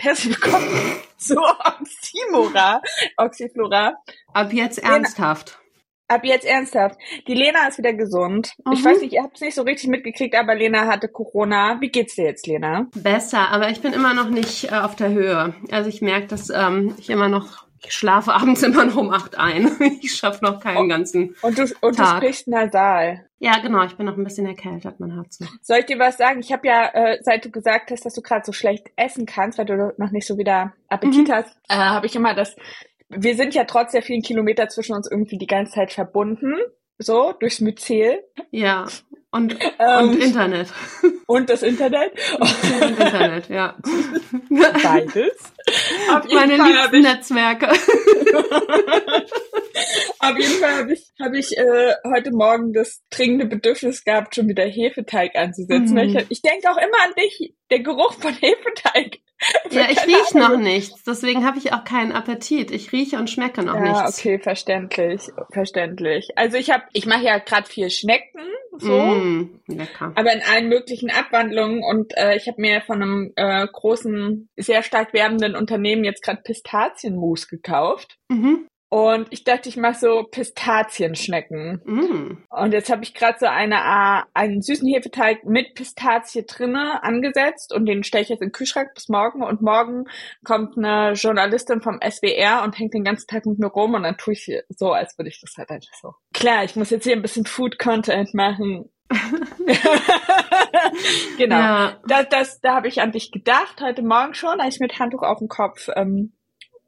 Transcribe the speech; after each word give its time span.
Und 0.00 0.06
herzlich 0.06 0.42
willkommen 0.42 0.96
zu 1.18 1.36
Oxymora. 1.38 2.80
Oxyflora. 3.18 3.96
Ab 4.32 4.50
jetzt 4.50 4.78
ernsthaft. 4.78 5.58
Ab 6.08 6.24
jetzt 6.24 6.46
ernsthaft. 6.46 6.98
Die 7.26 7.34
Lena 7.34 7.68
ist 7.68 7.76
wieder 7.76 7.92
gesund. 7.92 8.54
Mhm. 8.64 8.72
Ich 8.72 8.82
weiß 8.82 9.02
nicht, 9.02 9.12
ihr 9.12 9.22
habt 9.22 9.36
es 9.36 9.42
nicht 9.42 9.54
so 9.54 9.60
richtig 9.60 9.90
mitgekriegt, 9.90 10.34
aber 10.34 10.54
Lena 10.54 10.86
hatte 10.86 11.08
Corona. 11.08 11.82
Wie 11.82 11.90
geht's 11.90 12.14
dir 12.14 12.24
jetzt, 12.24 12.46
Lena? 12.46 12.86
Besser, 12.94 13.50
aber 13.50 13.68
ich 13.68 13.82
bin 13.82 13.92
immer 13.92 14.14
noch 14.14 14.30
nicht 14.30 14.72
äh, 14.72 14.76
auf 14.76 14.96
der 14.96 15.10
Höhe. 15.10 15.54
Also 15.70 15.90
ich 15.90 16.00
merke, 16.00 16.28
dass 16.28 16.48
ähm, 16.48 16.94
ich 16.98 17.10
immer 17.10 17.28
noch 17.28 17.66
ich 17.82 17.92
schlafe 17.92 18.32
abends 18.32 18.62
immer 18.62 18.84
noch 18.84 18.96
um 18.96 19.10
acht 19.10 19.38
ein. 19.38 19.70
Ich 20.02 20.16
schaffe 20.16 20.44
noch 20.44 20.60
keinen 20.60 20.86
oh. 20.86 20.88
ganzen 20.88 21.34
und 21.42 21.58
du, 21.58 21.62
und 21.80 21.96
Tag. 21.96 22.20
du 22.20 22.26
sprichst 22.26 22.48
nasal. 22.48 23.26
Ja, 23.38 23.58
genau. 23.58 23.84
Ich 23.84 23.96
bin 23.96 24.06
noch 24.06 24.16
ein 24.16 24.24
bisschen 24.24 24.46
erkältet, 24.46 25.00
mein 25.00 25.14
Herz. 25.14 25.38
Soll 25.62 25.78
ich 25.78 25.86
dir 25.86 25.98
was 25.98 26.16
sagen? 26.16 26.40
Ich 26.40 26.52
habe 26.52 26.66
ja, 26.66 26.88
äh, 26.92 27.18
seit 27.22 27.44
du 27.44 27.50
gesagt 27.50 27.90
hast, 27.90 28.04
dass 28.04 28.14
du 28.14 28.22
gerade 28.22 28.44
so 28.44 28.52
schlecht 28.52 28.90
essen 28.96 29.26
kannst, 29.26 29.58
weil 29.58 29.66
du 29.66 29.94
noch 29.96 30.10
nicht 30.10 30.26
so 30.26 30.36
wieder 30.36 30.72
Appetit 30.88 31.28
mhm. 31.28 31.32
hast, 31.32 31.56
äh, 31.68 31.76
habe 31.76 32.06
ich 32.06 32.16
immer 32.16 32.34
das. 32.34 32.56
Wir 33.08 33.34
sind 33.36 33.54
ja 33.54 33.64
trotz 33.64 33.92
der 33.92 34.02
vielen 34.02 34.22
Kilometer 34.22 34.68
zwischen 34.68 34.94
uns 34.94 35.10
irgendwie 35.10 35.38
die 35.38 35.46
ganze 35.46 35.72
Zeit 35.72 35.92
verbunden, 35.92 36.54
so 36.98 37.32
durchs 37.32 37.60
Myzel. 37.60 38.22
Ja. 38.50 38.86
Und, 39.32 39.56
ähm, 39.78 40.08
und 40.08 40.20
Internet. 40.20 40.72
Und 41.26 41.48
das 41.48 41.62
Internet? 41.62 42.12
Und 42.40 42.98
Internet, 42.98 43.48
ja. 43.48 43.76
Beides. 44.48 45.38
Auf 46.12 46.24
Meine 46.32 46.56
liebsten 46.56 47.02
Netzwerke. 47.02 47.68
Auf 50.18 50.36
jeden 50.36 50.60
Fall 50.60 50.78
habe 50.78 50.92
ich, 50.92 51.12
hab 51.20 51.32
ich 51.32 51.56
äh, 51.56 51.94
heute 52.12 52.32
Morgen 52.32 52.72
das 52.72 53.02
dringende 53.10 53.46
Bedürfnis 53.46 54.02
gehabt, 54.04 54.34
schon 54.34 54.48
wieder 54.48 54.64
Hefeteig 54.64 55.36
anzusetzen. 55.36 55.94
Mhm. 55.94 55.98
Ich, 55.98 56.16
ich 56.28 56.42
denke 56.42 56.68
auch 56.68 56.76
immer 56.76 57.04
an 57.04 57.14
dich, 57.16 57.54
der 57.70 57.80
Geruch 57.80 58.14
von 58.14 58.34
Hefeteig. 58.34 59.20
Ja, 59.70 59.86
ich 59.88 60.06
rieche 60.06 60.38
noch 60.38 60.58
nichts, 60.58 61.02
deswegen 61.04 61.46
habe 61.46 61.58
ich 61.58 61.72
auch 61.72 61.84
keinen 61.84 62.12
Appetit. 62.12 62.70
Ich 62.70 62.92
rieche 62.92 63.16
und 63.16 63.30
schmecke 63.30 63.62
noch 63.62 63.74
ja, 63.74 63.80
nichts. 63.80 64.22
Ja, 64.22 64.32
okay, 64.32 64.38
verständlich, 64.38 65.30
verständlich. 65.50 66.36
Also 66.36 66.56
ich 66.56 66.70
habe, 66.70 66.84
ich 66.92 67.06
mache 67.06 67.24
ja 67.24 67.38
gerade 67.38 67.66
viel 67.66 67.88
Schnecken, 67.88 68.40
so, 68.78 68.92
mm, 68.92 69.60
lecker. 69.68 70.12
aber 70.14 70.32
in 70.32 70.42
allen 70.42 70.68
möglichen 70.68 71.10
Abwandlungen 71.10 71.82
und 71.82 72.16
äh, 72.16 72.36
ich 72.36 72.48
habe 72.48 72.60
mir 72.60 72.82
von 72.82 73.02
einem 73.02 73.32
äh, 73.36 73.66
großen, 73.66 74.48
sehr 74.56 74.82
stark 74.82 75.12
werbenden 75.14 75.56
Unternehmen 75.56 76.04
jetzt 76.04 76.22
gerade 76.22 76.42
Pistazienmus 76.42 77.48
gekauft. 77.48 78.18
Mhm. 78.28 78.66
Und 78.92 79.28
ich 79.30 79.44
dachte, 79.44 79.68
ich 79.68 79.76
mache 79.76 79.94
so 79.94 80.24
Pistazienschnecken. 80.24 81.80
Mm. 81.84 82.42
Und 82.50 82.72
jetzt 82.72 82.90
habe 82.90 83.04
ich 83.04 83.14
gerade 83.14 83.38
so 83.38 83.46
eine, 83.46 83.76
äh, 83.76 84.22
einen 84.34 84.62
süßen 84.62 84.88
Hefeteig 84.92 85.44
mit 85.44 85.76
Pistazie 85.76 86.44
drinne 86.44 87.00
angesetzt 87.04 87.72
und 87.72 87.86
den 87.86 88.02
stelle 88.02 88.24
ich 88.24 88.30
jetzt 88.30 88.42
in 88.42 88.48
den 88.48 88.52
Kühlschrank 88.52 88.92
bis 88.94 89.08
morgen. 89.08 89.44
Und 89.44 89.62
morgen 89.62 90.06
kommt 90.42 90.76
eine 90.76 91.12
Journalistin 91.12 91.82
vom 91.82 92.00
SWR 92.02 92.64
und 92.64 92.76
hängt 92.80 92.92
den 92.92 93.04
ganzen 93.04 93.28
Tag 93.28 93.46
mit 93.46 93.60
mir 93.60 93.68
rum 93.68 93.94
und 93.94 94.02
dann 94.02 94.16
tue 94.16 94.32
ich 94.32 94.50
so, 94.70 94.90
als 94.92 95.16
würde 95.16 95.28
ich 95.28 95.40
das 95.40 95.56
halt 95.56 95.70
einfach 95.70 95.94
so. 95.94 96.14
Klar, 96.34 96.64
ich 96.64 96.74
muss 96.74 96.90
jetzt 96.90 97.04
hier 97.04 97.14
ein 97.14 97.22
bisschen 97.22 97.46
Food-Content 97.46 98.34
machen. 98.34 98.90
genau. 101.38 101.56
Ja. 101.56 102.00
Das, 102.08 102.28
das, 102.28 102.60
da 102.60 102.74
habe 102.74 102.88
ich 102.88 103.00
an 103.00 103.12
dich 103.12 103.30
gedacht 103.30 103.80
heute 103.80 104.02
Morgen 104.02 104.34
schon, 104.34 104.60
als 104.60 104.74
ich 104.74 104.80
mit 104.80 104.98
Handtuch 104.98 105.22
auf 105.22 105.38
dem 105.38 105.46
Kopf 105.46 105.88
ähm, 105.94 106.32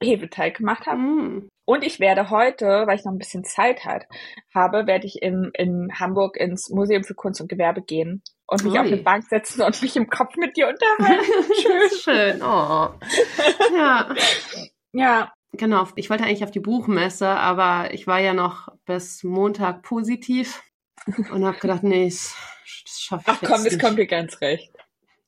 Hefeteig 0.03 0.57
gemacht 0.57 0.87
habe. 0.87 0.99
Mm. 0.99 1.49
Und 1.65 1.85
ich 1.85 2.01
werde 2.01 2.31
heute, 2.31 2.87
weil 2.87 2.99
ich 2.99 3.05
noch 3.05 3.13
ein 3.13 3.19
bisschen 3.19 3.45
Zeit 3.45 3.85
hat, 3.85 4.07
habe, 4.55 4.87
werde 4.87 5.07
ich 5.07 5.23
in, 5.23 5.51
in 5.55 5.93
Hamburg 5.99 6.37
ins 6.37 6.71
Museum 6.71 7.05
für 7.05 7.15
Kunst 7.15 7.41
und 7.41 7.49
Gewerbe 7.49 7.83
gehen 7.83 8.23
und 8.47 8.65
mich 8.65 8.73
Ui. 8.73 8.79
auf 8.79 8.87
eine 8.87 8.97
Bank 8.97 9.25
setzen 9.29 9.63
und 9.63 9.81
mich 9.81 9.97
im 9.97 10.09
Kopf 10.09 10.37
mit 10.37 10.57
dir 10.57 10.69
unterhalten. 10.69 11.25
Schön. 11.63 11.99
Schön, 11.99 12.43
oh. 12.43 12.91
Ja. 13.77 14.15
Ja. 14.95 15.33
Genau, 15.53 15.87
ich 15.97 16.11
wollte 16.11 16.25
eigentlich 16.25 16.45
auf 16.45 16.51
die 16.51 16.61
Buchmesse, 16.61 17.29
aber 17.29 17.95
ich 17.95 18.07
war 18.07 18.21
ja 18.21 18.35
noch 18.35 18.69
bis 18.85 19.23
Montag 19.23 19.83
positiv 19.83 20.63
und 21.31 21.47
habe 21.47 21.59
gedacht, 21.59 21.83
nee, 21.83 22.05
das 22.05 22.37
schaffe 22.87 23.25
ich 23.27 23.33
Ach 23.33 23.39
komm, 23.41 23.65
das 23.65 23.79
kommt 23.79 23.99
dir 23.99 24.07
ganz 24.07 24.41
recht. 24.43 24.71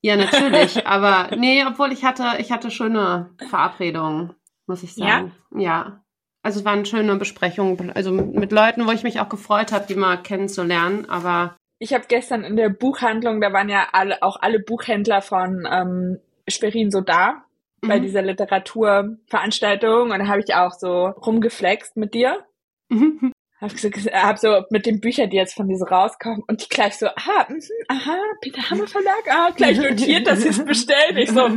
Ja, 0.03 0.17
natürlich, 0.17 0.87
aber 0.87 1.35
nee, 1.37 1.65
obwohl 1.67 1.93
ich 1.93 2.05
hatte, 2.05 2.37
ich 2.39 2.53
hatte 2.53 2.71
schöne 2.71 3.35
Verabredungen, 3.49 4.35
muss 4.67 4.83
ich 4.83 4.95
sagen. 4.95 5.33
Ja. 5.55 5.61
ja. 5.61 6.04
Also 6.45 6.61
es 6.61 6.65
waren 6.65 6.85
schöne 6.85 7.17
Besprechungen, 7.17 7.91
also 7.93 8.13
mit 8.13 8.53
Leuten, 8.53 8.87
wo 8.87 8.93
ich 8.93 9.03
mich 9.03 9.19
auch 9.19 9.31
gefreut 9.31 9.73
habe, 9.73 9.87
die 9.89 9.95
mal 9.95 10.19
kennenzulernen, 10.19 11.09
aber 11.09 11.57
ich 11.79 11.93
habe 11.93 12.05
gestern 12.07 12.45
in 12.45 12.57
der 12.57 12.69
Buchhandlung, 12.69 13.41
da 13.41 13.53
waren 13.53 13.69
ja 13.69 13.89
alle, 13.93 14.23
auch 14.23 14.37
alle 14.41 14.61
Buchhändler 14.61 15.23
von 15.23 15.67
ähm, 15.71 16.21
Schwerin 16.49 16.91
so 16.91 17.01
da 17.01 17.45
mhm. 17.83 17.89
bei 17.89 17.99
dieser 17.99 18.23
Literaturveranstaltung 18.23 20.11
und 20.11 20.19
da 20.19 20.27
habe 20.29 20.41
ich 20.41 20.55
auch 20.55 20.73
so 20.73 21.07
rumgeflext 21.07 21.97
mit 21.97 22.15
dir. 22.15 22.45
Mhm. 22.91 23.33
Hab, 23.65 23.79
so, 23.79 23.89
hab 23.89 24.39
so 24.39 24.63
mit 24.69 24.85
den 24.85 25.01
Büchern, 25.01 25.31
die 25.31 25.39
jetzt 25.39 25.55
von 25.55 25.67
diese 25.67 25.87
rauskommen 25.87 26.43
und 26.47 26.63
die 26.63 26.69
gleich 26.69 26.99
so, 26.99 27.07
aha, 27.07 27.47
mh, 27.49 27.61
aha, 27.89 28.19
Peter 28.43 28.69
Hammer 28.69 28.87
Verlag, 28.87 29.23
ah, 29.31 29.49
gleich 29.57 29.79
notiert, 29.79 30.27
dass 30.27 30.43
sie 30.43 30.49
es 30.49 30.63
bestellt. 30.63 31.17
Ich 31.17 31.31
so, 31.31 31.49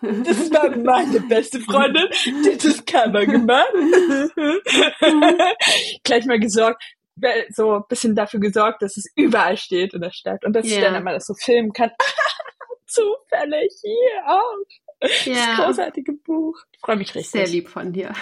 das 0.00 0.50
war 0.50 0.74
meine 0.74 1.20
beste 1.20 1.60
Freundin, 1.60 2.08
die 2.24 2.56
das 2.56 2.82
Cover 2.86 3.26
gemacht. 3.26 3.74
Gleich 6.04 6.24
mal 6.24 6.40
gesorgt, 6.40 6.82
so 7.50 7.74
ein 7.74 7.82
bisschen 7.88 8.14
dafür 8.14 8.40
gesorgt, 8.40 8.80
dass 8.80 8.96
es 8.96 9.12
überall 9.14 9.58
steht 9.58 9.92
in 9.92 10.00
der 10.00 10.12
Stadt 10.12 10.46
und 10.46 10.54
dass 10.54 10.64
yeah. 10.64 10.76
ich 10.76 10.82
dann 10.82 10.94
einmal 10.94 11.12
das 11.12 11.26
so 11.26 11.34
filmen 11.34 11.74
kann. 11.74 11.90
Zufällig 12.86 13.74
hier 13.82 14.24
auch. 14.26 14.64
Yeah. 15.02 15.56
Das 15.56 15.66
großartige 15.66 16.12
Buch. 16.12 16.58
Ich 16.72 16.80
freue 16.80 16.96
mich 16.96 17.14
richtig. 17.14 17.30
Sehr 17.30 17.46
lieb 17.46 17.68
von 17.68 17.92
dir. 17.92 18.12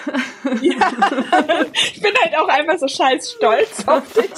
Ja. 0.63 0.93
Ich 1.75 2.01
bin 2.01 2.13
halt 2.23 2.37
auch 2.37 2.49
einfach 2.49 2.79
so 2.79 2.87
scheiß 2.87 3.33
stolz 3.33 3.87
auf 3.87 4.13
dich. 4.13 4.31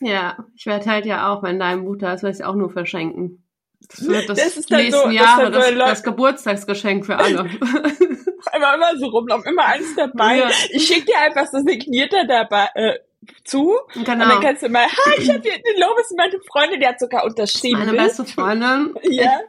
Ja, 0.00 0.36
ich 0.54 0.66
werde 0.66 0.90
halt 0.90 1.06
ja 1.06 1.32
auch, 1.32 1.42
wenn 1.42 1.58
dein 1.58 1.84
Buch 1.84 1.96
da 1.98 2.14
ist, 2.14 2.22
werde 2.22 2.36
ich 2.36 2.44
auch 2.44 2.54
nur 2.54 2.70
verschenken. 2.70 3.44
Das 3.88 4.06
wird 4.06 4.28
das, 4.28 4.38
das 4.38 4.56
ist 4.56 4.70
nächsten 4.70 5.02
so, 5.02 5.10
Jahre 5.10 5.50
das, 5.50 5.68
so 5.68 5.74
das, 5.74 5.88
das, 5.88 6.02
Geburtstagsgeschenk 6.02 7.06
für 7.06 7.16
alle. 7.16 7.38
Einfach 8.52 8.74
immer 8.74 8.96
so 8.98 9.06
rumlaufen, 9.06 9.50
immer 9.52 9.66
eins 9.66 9.94
dabei. 9.96 10.38
Ja. 10.38 10.50
Ich 10.70 10.86
schicke 10.86 11.06
dir 11.06 11.18
einfach 11.20 11.46
so 11.46 11.58
signierte 11.58 12.26
dabei 12.26 12.68
äh, 12.74 12.94
zu. 13.44 13.76
Genau. 13.94 14.12
Und 14.12 14.18
dann 14.18 14.40
kannst 14.40 14.62
du 14.62 14.68
mal, 14.68 14.86
ha, 14.86 15.12
ich 15.16 15.28
habe 15.28 15.40
hier, 15.42 15.52
den 15.52 15.80
Lob 15.80 15.98
ist 16.00 16.14
meine 16.16 16.38
Freundin, 16.50 16.80
die 16.80 16.86
hat 16.86 17.00
sogar 17.00 17.24
unterschrieben. 17.24 17.78
Meine 17.78 17.92
beste 17.92 18.24
Freundin. 18.24 18.94
ja. 19.02 19.40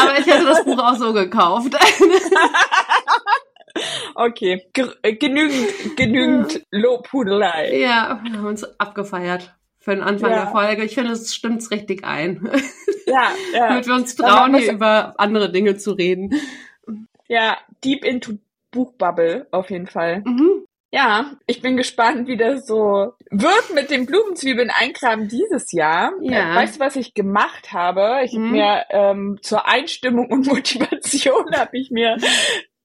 Aber 0.00 0.18
ich 0.18 0.26
hätte 0.26 0.44
das 0.44 0.64
Buch 0.64 0.78
auch 0.78 0.96
so 0.96 1.12
gekauft. 1.12 1.76
okay, 4.16 4.66
G 4.72 4.84
genügend, 5.16 5.96
genügend 5.96 6.66
Lobhudelei. 6.70 7.78
Ja, 7.78 8.20
wir 8.22 8.32
haben 8.32 8.46
uns 8.46 8.64
abgefeiert 8.80 9.54
für 9.78 9.94
den 9.94 10.02
Anfang 10.02 10.30
ja. 10.30 10.44
der 10.44 10.50
Folge. 10.50 10.84
Ich 10.84 10.94
finde, 10.94 11.12
es 11.12 11.34
stimmt 11.34 11.68
richtig 11.70 12.04
ein. 12.04 12.50
Ja, 13.06 13.32
ja. 13.52 13.68
Damit 13.68 13.86
wir 13.86 13.94
uns 13.94 14.14
trauen, 14.14 14.54
hier 14.54 14.72
über 14.72 15.14
andere 15.18 15.50
Dinge 15.50 15.76
zu 15.76 15.92
reden. 15.92 16.34
Ja, 17.28 17.58
deep 17.84 18.04
into 18.04 18.34
Buchbubble 18.70 19.46
auf 19.50 19.70
jeden 19.70 19.86
Fall. 19.86 20.22
Mhm. 20.24 20.64
Ja, 20.92 21.32
ich 21.46 21.62
bin 21.62 21.76
gespannt, 21.76 22.26
wie 22.26 22.36
das 22.36 22.66
so 22.66 23.12
wird 23.30 23.74
mit 23.74 23.90
den 23.90 24.06
Blumenzwiebeln 24.06 24.70
einkramen 24.70 25.28
dieses 25.28 25.70
Jahr. 25.70 26.12
Ja. 26.20 26.56
Weißt 26.56 26.76
du, 26.76 26.80
was 26.80 26.96
ich 26.96 27.14
gemacht 27.14 27.72
habe? 27.72 28.22
Ich 28.24 28.32
mhm. 28.32 28.44
habe 28.44 28.52
mir 28.52 28.84
ähm, 28.90 29.38
zur 29.40 29.68
Einstimmung 29.68 30.30
und 30.30 30.46
Motivation 30.48 31.54
habe 31.54 31.78
ich 31.78 31.90
mir 31.90 32.16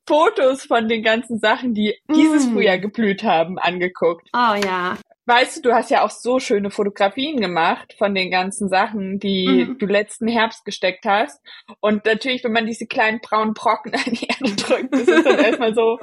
Fotos 0.08 0.64
von 0.64 0.88
den 0.88 1.04
ganzen 1.04 1.40
Sachen, 1.40 1.74
die 1.74 1.96
dieses 2.14 2.46
mm. 2.46 2.54
Frühjahr 2.54 2.78
geblüht 2.78 3.24
haben, 3.24 3.58
angeguckt. 3.58 4.30
Oh 4.34 4.54
ja. 4.54 4.98
Weißt 5.26 5.58
du, 5.58 5.62
du 5.70 5.74
hast 5.74 5.90
ja 5.90 6.04
auch 6.04 6.12
so 6.12 6.40
schöne 6.40 6.70
Fotografien 6.70 7.42
gemacht 7.42 7.96
von 7.98 8.14
den 8.14 8.30
ganzen 8.30 8.70
Sachen, 8.70 9.18
die 9.18 9.66
mhm. 9.68 9.80
du 9.80 9.88
letzten 9.88 10.28
Herbst 10.28 10.64
gesteckt 10.66 11.06
hast. 11.06 11.42
Und 11.80 12.06
natürlich, 12.06 12.44
wenn 12.44 12.52
man 12.52 12.68
diese 12.68 12.86
kleinen 12.86 13.20
braunen 13.20 13.56
Brocken 13.56 13.94
an 13.96 14.14
die 14.14 14.28
Erde 14.28 14.56
drückt, 14.56 14.94
ist 14.94 15.10
es 15.10 15.24
dann 15.24 15.40
erstmal 15.40 15.74
so 15.74 15.98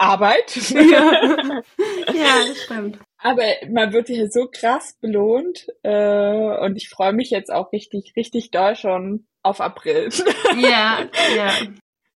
Arbeit. 0.00 0.56
Ja, 0.70 1.62
ja 2.12 2.46
das 2.46 2.62
stimmt. 2.64 2.98
Aber 3.18 3.42
man 3.68 3.92
wird 3.92 4.08
hier 4.08 4.30
so 4.30 4.48
krass 4.50 4.96
belohnt 5.00 5.66
äh, 5.82 6.64
und 6.64 6.76
ich 6.76 6.88
freue 6.88 7.12
mich 7.12 7.30
jetzt 7.30 7.52
auch 7.52 7.72
richtig, 7.72 8.14
richtig 8.16 8.50
doll 8.50 8.76
schon 8.76 9.26
auf 9.42 9.60
April. 9.60 10.08
Ja, 10.56 11.08
ja. 11.36 11.52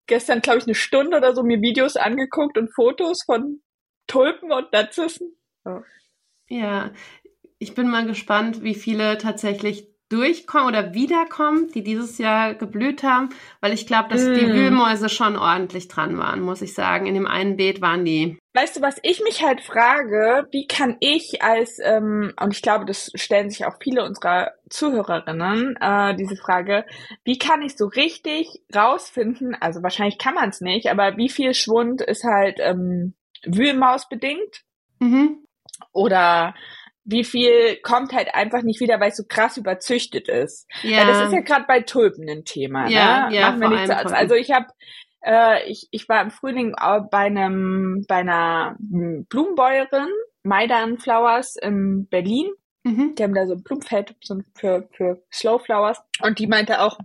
Gestern, 0.08 0.42
glaube 0.42 0.60
ich, 0.60 0.66
eine 0.66 0.76
Stunde 0.76 1.18
oder 1.18 1.34
so 1.34 1.44
mir 1.44 1.62
Videos 1.62 1.96
angeguckt 1.96 2.58
und 2.58 2.74
Fotos 2.74 3.24
von 3.26 3.62
Tulpen 4.08 4.52
und 4.52 4.72
Narzissen. 4.72 5.36
Ja. 5.66 5.84
Ja, 6.50 6.92
ich 7.58 7.74
bin 7.74 7.90
mal 7.90 8.06
gespannt, 8.06 8.62
wie 8.64 8.76
viele 8.76 9.18
tatsächlich 9.18 9.93
durchkommt 10.14 10.68
oder 10.68 10.94
wiederkommt, 10.94 11.74
die 11.74 11.84
dieses 11.84 12.20
Jahr 12.20 12.54
geblüht 12.54 13.02
haben, 13.02 13.30
weil 13.62 13.74
ich 13.74 13.88
glaube, 13.88 14.10
dass 14.10 14.24
mm. 14.24 14.34
die 14.36 14.54
Wühlmäuse 14.54 15.10
schon 15.10 15.36
ordentlich 15.36 15.88
dran 15.88 16.18
waren, 16.18 16.42
muss 16.42 16.62
ich 16.62 16.76
sagen. 16.76 17.08
In 17.08 17.16
dem 17.16 17.26
einen 17.26 17.58
Beet 17.58 17.82
waren 17.82 18.06
die. 18.06 18.38
Weißt 18.54 18.78
du, 18.78 18.82
was 18.82 19.00
ich 19.02 19.24
mich 19.24 19.44
halt 19.44 19.62
frage, 19.62 20.48
wie 20.52 20.68
kann 20.68 20.98
ich 21.00 21.42
als, 21.42 21.80
ähm, 21.84 22.34
und 22.40 22.54
ich 22.54 22.62
glaube, 22.62 22.86
das 22.86 23.12
stellen 23.16 23.50
sich 23.50 23.66
auch 23.66 23.78
viele 23.82 24.06
unserer 24.06 24.52
Zuhörerinnen 24.70 25.76
äh, 25.82 26.16
diese 26.16 26.36
Frage, 26.36 26.86
wie 27.24 27.40
kann 27.40 27.64
ich 27.64 27.76
so 27.76 27.88
richtig 27.88 28.62
rausfinden, 28.76 29.56
also 29.60 29.82
wahrscheinlich 29.82 30.20
kann 30.20 30.36
man 30.36 30.50
es 30.50 30.62
nicht, 30.62 30.92
aber 30.92 31.18
wie 31.18 31.30
viel 31.30 31.56
Schwund 31.56 32.02
ist 32.02 32.24
halt 32.24 32.60
ähm, 32.60 33.16
Wühlmaus 33.44 34.08
bedingt? 34.08 34.62
Mhm. 35.00 35.40
Oder 35.92 36.54
wie 37.06 37.24
viel 37.24 37.78
kommt 37.82 38.14
halt 38.14 38.34
einfach 38.34 38.62
nicht 38.62 38.80
wieder, 38.80 39.00
weil 39.00 39.12
es 39.12 39.18
so 39.18 39.24
krass 39.28 39.58
überzüchtet 39.58 40.30
ist. 40.30 40.68
Ja. 40.84 41.00
Weil 41.00 41.08
das 41.08 41.28
ist 41.28 41.34
ja 41.34 41.42
gerade 41.42 41.66
bei 41.68 41.82
Tulpen 41.82 42.30
ein 42.30 42.46
Thema. 42.46 42.88
Ja, 42.88 43.30
ne? 43.30 43.36
ja, 43.36 43.50
Machen 43.50 43.62
wir 43.62 43.70
nicht 43.70 43.88
so, 43.88 43.94
also 43.94 44.36
ich 44.36 44.52
habe 44.52 44.68
äh, 45.24 45.70
ich, 45.70 45.88
ich 45.92 46.08
war 46.10 46.22
im 46.22 46.32
Frühling 46.32 46.74
bei 47.12 47.18
einem 47.18 48.06
bei 48.08 48.18
einer 48.18 48.76
Blumenbäuerin, 48.80 50.10
Maidan 50.44 50.98
Flowers 50.98 51.56
in 51.56 52.08
Berlin. 52.08 52.52
Mhm. 52.84 53.16
Die 53.16 53.24
haben 53.24 53.34
da 53.34 53.48
so 53.48 53.54
ein 53.54 53.64
Blumenfeld 53.64 54.16
für, 54.56 54.90
für 54.92 55.24
Slow 55.32 55.60
Flowers. 55.60 56.02
Und 56.22 56.40
die 56.40 56.48
meinte 56.48 56.82
auch, 56.82 57.00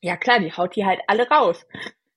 ja 0.00 0.16
klar, 0.16 0.40
die 0.40 0.52
haut 0.52 0.74
die 0.74 0.84
halt 0.84 1.00
alle 1.06 1.28
raus. 1.28 1.64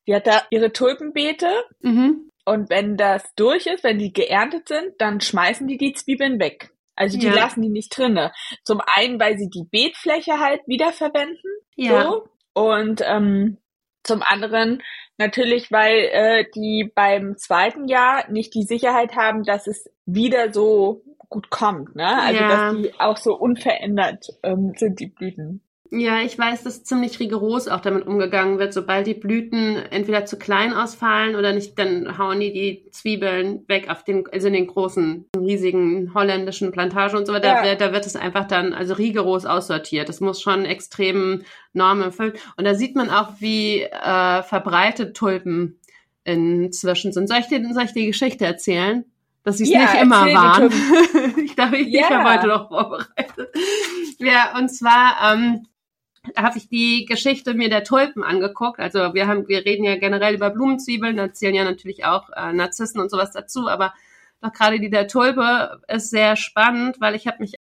Die 0.08 0.16
hat 0.16 0.26
da 0.26 0.42
ihre 0.50 0.74
Tulpenbeete 0.74 1.48
mhm. 1.82 2.32
Und 2.50 2.72
wenn 2.72 2.98
das 2.98 3.24
durch 3.36 3.68
ist, 3.68 3.84
wenn 3.84 4.00
die 4.00 4.12
geerntet 4.12 4.70
sind, 4.70 4.94
dann 4.98 5.22
schmeißen 5.22 5.68
die 5.68 5.78
die 5.78 5.94
Zwiebeln 5.94 6.40
weg. 6.40 6.72
Also 6.96 7.20
die 7.20 7.28
ja. 7.28 7.34
lassen 7.36 7.62
die 7.62 7.70
nicht 7.70 7.96
drinne. 7.96 8.32
Zum 8.64 8.82
einen, 8.84 9.20
weil 9.20 9.38
sie 9.38 9.52
die 9.52 9.68
Beetfläche 9.70 10.40
halt 10.40 10.62
wiederverwenden. 10.66 11.52
Ja. 11.76 12.02
So. 12.02 12.28
Und 12.54 13.04
ähm, 13.06 13.60
zum 14.04 14.24
anderen 14.24 14.82
natürlich, 15.20 15.72
weil 15.72 16.10
äh, 16.12 16.46
die 16.56 16.92
beim 16.96 17.38
zweiten 17.38 17.88
Jahr 17.88 18.28
nicht 18.32 18.56
die 18.56 18.64
Sicherheit 18.64 19.16
haben, 19.16 19.44
dass 19.44 19.68
es 19.68 19.88
wieder 20.08 20.52
so 20.52 21.04
gut 21.30 21.52
kommt. 21.52 21.96
Ne? 21.96 22.20
Also 22.20 22.42
ja. 22.42 22.50
dass 22.50 22.78
die 22.78 23.00
auch 23.00 23.18
so 23.18 23.36
unverändert 23.36 24.26
ähm, 24.42 24.74
sind, 24.76 25.00
die 25.00 25.08
Blüten. 25.08 25.62
Ja, 25.92 26.22
ich 26.22 26.38
weiß, 26.38 26.64
dass 26.64 26.84
ziemlich 26.84 27.20
rigoros 27.20 27.68
auch 27.68 27.80
damit 27.80 28.06
umgegangen 28.06 28.60
wird. 28.60 28.74
Sobald 28.74 29.08
die 29.08 29.16
Blüten 29.16 29.76
entweder 29.76 30.26
zu 30.26 30.38
klein 30.38 30.72
ausfallen 30.72 31.36
oder 31.36 31.52
nicht, 31.52 31.80
dann 31.80 32.20
hauen 32.20 32.40
die 32.40 32.54
die 32.54 32.92
Zwiebeln 32.92 33.64
weg 33.68 33.90
auf 33.90 34.04
den, 34.04 34.24
also 34.32 34.48
in 34.48 34.54
den 34.54 34.68
großen, 34.68 35.26
riesigen 35.36 36.14
holländischen 36.14 36.72
Plantagen 36.72 37.18
und 37.18 37.26
so 37.26 37.34
weiter. 37.34 37.48
Ja. 37.48 37.64
Da, 37.64 37.88
da 37.88 37.92
wird 37.92 38.06
es 38.06 38.16
einfach 38.16 38.46
dann, 38.46 38.74
also 38.74 38.94
rigoros 38.94 39.48
aussortiert. 39.48 40.10
Das 40.10 40.22
muss 40.22 40.42
schon 40.42 40.64
extrem 40.66 41.42
Normen 41.74 42.04
erfüllen. 42.04 42.34
Und 42.56 42.66
da 42.66 42.76
sieht 42.76 42.96
man 42.96 43.10
auch, 43.10 43.34
wie 43.40 43.82
äh, 43.82 44.44
verbreitet 44.44 45.18
Tulpen 45.18 45.80
inzwischen 46.24 47.14
sind. 47.14 47.28
Soll 47.28 47.40
ich 47.40 47.48
dir, 47.48 47.64
soll 47.74 47.86
ich 47.86 47.94
die 47.94 48.06
Geschichte 48.06 48.46
erzählen? 48.46 49.06
dass 49.44 49.58
sie 49.58 49.64
es 49.64 49.70
ja, 49.70 49.80
nicht 49.80 50.02
immer 50.02 50.26
waren. 50.34 50.72
ich 51.44 51.56
glaube, 51.56 51.78
ich, 51.78 51.88
ja. 51.88 52.02
ich 52.02 52.10
habe 52.10 52.34
heute 52.34 52.48
noch 52.48 52.68
vorbereitet. 52.68 53.50
Ja, 54.20 54.58
und 54.58 54.70
zwar 54.70 55.34
ähm, 55.34 55.66
habe 56.36 56.58
ich 56.58 56.70
die 56.70 57.06
Geschichte 57.06 57.54
mir 57.54 57.70
der 57.70 57.84
Tulpen 57.84 58.24
angeguckt. 58.24 58.80
Also 58.80 59.14
wir 59.14 59.28
haben, 59.28 59.48
wir 59.48 59.66
reden 59.66 59.84
ja 59.84 59.98
generell 59.98 60.36
über 60.36 60.50
Blumenzwiebeln, 60.50 61.18
da 61.18 61.32
zählen 61.34 61.56
ja 61.56 61.64
natürlich 61.64 62.06
auch 62.06 62.30
äh, 62.36 62.54
Narzissen 62.54 63.00
und 63.00 63.10
sowas 63.10 63.32
dazu, 63.32 63.68
aber 63.70 63.94
doch 64.42 64.54
gerade 64.54 64.80
die 64.80 64.90
der 64.90 65.08
Tulpe 65.08 65.82
ist 65.88 66.10
sehr 66.10 66.36
spannend, 66.36 67.02
weil 67.02 67.16
ich 67.16 67.28
habe 67.28 67.38
mich 67.40 67.56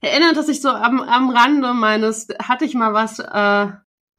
erinnert, 0.00 0.36
dass 0.36 0.48
ich 0.48 0.60
so 0.60 0.68
am, 0.68 1.00
am 1.00 1.30
Rande 1.30 1.72
meines, 1.74 2.28
hatte 2.38 2.64
ich 2.64 2.74
mal 2.74 2.92
was 2.92 3.18
äh, 3.18 3.72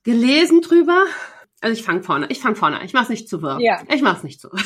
gelesen 0.03 0.61
drüber 0.61 1.05
also 1.61 1.73
ich 1.73 1.83
fange 1.83 2.03
vorne, 2.03 2.27
ich 2.29 2.39
fange 2.39 2.55
vorne 2.55 2.79
an. 2.79 2.85
Ich 2.85 2.93
mach's 2.93 3.09
nicht 3.09 3.27
zu 3.27 3.41
wirr. 3.41 3.57
Ja. 3.59 3.81
Ich 3.93 4.01
mach's 4.01 4.23
nicht 4.23 4.39
zu. 4.39 4.49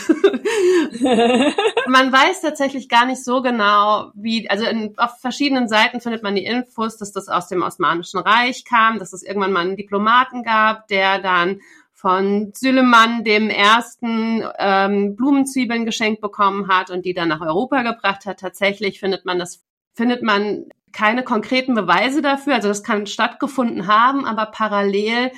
man 1.88 2.12
weiß 2.12 2.42
tatsächlich 2.42 2.90
gar 2.90 3.06
nicht 3.06 3.24
so 3.24 3.42
genau, 3.42 4.12
wie, 4.16 4.50
also 4.50 4.66
in, 4.66 4.94
auf 4.98 5.20
verschiedenen 5.20 5.68
Seiten 5.68 6.02
findet 6.02 6.24
man 6.24 6.36
die 6.36 6.46
Infos, 6.46 6.98
dass 6.98 7.12
das 7.12 7.28
aus 7.28 7.48
dem 7.48 7.62
Osmanischen 7.62 8.20
Reich 8.20 8.66
kam, 8.66 9.00
dass 9.00 9.14
es 9.14 9.24
irgendwann 9.24 9.52
mal 9.52 9.62
einen 9.62 9.78
Diplomaten 9.78 10.44
gab, 10.44 10.88
der 10.88 11.20
dann 11.20 11.60
von 11.94 12.52
Süleyman 12.54 13.24
dem 13.24 13.50
ersten 13.50 14.44
ähm, 14.60 15.16
Blumenzwiebeln 15.16 15.86
geschenkt 15.86 16.22
bekommen 16.22 16.68
hat 16.68 16.90
und 16.90 17.06
die 17.06 17.14
dann 17.14 17.30
nach 17.30 17.42
Europa 17.42 17.82
gebracht 17.82 18.26
hat. 18.26 18.42
Tatsächlich 18.42 19.00
findet 19.00 19.24
man 19.26 19.40
das, 19.40 19.64
findet 19.94 20.22
man 20.22 20.66
keine 20.92 21.24
konkreten 21.24 21.76
Beweise 21.76 22.22
dafür. 22.22 22.56
Also 22.56 22.68
das 22.68 22.84
kann 22.84 23.08
stattgefunden 23.08 23.88
haben, 23.88 24.26
aber 24.26 24.48
parallel 24.48 25.32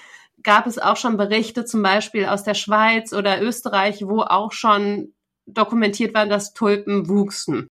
gab 0.44 0.68
es 0.68 0.77
auch 0.77 0.97
schon 0.97 1.18
Berichte, 1.18 1.65
zum 1.65 1.81
Beispiel 1.81 2.25
aus 2.25 2.44
der 2.44 2.53
Schweiz 2.53 3.13
oder 3.13 3.42
Österreich, 3.42 4.07
wo 4.07 4.21
auch 4.21 4.51
schon 4.51 5.13
dokumentiert 5.45 6.13
war, 6.13 6.25
dass 6.25 6.53
Tulpen 6.53 7.07
wuchsen. 7.07 7.68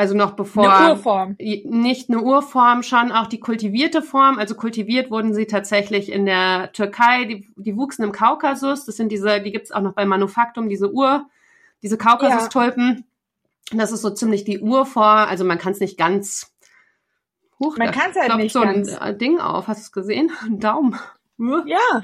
Also 0.00 0.16
noch 0.16 0.32
bevor. 0.32 0.72
Eine 0.72 0.92
Urform. 0.92 1.36
Nicht 1.38 2.08
eine 2.08 2.22
Urform, 2.22 2.82
schon 2.82 3.12
auch 3.12 3.26
die 3.26 3.38
kultivierte 3.38 4.00
Form. 4.00 4.38
Also 4.38 4.54
kultiviert 4.54 5.10
wurden 5.10 5.34
sie 5.34 5.46
tatsächlich 5.46 6.10
in 6.10 6.24
der 6.24 6.72
Türkei. 6.72 7.26
Die, 7.26 7.46
die 7.56 7.76
wuchsen 7.76 8.04
im 8.04 8.12
Kaukasus. 8.12 8.86
Das 8.86 8.96
sind 8.96 9.12
diese, 9.12 9.42
die 9.42 9.52
gibt's 9.52 9.72
auch 9.72 9.82
noch 9.82 9.92
bei 9.92 10.06
Manufaktum, 10.06 10.70
diese 10.70 10.90
Ur, 10.90 11.26
diese 11.82 11.98
Kaukasustulpen. 11.98 13.04
Ja. 13.72 13.78
Das 13.78 13.92
ist 13.92 14.00
so 14.00 14.08
ziemlich 14.08 14.44
die 14.44 14.60
Urform. 14.60 15.28
Also 15.28 15.44
man 15.44 15.58
kann 15.58 15.72
es 15.72 15.80
nicht 15.80 15.98
ganz. 15.98 16.50
Huch, 17.58 17.76
man 17.76 17.90
kann 17.90 18.10
es 18.10 18.16
halt 18.16 18.36
nicht 18.36 18.54
so 18.54 18.60
ein 18.60 18.84
ganz. 18.84 19.18
Ding 19.18 19.38
auf. 19.38 19.68
Hast 19.68 19.80
du 19.80 19.82
es 19.82 19.92
gesehen? 19.92 20.32
Ein 20.42 20.60
Daumen. 20.60 20.98
Ja. 21.66 22.02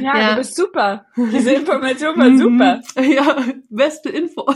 ja. 0.00 0.18
Ja, 0.18 0.30
du 0.30 0.36
bist 0.36 0.54
super. 0.54 1.06
Diese 1.16 1.52
Information 1.54 2.16
war 2.16 2.36
super. 2.36 2.80
Ja, 3.02 3.44
beste 3.68 4.10
Info. 4.10 4.42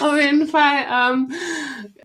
Auf 0.00 0.16
jeden 0.20 0.46
Fall 0.46 0.84
ähm, 0.90 1.32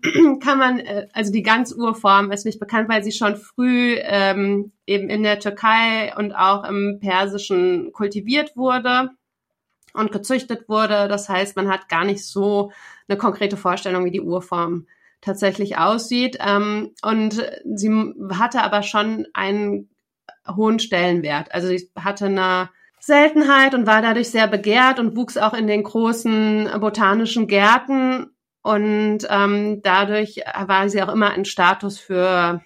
kann 0.40 0.58
man, 0.58 0.78
äh, 0.78 1.08
also 1.12 1.30
die 1.32 1.42
ganz 1.42 1.72
Urform 1.72 2.32
ist 2.32 2.46
nicht 2.46 2.58
bekannt, 2.58 2.88
weil 2.88 3.04
sie 3.04 3.12
schon 3.12 3.36
früh 3.36 3.96
ähm, 4.00 4.72
eben 4.86 5.10
in 5.10 5.22
der 5.22 5.40
Türkei 5.40 6.14
und 6.16 6.32
auch 6.32 6.64
im 6.64 6.98
Persischen 7.00 7.92
kultiviert 7.92 8.56
wurde 8.56 9.10
und 9.92 10.10
gezüchtet 10.12 10.68
wurde. 10.68 11.08
Das 11.08 11.28
heißt, 11.28 11.54
man 11.56 11.68
hat 11.68 11.88
gar 11.88 12.04
nicht 12.04 12.24
so 12.24 12.72
eine 13.08 13.18
konkrete 13.18 13.56
Vorstellung, 13.56 14.04
wie 14.04 14.10
die 14.10 14.22
Urform 14.22 14.86
tatsächlich 15.24 15.78
aussieht. 15.78 16.38
Ähm, 16.40 16.92
und 17.02 17.42
sie 17.74 18.14
hatte 18.32 18.62
aber 18.62 18.82
schon 18.82 19.26
einen 19.32 19.90
hohen 20.48 20.78
Stellenwert. 20.78 21.52
Also 21.54 21.68
sie 21.68 21.90
hatte 21.98 22.26
eine 22.26 22.70
Seltenheit 23.00 23.74
und 23.74 23.86
war 23.86 24.02
dadurch 24.02 24.30
sehr 24.30 24.46
begehrt 24.46 24.98
und 24.98 25.16
wuchs 25.16 25.36
auch 25.36 25.54
in 25.54 25.66
den 25.66 25.82
großen 25.82 26.68
botanischen 26.80 27.46
Gärten. 27.46 28.30
Und 28.62 29.26
ähm, 29.28 29.80
dadurch 29.82 30.36
war 30.66 30.88
sie 30.88 31.02
auch 31.02 31.12
immer 31.12 31.30
ein 31.30 31.44
Status 31.44 31.98
für 31.98 32.62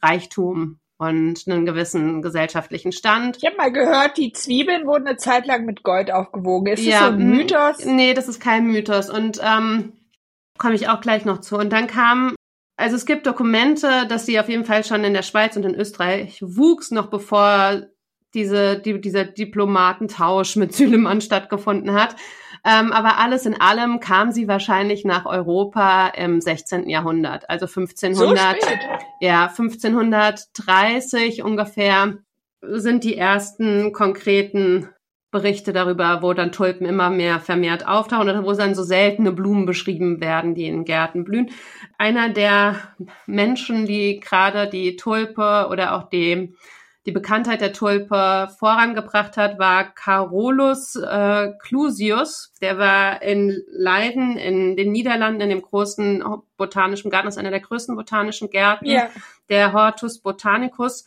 Reichtum 0.00 0.78
und 0.98 1.42
einen 1.48 1.66
gewissen 1.66 2.22
gesellschaftlichen 2.22 2.92
Stand. 2.92 3.38
Ich 3.38 3.44
habe 3.44 3.56
mal 3.56 3.72
gehört, 3.72 4.18
die 4.18 4.32
Zwiebeln 4.32 4.86
wurden 4.86 5.08
eine 5.08 5.16
Zeit 5.16 5.46
lang 5.46 5.64
mit 5.64 5.82
Gold 5.82 6.12
aufgewogen. 6.12 6.72
Ist 6.72 6.84
ja, 6.84 6.92
das 6.92 7.08
so 7.08 7.14
ein 7.14 7.28
Mythos? 7.28 7.84
Nee, 7.84 8.14
das 8.14 8.28
ist 8.28 8.40
kein 8.40 8.68
Mythos. 8.68 9.10
Und 9.10 9.40
ähm, 9.42 9.94
komme 10.62 10.76
ich 10.76 10.88
auch 10.88 11.00
gleich 11.00 11.24
noch 11.24 11.40
zu. 11.40 11.56
Und 11.58 11.72
dann 11.72 11.88
kam, 11.88 12.36
also 12.76 12.94
es 12.94 13.04
gibt 13.04 13.26
Dokumente, 13.26 14.06
dass 14.08 14.26
sie 14.26 14.38
auf 14.38 14.48
jeden 14.48 14.64
Fall 14.64 14.84
schon 14.84 15.02
in 15.02 15.12
der 15.12 15.22
Schweiz 15.22 15.56
und 15.56 15.64
in 15.64 15.74
Österreich 15.74 16.40
wuchs, 16.40 16.92
noch 16.92 17.08
bevor 17.10 17.82
diese, 18.32 18.78
die, 18.78 19.00
dieser 19.00 19.24
Diplomatentausch 19.24 20.54
mit 20.54 20.72
Süleman 20.72 21.20
stattgefunden 21.20 21.92
hat. 21.94 22.14
Ähm, 22.64 22.92
aber 22.92 23.18
alles 23.18 23.44
in 23.44 23.60
allem 23.60 23.98
kam 23.98 24.30
sie 24.30 24.46
wahrscheinlich 24.46 25.04
nach 25.04 25.26
Europa 25.26 26.06
im 26.10 26.40
16. 26.40 26.88
Jahrhundert, 26.88 27.50
also 27.50 27.66
1500, 27.66 28.62
so 28.62 28.68
ja, 29.20 29.48
1530 29.48 31.42
ungefähr 31.42 32.18
sind 32.60 33.02
die 33.02 33.16
ersten 33.18 33.92
konkreten 33.92 34.88
Berichte 35.32 35.72
darüber, 35.72 36.20
wo 36.20 36.34
dann 36.34 36.52
Tulpen 36.52 36.86
immer 36.86 37.08
mehr 37.08 37.40
vermehrt 37.40 37.88
auftauchen 37.88 38.28
oder 38.28 38.44
wo 38.44 38.52
dann 38.52 38.74
so 38.74 38.84
seltene 38.84 39.32
Blumen 39.32 39.64
beschrieben 39.64 40.20
werden, 40.20 40.54
die 40.54 40.66
in 40.66 40.84
Gärten 40.84 41.24
blühen. 41.24 41.50
Einer 41.96 42.28
der 42.28 42.76
Menschen, 43.26 43.86
die 43.86 44.20
gerade 44.20 44.68
die 44.68 44.96
Tulpe 44.96 45.68
oder 45.70 45.96
auch 45.96 46.10
die, 46.10 46.54
die 47.06 47.12
Bekanntheit 47.12 47.62
der 47.62 47.72
Tulpe 47.72 48.50
vorangebracht 48.58 49.38
hat, 49.38 49.58
war 49.58 49.94
Carolus 49.94 50.96
äh, 50.96 51.52
Clusius. 51.62 52.52
Der 52.60 52.76
war 52.76 53.22
in 53.22 53.56
Leiden 53.70 54.36
in 54.36 54.76
den 54.76 54.92
Niederlanden 54.92 55.40
in 55.40 55.48
dem 55.48 55.62
großen 55.62 56.22
botanischen 56.58 57.10
Garten, 57.10 57.28
das 57.28 57.36
ist 57.36 57.40
einer 57.40 57.50
der 57.50 57.60
größten 57.60 57.96
botanischen 57.96 58.50
Gärten, 58.50 58.84
ja. 58.84 59.08
der 59.48 59.72
Hortus 59.72 60.20
Botanicus 60.20 61.06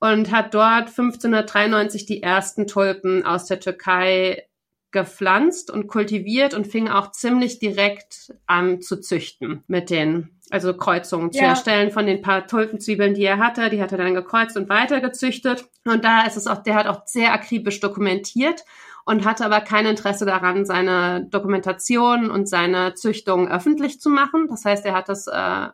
und 0.00 0.30
hat 0.30 0.54
dort 0.54 0.88
1593 0.88 2.06
die 2.06 2.22
ersten 2.22 2.66
Tulpen 2.66 3.24
aus 3.24 3.46
der 3.46 3.60
Türkei 3.60 4.46
gepflanzt 4.92 5.70
und 5.70 5.88
kultiviert 5.88 6.54
und 6.54 6.66
fing 6.66 6.88
auch 6.88 7.10
ziemlich 7.10 7.58
direkt 7.58 8.32
an 8.46 8.80
zu 8.80 9.00
züchten 9.00 9.62
mit 9.66 9.90
den, 9.90 10.38
also 10.50 10.74
Kreuzungen 10.74 11.30
ja. 11.32 11.40
zu 11.40 11.44
erstellen 11.44 11.90
von 11.90 12.06
den 12.06 12.22
paar 12.22 12.46
Tulpenzwiebeln, 12.46 13.14
die 13.14 13.24
er 13.24 13.38
hatte. 13.38 13.68
Die 13.68 13.82
hat 13.82 13.92
er 13.92 13.98
dann 13.98 14.14
gekreuzt 14.14 14.56
und 14.56 14.68
weiter 14.68 15.00
gezüchtet. 15.00 15.68
Und 15.84 16.04
da 16.04 16.24
ist 16.24 16.36
es 16.36 16.46
auch, 16.46 16.62
der 16.62 16.76
hat 16.76 16.86
auch 16.86 17.02
sehr 17.04 17.32
akribisch 17.32 17.80
dokumentiert 17.80 18.64
und 19.04 19.24
hatte 19.24 19.44
aber 19.44 19.60
kein 19.60 19.86
Interesse 19.86 20.24
daran, 20.24 20.64
seine 20.64 21.26
Dokumentation 21.30 22.30
und 22.30 22.48
seine 22.48 22.94
Züchtung 22.94 23.48
öffentlich 23.48 24.00
zu 24.00 24.08
machen. 24.08 24.46
Das 24.48 24.64
heißt, 24.64 24.84
er 24.86 24.94
hat 24.94 25.08
das 25.08 25.26
äh, 25.26 25.68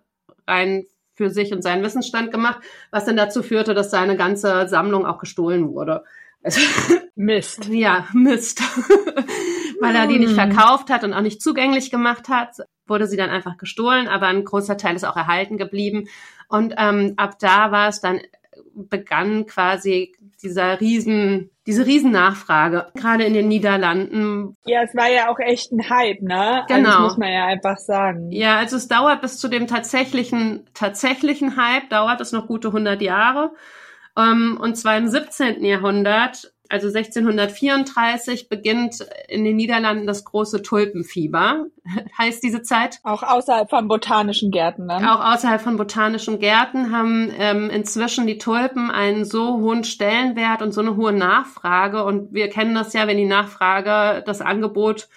rein 0.47 0.85
für 1.15 1.31
sich 1.31 1.53
und 1.53 1.63
seinen 1.63 1.83
Wissensstand 1.83 2.33
gemacht, 2.33 2.61
was 2.91 3.05
dann 3.05 3.17
dazu 3.17 3.43
führte, 3.43 3.75
dass 3.75 3.91
seine 3.91 4.17
ganze 4.17 4.69
Sammlung 4.69 5.07
auch 5.07 5.19
gestohlen 5.19 5.73
wurde. 5.73 6.05
Also, 6.43 6.61
Mist. 7.15 7.69
Ja, 7.69 8.07
Mist. 8.13 8.63
Weil 9.81 9.95
er 9.95 10.07
die 10.07 10.19
nicht 10.19 10.37
hm. 10.37 10.53
verkauft 10.53 10.91
hat 10.91 11.05
und 11.05 11.13
auch 11.13 11.21
nicht 11.21 11.43
zugänglich 11.43 11.91
gemacht 11.91 12.29
hat, 12.29 12.57
wurde 12.87 13.07
sie 13.07 13.17
dann 13.17 13.31
einfach 13.31 13.57
gestohlen, 13.57 14.09
aber 14.09 14.27
ein 14.27 14.45
großer 14.45 14.77
Teil 14.77 14.97
ist 14.97 15.05
auch 15.05 15.17
erhalten 15.17 15.57
geblieben. 15.57 16.09
Und 16.49 16.75
ähm, 16.77 17.15
ab 17.17 17.39
da 17.39 17.73
war 17.73 17.89
es 17.89 18.01
dann, 18.01 18.21
begann 18.75 19.47
quasi 19.47 20.15
dieser 20.43 20.81
riesen, 20.81 21.51
diese 21.67 21.87
Riesennachfrage, 21.87 22.89
gerade 22.95 23.25
in 23.25 23.35
den 23.35 23.49
Niederlanden. 23.49 24.57
Ja, 24.65 24.83
es 24.83 24.95
war 24.97 25.09
ja 25.09 25.29
auch 25.31 25.39
echt 25.39 25.71
ein 25.73 25.89
Hype, 25.89 26.21
ne? 26.23 26.63
Also 26.63 26.75
genau. 26.75 26.89
Also 26.89 26.91
das 26.91 27.01
muss 27.01 27.19
man 27.19 27.33
ja 27.33 27.47
einfach 27.47 27.77
sagen. 27.79 28.33
Ja, 28.33 28.59
also 28.59 28.77
es 28.77 28.89
dauert 28.89 29.21
bis 29.21 29.39
zu 29.39 29.49
dem 29.49 29.67
tatsächlichen, 29.67 30.69
tatsächlichen 30.75 31.57
Hype, 31.57 31.89
dauert 31.91 32.21
es 32.21 32.33
noch 32.33 32.49
gute 32.49 32.69
100 32.69 33.01
Jahre. 33.01 33.53
Ähm, 34.17 34.59
und 34.61 34.77
zwar 34.77 34.97
im 34.97 35.09
17. 35.09 35.65
Jahrhundert, 35.65 36.53
also 36.73 36.89
1634, 36.89 38.49
beginnt 38.49 39.07
in 39.29 39.45
den 39.45 39.57
Niederlanden 39.57 40.07
das 40.07 40.25
große 40.25 40.63
Tulpenfieber, 40.63 41.67
heißt 42.19 42.43
diese 42.43 42.63
Zeit. 42.63 42.99
Auch 43.03 43.23
außerhalb 43.23 43.69
von 43.69 43.89
botanischen 43.89 44.51
Gärten, 44.51 44.87
ne? 44.87 45.13
Auch 45.13 45.35
außerhalb 45.35 45.61
von 45.61 45.77
botanischen 45.77 46.39
Gärten 46.39 46.97
haben 46.97 47.31
ähm, 47.39 47.71
inzwischen 47.71 48.27
die 48.27 48.39
Tulpen 48.39 48.91
einen 48.91 49.25
so 49.25 49.59
hohen 49.59 49.85
Stellenwert 49.85 50.63
und 50.63 50.73
so 50.73 50.81
eine 50.81 50.97
hohe 50.97 51.13
Nachfrage. 51.13 52.05
Und 52.05 52.33
wir 52.33 52.49
kennen 52.49 52.75
das 52.75 52.93
ja, 52.95 53.07
wenn 53.07 53.19
die 53.19 53.27
Nachfrage 53.27 54.23
das 54.25 54.41
Angebot 54.41 55.09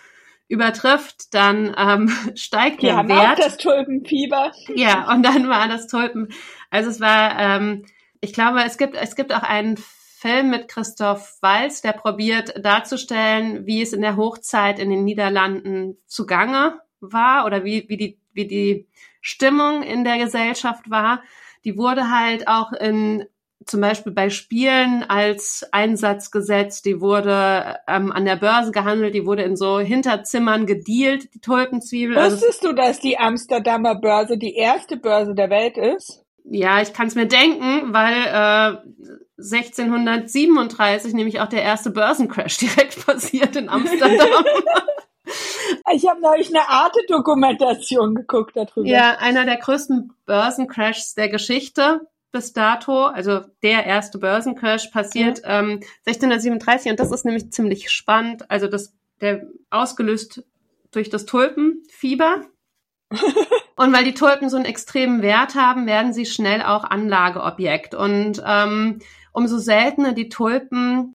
übertrifft, 0.48 1.34
dann 1.34 1.74
ähm, 1.78 2.12
steigt 2.36 2.84
der 2.84 2.96
ja, 2.96 3.08
Wert. 3.08 3.40
Das 3.40 3.58
Tulpenfieber. 3.58 4.52
Ja, 4.76 5.12
und 5.12 5.24
dann 5.24 5.48
war 5.48 5.68
das 5.68 5.88
Tulpen. 5.88 6.30
Also 6.70 6.90
es 6.90 7.00
war 7.00 7.40
ähm, 7.40 7.86
ich 8.26 8.34
glaube, 8.34 8.64
es 8.64 8.78
gibt, 8.78 8.96
es 8.96 9.16
gibt 9.16 9.34
auch 9.34 9.44
einen 9.44 9.78
Film 10.26 10.50
mit 10.50 10.68
Christoph 10.68 11.38
Walz, 11.42 11.84
der 11.84 11.92
probiert 11.92 12.66
darzustellen, 12.66 13.68
wie 13.68 13.84
es 13.84 13.94
in 13.94 14.02
der 14.02 14.18
Hochzeit 14.18 14.80
in 14.80 14.90
den 14.90 15.04
Niederlanden 15.04 16.00
zugange 16.08 16.80
war 17.00 17.46
oder 17.46 17.64
wie, 17.64 17.88
wie, 17.90 17.98
die, 17.98 18.20
wie 18.34 18.48
die 18.48 18.88
Stimmung 19.22 19.84
in 19.84 20.04
der 20.04 20.18
Gesellschaft 20.18 20.90
war. 20.90 21.22
Die 21.64 21.78
wurde 21.78 22.10
halt 22.10 22.48
auch 22.48 22.72
in 22.72 23.26
zum 23.68 23.82
Beispiel 23.82 24.14
bei 24.14 24.32
Spielen 24.32 25.04
als 25.04 25.68
Einsatz 25.72 26.32
gesetzt, 26.32 26.86
die 26.86 27.02
wurde 27.02 27.78
ähm, 27.88 28.12
an 28.12 28.26
der 28.26 28.36
Börse 28.36 28.72
gehandelt, 28.72 29.14
die 29.14 29.28
wurde 29.28 29.44
in 29.44 29.56
so 29.56 29.80
Hinterzimmern 29.80 30.66
gedealt, 30.66 31.34
die 31.36 31.40
Tulpenzwiebel. 31.40 32.18
Also 32.18 32.38
Wusstest 32.38 32.64
du, 32.64 32.74
dass 32.74 33.00
die 33.00 33.20
Amsterdamer 33.20 33.94
Börse 33.94 34.40
die 34.40 34.56
erste 34.56 34.98
Börse 34.98 35.36
der 35.36 35.52
Welt 35.52 35.78
ist? 35.78 36.25
Ja, 36.48 36.82
ich 36.82 36.94
kann 36.94 37.08
es 37.08 37.16
mir 37.16 37.28
denken, 37.28 37.94
weil 37.94 38.14
äh, 38.14 38.78
1637 39.38 41.14
nämlich 41.14 41.40
auch 41.40 41.50
der 41.50 41.64
erste 41.64 41.90
Börsencrash 41.90 42.58
direkt 42.60 43.06
passiert 43.06 43.56
in 43.56 43.70
Amsterdam. 43.70 44.20
ich 45.94 46.08
habe 46.08 46.22
neulich 46.22 46.50
eine 46.50 46.70
Arte-Dokumentation 46.70 48.16
geguckt 48.16 48.56
darüber. 48.56 48.88
Ja, 48.88 49.18
einer 49.20 49.46
der 49.46 49.58
größten 49.58 50.14
Börsencrashs 50.26 51.16
der 51.16 51.30
Geschichte 51.30 52.02
bis 52.32 52.54
dato, 52.54 53.06
also 53.06 53.42
der 53.64 53.86
erste 53.86 54.20
Börsencrash 54.20 54.88
passiert 54.88 55.38
mhm. 55.40 55.50
ähm, 55.50 55.80
1637 56.06 56.92
und 56.92 57.00
das 57.00 57.12
ist 57.12 57.24
nämlich 57.24 57.52
ziemlich 57.52 57.90
spannend. 57.90 58.52
Also 58.52 58.68
das 58.68 58.94
der 59.22 59.48
ausgelöst 59.70 60.44
durch 60.92 61.10
das 61.10 61.26
Tulpenfieber. 61.26 62.46
Und 63.76 63.94
weil 63.94 64.06
die 64.06 64.14
Tulpen 64.14 64.50
so 64.50 64.56
einen 64.56 64.66
extremen 64.66 65.22
Wert 65.22 65.56
haben, 65.56 65.86
werden 65.86 66.14
sie 66.14 66.26
schnell 66.26 66.62
auch 66.62 66.86
Anlageobjekt. 66.86 67.94
Und 67.94 68.42
ähm, 68.46 69.00
umso 69.34 69.58
seltener 69.58 70.14
die 70.14 70.30
Tulpen, 70.30 71.14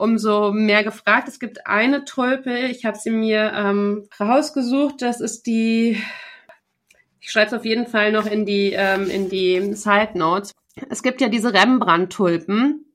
umso 0.00 0.52
mehr 0.52 0.82
gefragt. 0.82 1.28
Es 1.28 1.38
gibt 1.38 1.66
eine 1.66 2.04
Tulpe, 2.04 2.58
ich 2.58 2.84
habe 2.84 2.96
sie 2.96 3.10
mir 3.10 3.52
ähm, 3.54 4.08
rausgesucht, 4.18 5.02
das 5.02 5.20
ist 5.20 5.46
die, 5.46 6.02
ich 7.20 7.30
schreibe 7.30 7.48
es 7.48 7.54
auf 7.54 7.64
jeden 7.66 7.86
Fall 7.86 8.10
noch 8.10 8.26
in 8.26 8.46
die, 8.46 8.72
ähm, 8.74 9.10
in 9.10 9.28
die 9.28 9.74
Side 9.74 10.12
Notes. 10.14 10.52
Es 10.88 11.02
gibt 11.02 11.20
ja 11.20 11.28
diese 11.28 11.52
Rembrandt-Tulpen. 11.52 12.86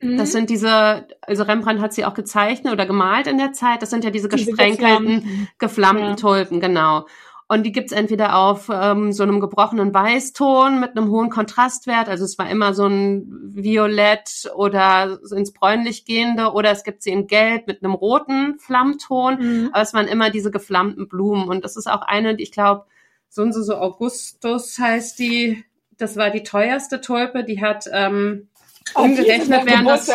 Mhm. 0.00 0.16
Das 0.16 0.30
sind 0.30 0.50
diese, 0.50 1.08
also 1.22 1.42
Rembrandt 1.42 1.80
hat 1.80 1.92
sie 1.92 2.04
auch 2.04 2.14
gezeichnet 2.14 2.72
oder 2.72 2.86
gemalt 2.86 3.26
in 3.26 3.38
der 3.38 3.52
Zeit. 3.52 3.82
Das 3.82 3.90
sind 3.90 4.04
ja 4.04 4.10
diese, 4.10 4.28
gesprenkelten, 4.28 4.76
geflammten, 4.78 5.48
geflammten 5.58 6.08
ja. 6.10 6.14
Tulpen, 6.16 6.60
genau. 6.60 7.06
Und 7.48 7.64
die 7.64 7.72
gibt's 7.72 7.92
entweder 7.92 8.36
auf 8.36 8.70
ähm, 8.72 9.12
so 9.12 9.22
einem 9.22 9.40
gebrochenen 9.40 9.92
Weißton 9.92 10.80
mit 10.80 10.96
einem 10.96 11.10
hohen 11.10 11.28
Kontrastwert, 11.28 12.08
also 12.08 12.24
es 12.24 12.38
war 12.38 12.48
immer 12.48 12.72
so 12.72 12.86
ein 12.86 13.26
Violett 13.54 14.50
oder 14.54 15.18
ins 15.34 15.52
Bräunlich 15.52 16.04
gehende, 16.04 16.52
oder 16.52 16.70
es 16.70 16.82
gibt 16.82 17.02
sie 17.02 17.10
in 17.10 17.26
Gelb 17.26 17.66
mit 17.66 17.84
einem 17.84 17.94
roten 17.94 18.58
Flammton, 18.58 19.38
mhm. 19.38 19.70
aber 19.72 19.82
es 19.82 19.92
waren 19.92 20.08
immer 20.08 20.30
diese 20.30 20.50
geflammten 20.50 21.08
Blumen. 21.08 21.48
Und 21.48 21.64
das 21.64 21.76
ist 21.76 21.90
auch 21.90 22.02
eine, 22.02 22.36
die 22.36 22.44
ich 22.44 22.52
glaube, 22.52 22.86
so 23.28 23.42
und 23.42 23.52
so, 23.52 23.62
so 23.62 23.76
Augustus 23.76 24.78
heißt 24.78 25.18
die, 25.18 25.64
das 25.98 26.16
war 26.16 26.30
die 26.30 26.42
teuerste 26.42 27.00
Tulpe, 27.00 27.44
die 27.44 27.62
hat 27.62 27.86
ähm, 27.92 28.48
umgerechnet 28.94 29.66
werden. 29.66 29.86
Das, 29.86 30.06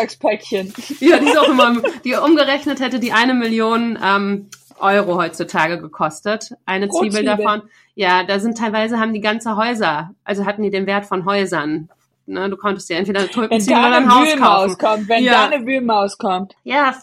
ja, 1.00 1.17
die 1.19 1.25
ist 1.25 1.38
auch 1.38 1.50
immer, 1.50 1.81
die 2.03 2.13
umgerechnet 2.15 2.79
hätte 2.79 3.00
die 3.00 3.13
eine 3.13 3.34
Million 3.34 3.98
ähm, 4.03 4.50
Euro 4.79 5.17
heutzutage 5.17 5.79
gekostet. 5.79 6.53
Eine 6.65 6.89
Zwiebel, 6.89 7.24
davon. 7.24 7.63
Ja, 7.96 8.24
da 8.24 8.39
sind 8.39 8.57
teilweise 8.57 9.00
haben 9.00 9.13
die 9.13 9.22
ganze 9.22 9.55
Häuser, 9.55 10.12
also 10.24 10.46
hatten 10.46 10.62
die 10.62 10.69
den 10.69 10.86
Wert 10.86 11.05
von 11.05 11.25
Häusern. 11.25 11.89
Ne, 12.29 12.50
du 12.50 12.57
konntest 12.57 12.89
dir 12.89 12.98
entweder 12.98 13.22
eine 13.22 13.29
Tulpenzwiebel 13.29 13.79
oder 13.79 13.98
ein 13.98 14.13
Haus 14.13 14.36
kaufen. 14.36 14.77
Kommt, 14.77 15.07
wenn 15.07 15.24
ja. 15.24 15.31
da 15.31 15.46
eine 15.46 15.65
Wühlmaus 15.65 16.17
kommt. 16.17 16.55
Ja, 16.63 16.93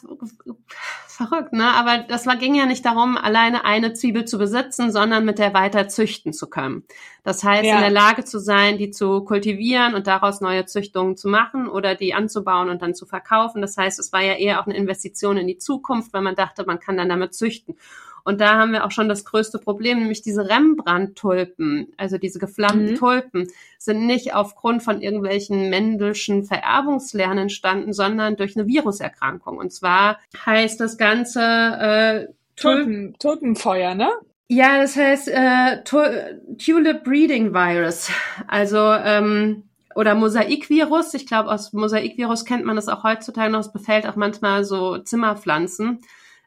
verrückt, 1.06 1.54
ne? 1.54 1.72
Aber 1.72 2.04
das 2.06 2.26
war, 2.26 2.36
ging 2.36 2.54
ja 2.54 2.66
nicht 2.66 2.84
darum, 2.84 3.16
alleine 3.16 3.64
eine 3.64 3.94
Zwiebel 3.94 4.26
zu 4.26 4.36
besitzen, 4.36 4.92
sondern 4.92 5.24
mit 5.24 5.38
der 5.38 5.54
weiter 5.54 5.88
züchten 5.88 6.34
zu 6.34 6.48
können. 6.50 6.84
Das 7.22 7.42
heißt, 7.42 7.64
ja. 7.64 7.76
in 7.76 7.80
der 7.80 7.90
Lage 7.90 8.24
zu 8.24 8.38
sein, 8.38 8.76
die 8.76 8.90
zu 8.90 9.24
kultivieren 9.24 9.94
und 9.94 10.06
daraus 10.06 10.42
neue 10.42 10.66
Züchtungen 10.66 11.16
zu 11.16 11.28
machen 11.28 11.68
oder 11.68 11.94
die 11.94 12.12
anzubauen 12.12 12.68
und 12.68 12.82
dann 12.82 12.94
zu 12.94 13.06
verkaufen. 13.06 13.62
Das 13.62 13.78
heißt, 13.78 13.98
es 13.98 14.12
war 14.12 14.22
ja 14.22 14.34
eher 14.34 14.60
auch 14.60 14.66
eine 14.66 14.76
Investition 14.76 15.38
in 15.38 15.46
die 15.46 15.58
Zukunft, 15.58 16.12
weil 16.12 16.22
man 16.22 16.34
dachte, 16.34 16.64
man 16.66 16.80
kann 16.80 16.98
dann 16.98 17.08
damit 17.08 17.32
züchten. 17.32 17.76
Und 18.24 18.40
da 18.40 18.58
haben 18.58 18.72
wir 18.72 18.84
auch 18.84 18.90
schon 18.90 19.08
das 19.08 19.24
größte 19.24 19.58
Problem, 19.58 19.98
nämlich 19.98 20.22
diese 20.22 20.48
Rembrandt-Tulpen, 20.48 21.92
also 21.98 22.18
diese 22.18 22.38
geflammten 22.38 22.92
mhm. 22.92 22.96
Tulpen, 22.96 23.48
sind 23.78 24.06
nicht 24.06 24.34
aufgrund 24.34 24.82
von 24.82 25.02
irgendwelchen 25.02 25.68
Mendelschen 25.68 26.44
Vererbungslernen 26.44 27.38
entstanden, 27.38 27.92
sondern 27.92 28.36
durch 28.36 28.56
eine 28.56 28.66
Viruserkrankung. 28.66 29.58
Und 29.58 29.72
zwar 29.72 30.18
heißt 30.44 30.80
das 30.80 30.96
Ganze 30.96 31.40
äh, 31.40 32.32
Tulpen, 32.56 33.14
Tulpenfeuer, 33.18 33.94
ne? 33.94 34.08
Ja, 34.48 34.80
das 34.80 34.96
heißt 34.96 35.28
äh, 35.28 35.82
Tulip 35.84 37.04
Breeding 37.04 37.52
Virus. 37.52 38.10
Also 38.46 38.78
ähm, 38.78 39.64
oder 39.94 40.14
Mosaikvirus. 40.14 41.14
Ich 41.14 41.26
glaube, 41.26 41.50
aus 41.50 41.72
Mosaikvirus 41.72 42.44
kennt 42.44 42.64
man 42.64 42.76
das 42.76 42.88
auch 42.88 43.04
heutzutage 43.04 43.50
noch. 43.50 43.60
Es 43.60 43.72
befällt 43.72 44.06
auch 44.06 44.16
manchmal 44.16 44.64
so 44.64 44.98
Zimmerpflanzen. 44.98 46.00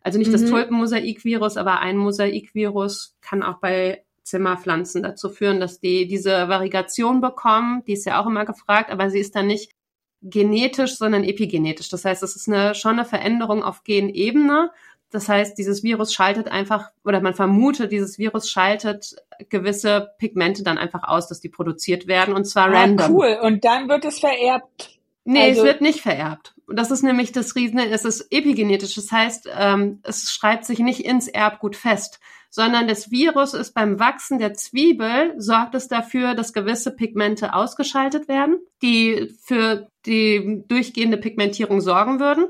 Also 0.07 0.19
nicht 0.19 0.29
mhm. 0.29 0.39
das 0.39 0.45
Tulpenmosaikvirus, 0.45 1.57
aber 1.57 1.81
ein 1.81 1.97
Mosaikvirus 1.97 3.17
kann 3.19 3.43
auch 3.43 3.59
bei 3.59 4.05
Zimmerpflanzen 4.23 5.03
dazu 5.03 5.27
führen, 5.27 5.59
dass 5.59 5.81
die 5.81 6.07
diese 6.07 6.47
Variegation 6.47 7.19
bekommen. 7.19 7.83
Die 7.85 7.91
ist 7.91 8.05
ja 8.05 8.21
auch 8.21 8.25
immer 8.25 8.45
gefragt, 8.45 8.89
aber 8.89 9.09
sie 9.09 9.19
ist 9.19 9.35
dann 9.35 9.47
nicht 9.47 9.73
genetisch, 10.21 10.95
sondern 10.95 11.25
epigenetisch. 11.25 11.89
Das 11.89 12.05
heißt, 12.05 12.23
es 12.23 12.37
ist 12.37 12.47
eine, 12.47 12.73
schon 12.73 12.93
eine 12.93 13.03
Veränderung 13.03 13.63
auf 13.63 13.83
Genebene. 13.83 14.71
Das 15.11 15.27
heißt, 15.27 15.57
dieses 15.57 15.83
Virus 15.83 16.13
schaltet 16.13 16.47
einfach, 16.47 16.91
oder 17.03 17.19
man 17.19 17.33
vermutet, 17.33 17.91
dieses 17.91 18.17
Virus 18.17 18.49
schaltet 18.49 19.13
gewisse 19.49 20.11
Pigmente 20.19 20.63
dann 20.63 20.77
einfach 20.77 21.03
aus, 21.03 21.27
dass 21.27 21.41
die 21.41 21.49
produziert 21.49 22.07
werden, 22.07 22.33
und 22.33 22.45
zwar 22.45 22.69
ah, 22.69 22.79
random. 22.79 23.13
Cool. 23.13 23.37
Und 23.41 23.65
dann 23.65 23.89
wird 23.89 24.05
es 24.05 24.19
vererbt. 24.19 25.01
Nee, 25.25 25.49
also, 25.49 25.63
es 25.63 25.67
wird 25.67 25.81
nicht 25.81 25.99
vererbt. 25.99 26.55
Und 26.67 26.77
das 26.77 26.91
ist 26.91 27.01
nämlich 27.01 27.31
das 27.31 27.55
Riesen, 27.55 27.79
es 27.79 28.03
ist 28.03 28.27
epigenetisch. 28.29 28.95
Das 28.95 29.11
heißt, 29.11 29.49
ähm, 29.57 29.99
es 30.03 30.31
schreibt 30.31 30.65
sich 30.65 30.79
nicht 30.79 31.05
ins 31.05 31.29
Erbgut 31.29 31.77
fest, 31.77 32.19
sondern 32.49 32.89
das 32.89 33.09
Virus 33.09 33.53
ist 33.53 33.73
beim 33.73 33.99
Wachsen 33.99 34.37
der 34.37 34.53
Zwiebel, 34.53 35.33
sorgt 35.37 35.75
es 35.75 35.87
dafür, 35.87 36.33
dass 36.33 36.53
gewisse 36.53 36.91
Pigmente 36.91 37.53
ausgeschaltet 37.53 38.27
werden, 38.27 38.59
die 38.81 39.33
für 39.41 39.87
die 40.05 40.63
durchgehende 40.67 41.17
Pigmentierung 41.17 41.79
sorgen 41.79 42.19
würden. 42.19 42.47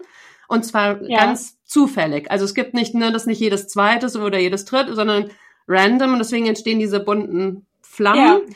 Und 0.47 0.65
zwar 0.65 1.03
ja. 1.03 1.19
ganz 1.19 1.61
zufällig. 1.63 2.31
Also 2.31 2.45
es 2.45 2.55
gibt 2.55 2.73
nicht, 2.73 2.95
ne, 2.95 3.11
das 3.11 3.27
nicht 3.27 3.39
jedes 3.39 3.67
zweites 3.67 4.15
oder 4.15 4.39
jedes 4.39 4.65
dritte, 4.65 4.95
sondern 4.95 5.29
random 5.67 6.13
und 6.13 6.19
deswegen 6.19 6.47
entstehen 6.47 6.79
diese 6.79 6.99
bunten 6.99 7.67
Flammen. 7.81 8.41
Ja. 8.47 8.55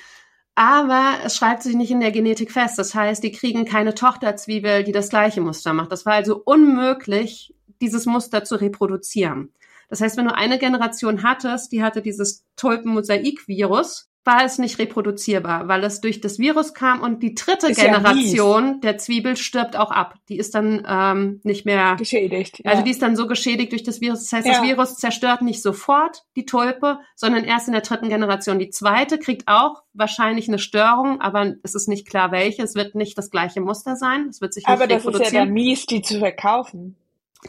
Aber 0.56 1.20
es 1.24 1.36
schreibt 1.38 1.64
sich 1.64 1.76
nicht 1.76 1.92
in 1.92 2.02
der 2.02 2.12
Genetik 2.12 2.52
fest. 2.52 2.78
Das 2.78 2.94
heißt, 2.94 3.24
die 3.24 3.32
kriegen 3.32 3.66
keine 3.66 3.96
Tochterzwiebel, 3.96 4.84
die 4.84 4.92
das 4.92 5.10
gleiche 5.10 5.42
Muster 5.42 5.74
macht. 5.74 5.92
Das 5.92 6.06
war 6.06 6.14
also 6.14 6.42
unmöglich, 6.44 7.54
dieses 7.82 8.06
Muster 8.06 8.44
zu 8.44 8.56
reproduzieren. 8.56 9.54
Das 9.90 10.02
heißt, 10.02 10.18
wenn 10.18 10.26
du 10.26 10.36
eine 10.36 10.60
Generation 10.60 11.24
hattest, 11.24 11.72
die 11.72 11.84
hatte 11.84 12.02
dieses 12.02 12.46
Tulpenmosaik-Virus, 12.56 14.11
war 14.24 14.44
es 14.44 14.60
nicht 14.60 14.78
reproduzierbar, 14.78 15.68
weil 15.68 15.84
es 15.84 16.00
durch 16.00 16.22
das 16.22 16.38
Virus 16.38 16.74
kam 16.74 17.02
und 17.02 17.24
die 17.24 17.34
dritte 17.34 17.68
ist 17.68 17.80
Generation 17.80 18.66
ja 18.66 18.80
der 18.82 18.98
Zwiebel 18.98 19.36
stirbt 19.36 19.76
auch 19.76 19.90
ab. 19.90 20.16
Die 20.30 20.38
ist 20.38 20.54
dann 20.54 20.86
ähm, 20.88 21.40
nicht 21.44 21.66
mehr 21.66 21.96
geschädigt. 21.98 22.60
Ja. 22.64 22.72
Also 22.72 22.84
die 22.84 22.92
ist 22.92 23.02
dann 23.02 23.16
so 23.16 23.26
geschädigt 23.26 23.72
durch 23.72 23.84
das 23.84 24.00
Virus. 24.00 24.22
Das 24.22 24.34
heißt, 24.34 24.48
ja. 24.48 24.54
das 24.54 24.64
Virus 24.64 24.96
zerstört 24.98 25.42
nicht 25.42 25.62
sofort 25.64 26.24
die 26.36 26.46
Tulpe, 26.46 27.00
sondern 27.16 27.44
erst 27.46 27.68
in 27.68 27.74
der 27.74 27.82
dritten 27.82 28.10
Generation. 28.10 28.60
Die 28.60 28.70
zweite 28.70 29.18
kriegt 29.18 29.48
auch 29.48 29.82
wahrscheinlich 29.94 30.48
eine 30.48 30.60
Störung, 30.60 31.20
aber 31.20 31.56
es 31.64 31.74
ist 31.74 31.88
nicht 31.88 32.08
klar 32.08 32.32
welche. 32.32 32.62
Es 32.62 32.76
wird 32.76 32.94
nicht 32.94 33.18
das 33.18 33.32
gleiche 33.32 33.62
Muster 33.62 33.96
sein. 33.96 34.28
Es 34.30 34.40
wird 34.40 34.54
sich 34.54 34.68
aber 34.68 34.86
nicht 34.86 34.98
reproduzieren. 34.98 35.14
Aber 35.16 35.20
das 35.20 35.28
ist 35.28 35.34
ja 35.34 35.46
dann 35.46 35.54
mies, 35.54 35.86
die 35.88 36.02
zu 36.04 36.20
verkaufen. 36.20 36.96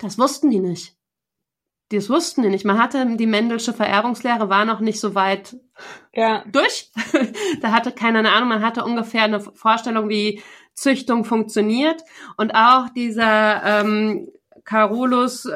Das 0.01 0.19
wussten 0.19 0.51
die 0.51 0.61
nicht. 0.61 0.97
Das 1.97 2.09
wussten 2.09 2.43
die 2.43 2.49
nicht. 2.49 2.65
Man 2.65 2.79
hatte 2.79 3.17
die 3.17 3.27
Mendelsche 3.27 3.73
Vererbungslehre 3.73 4.49
war 4.49 4.65
noch 4.65 4.81
nicht 4.81 5.01
so 5.01 5.15
weit 5.15 5.57
ja. 6.15 6.45
durch. 6.51 6.91
da 7.61 7.73
hatte 7.73 7.93
keiner 7.93 8.21
eine 8.21 8.33
Ahnung. 8.33 8.49
Man 8.49 8.65
hatte 8.65 8.85
ungefähr 8.85 9.25
eine 9.25 9.41
Vorstellung, 9.41 10.09
wie 10.09 10.43
Züchtung 10.75 11.25
funktioniert. 11.25 12.03
Und 12.37 12.55
auch 12.55 12.89
dieser 12.91 13.63
ähm, 13.65 14.29
Carolus 14.65 15.49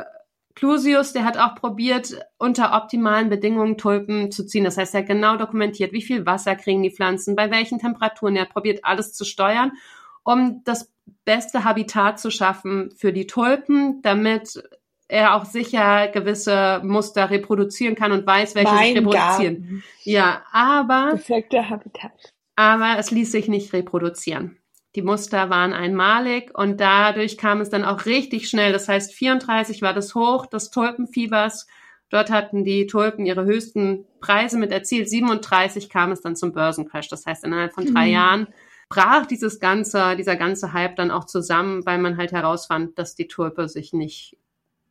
Clusius, 0.56 1.12
der 1.12 1.24
hat 1.24 1.36
auch 1.36 1.54
probiert, 1.54 2.18
unter 2.38 2.74
optimalen 2.74 3.28
Bedingungen 3.28 3.76
Tulpen 3.76 4.32
zu 4.32 4.46
ziehen. 4.46 4.64
Das 4.64 4.78
heißt, 4.78 4.94
er 4.94 5.02
hat 5.02 5.08
genau 5.08 5.36
dokumentiert, 5.36 5.92
wie 5.92 6.02
viel 6.02 6.24
Wasser 6.24 6.56
kriegen 6.56 6.82
die 6.82 6.90
Pflanzen, 6.90 7.36
bei 7.36 7.50
welchen 7.50 7.78
Temperaturen. 7.78 8.36
Er 8.36 8.42
hat 8.42 8.54
probiert, 8.54 8.80
alles 8.82 9.12
zu 9.12 9.24
steuern, 9.26 9.72
um 10.24 10.62
das 10.64 10.90
beste 11.26 11.64
Habitat 11.64 12.18
zu 12.18 12.30
schaffen 12.30 12.90
für 12.96 13.12
die 13.12 13.26
Tulpen, 13.26 14.00
damit 14.00 14.62
er 15.08 15.34
auch 15.34 15.44
sicher 15.44 16.08
gewisse 16.08 16.80
Muster 16.82 17.30
reproduzieren 17.30 17.94
kann 17.94 18.12
und 18.12 18.26
weiß, 18.26 18.54
welche 18.54 18.72
mein 18.72 18.86
sich 18.88 18.96
reproduzieren. 18.96 19.62
Garten. 19.62 19.84
Ja, 20.02 20.42
aber. 20.52 21.10
Perfekter 21.10 21.68
Habitat. 21.70 22.32
Aber 22.56 22.96
es 22.98 23.10
ließ 23.10 23.30
sich 23.30 23.48
nicht 23.48 23.72
reproduzieren. 23.72 24.58
Die 24.96 25.02
Muster 25.02 25.50
waren 25.50 25.74
einmalig 25.74 26.56
und 26.58 26.80
dadurch 26.80 27.36
kam 27.36 27.60
es 27.60 27.68
dann 27.68 27.84
auch 27.84 28.06
richtig 28.06 28.48
schnell. 28.48 28.72
Das 28.72 28.88
heißt, 28.88 29.12
34 29.12 29.82
war 29.82 29.92
das 29.92 30.14
Hoch 30.14 30.46
des 30.46 30.70
Tulpenfiebers. 30.70 31.66
Dort 32.08 32.30
hatten 32.30 32.64
die 32.64 32.86
Tulpen 32.86 33.26
ihre 33.26 33.44
höchsten 33.44 34.06
Preise 34.20 34.56
mit 34.58 34.72
erzielt. 34.72 35.10
37 35.10 35.90
kam 35.90 36.12
es 36.12 36.22
dann 36.22 36.34
zum 36.34 36.52
Börsencrash. 36.52 37.08
Das 37.08 37.26
heißt, 37.26 37.44
innerhalb 37.44 37.74
von 37.74 37.84
drei 37.92 38.06
mhm. 38.06 38.12
Jahren 38.12 38.46
brach 38.88 39.26
dieses 39.26 39.60
ganze, 39.60 40.16
dieser 40.16 40.36
ganze 40.36 40.72
Hype 40.72 40.96
dann 40.96 41.10
auch 41.10 41.24
zusammen, 41.24 41.84
weil 41.84 41.98
man 41.98 42.16
halt 42.16 42.32
herausfand, 42.32 42.98
dass 42.98 43.14
die 43.16 43.28
Tulpe 43.28 43.68
sich 43.68 43.92
nicht 43.92 44.38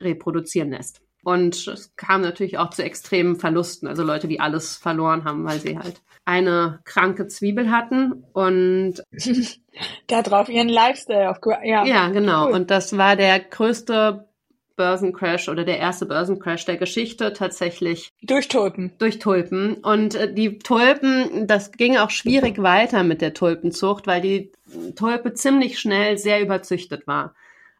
reproduzieren 0.06 0.72
lässt. 0.72 1.02
Und 1.24 1.68
es 1.68 1.96
kam 1.96 2.22
natürlich 2.22 2.60
auch 2.60 2.70
zu 2.70 2.84
extremen 2.84 3.36
Verlusten, 3.36 3.88
also 3.88 4.04
Leute, 4.04 4.28
die 4.28 4.40
alles 4.40 4.78
verloren 4.78 5.26
haben, 5.26 5.44
weil 5.44 5.60
sie 5.60 5.78
halt 5.78 6.02
eine 6.24 6.80
kranke 6.86 7.28
Zwiebel 7.28 7.72
hatten 7.72 8.24
und 8.34 9.04
da 10.08 10.22
drauf 10.22 10.50
ihren 10.50 10.70
Lifestyle 10.70 11.30
auf 11.30 11.38
ja. 11.64 11.86
ja, 11.86 12.10
genau. 12.10 12.48
Cool. 12.48 12.54
Und 12.54 12.72
das 12.72 12.98
war 12.98 13.16
der 13.16 13.40
größte 13.40 14.28
Börsencrash 14.76 15.50
oder 15.50 15.64
der 15.64 15.80
erste 15.80 16.06
Börsencrash 16.06 16.66
der 16.66 16.78
Geschichte 16.78 17.34
tatsächlich. 17.34 18.12
Durch 18.22 18.48
Tulpen. 18.48 18.94
Durch 18.98 19.20
Tulpen. 19.20 19.76
Und 19.76 20.16
äh, 20.16 20.34
die 20.34 20.60
Tulpen, 20.60 21.48
das 21.48 21.72
ging 21.72 21.98
auch 21.98 22.10
schwierig 22.10 22.62
weiter 22.62 23.04
mit 23.04 23.22
der 23.22 23.34
Tulpenzucht, 23.34 24.08
weil 24.08 24.22
die 24.22 24.52
Tulpe 24.96 25.34
ziemlich 25.34 25.80
schnell 25.80 26.18
sehr 26.18 26.42
überzüchtet 26.42 27.08
war. 27.08 27.34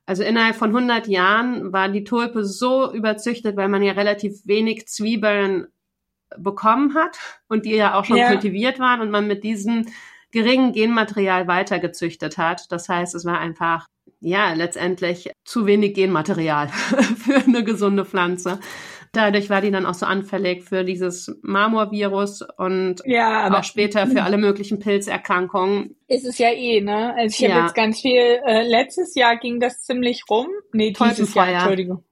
Also 0.06 0.24
innerhalb 0.24 0.56
von 0.56 0.70
100 0.70 1.08
Jahren 1.08 1.74
war 1.74 1.90
die 1.90 2.04
Tulpe 2.04 2.46
so 2.46 2.94
überzüchtet, 2.94 3.58
weil 3.58 3.70
man 3.70 3.82
ja 3.82 3.94
relativ 3.94 4.46
wenig 4.46 4.88
Zwiebeln 4.88 5.68
bekommen 6.38 6.96
hat 6.96 7.18
und 7.48 7.66
die 7.66 7.76
ja 7.76 7.96
auch 7.96 8.06
schon 8.06 8.18
ja. 8.18 8.28
kultiviert 8.28 8.80
waren 8.80 9.02
und 9.02 9.10
man 9.10 9.28
mit 9.28 9.44
diesem 9.44 9.88
geringen 10.32 10.74
Genmaterial 10.74 11.48
weitergezüchtet 11.48 12.38
hat. 12.38 12.72
Das 12.72 12.90
heißt, 12.90 13.16
es 13.16 13.26
war 13.26 13.40
einfach, 13.40 13.88
ja, 14.20 14.54
letztendlich 14.54 15.32
zu 15.44 15.66
wenig 15.66 15.94
Genmaterial 15.94 16.68
für 17.18 17.38
eine 17.38 17.64
gesunde 17.64 18.06
Pflanze. 18.06 18.60
Dadurch 19.16 19.50
war 19.50 19.62
die 19.62 19.72
dann 19.72 19.86
auch 19.86 19.94
so 19.94 20.06
anfällig 20.06 20.64
für 20.64 20.84
dieses 20.84 21.38
Marmorvirus 21.42 22.42
und 22.58 23.02
ja, 23.06 23.52
auch 23.52 23.64
später 23.64 24.08
für 24.08 24.24
alle 24.24 24.38
möglichen 24.38 24.80
Pilzerkrankungen. 24.80 25.96
Ist 26.08 26.26
es 26.26 26.38
ja 26.38 26.50
eh, 26.50 26.82
ne? 26.82 27.14
Also 27.16 27.36
ich 27.36 27.50
habe 27.50 27.60
ja. 27.60 27.66
jetzt 27.66 27.76
ganz 27.76 28.02
viel, 28.02 28.20
äh, 28.46 28.68
letztes 28.68 29.16
Jahr 29.16 29.38
ging 29.38 29.60
das 29.60 29.84
ziemlich 29.84 30.24
rum. 30.30 30.48
Nee, 30.74 30.94
dieses 30.94 31.34
Jahr, 31.34 31.48
Entschuldigung. 31.48 32.04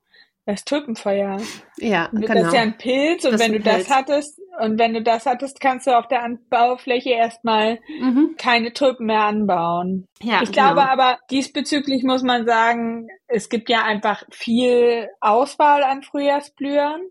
Das 0.45 0.65
Tulpenfeuer. 0.65 1.39
Ja, 1.77 2.07
genau. 2.11 2.27
Das 2.27 2.47
ist 2.47 2.53
ja 2.53 2.61
ein 2.61 2.77
Pilz 2.77 3.23
und 3.23 3.33
das 3.33 3.41
wenn 3.41 3.53
du 3.53 3.59
Pilz. 3.59 3.87
das 3.87 3.89
hattest, 3.89 4.41
und 4.59 4.77
wenn 4.77 4.93
du 4.93 5.01
das 5.01 5.25
hattest, 5.25 5.61
kannst 5.61 5.87
du 5.87 5.97
auf 5.97 6.07
der 6.07 6.21
Anbaufläche 6.21 7.11
erstmal 7.11 7.79
mhm. 7.99 8.35
keine 8.37 8.73
Tulpen 8.73 9.07
mehr 9.07 9.21
anbauen. 9.21 10.07
Ja, 10.21 10.41
ich 10.43 10.51
glaube 10.51 10.81
genau. 10.81 10.91
aber, 10.91 11.17
diesbezüglich 11.31 12.03
muss 12.03 12.23
man 12.23 12.45
sagen, 12.45 13.07
es 13.27 13.49
gibt 13.49 13.69
ja 13.69 13.83
einfach 13.83 14.23
viel 14.31 15.09
Auswahl 15.21 15.83
an 15.83 16.03
Frühjahrsblühern. 16.03 17.01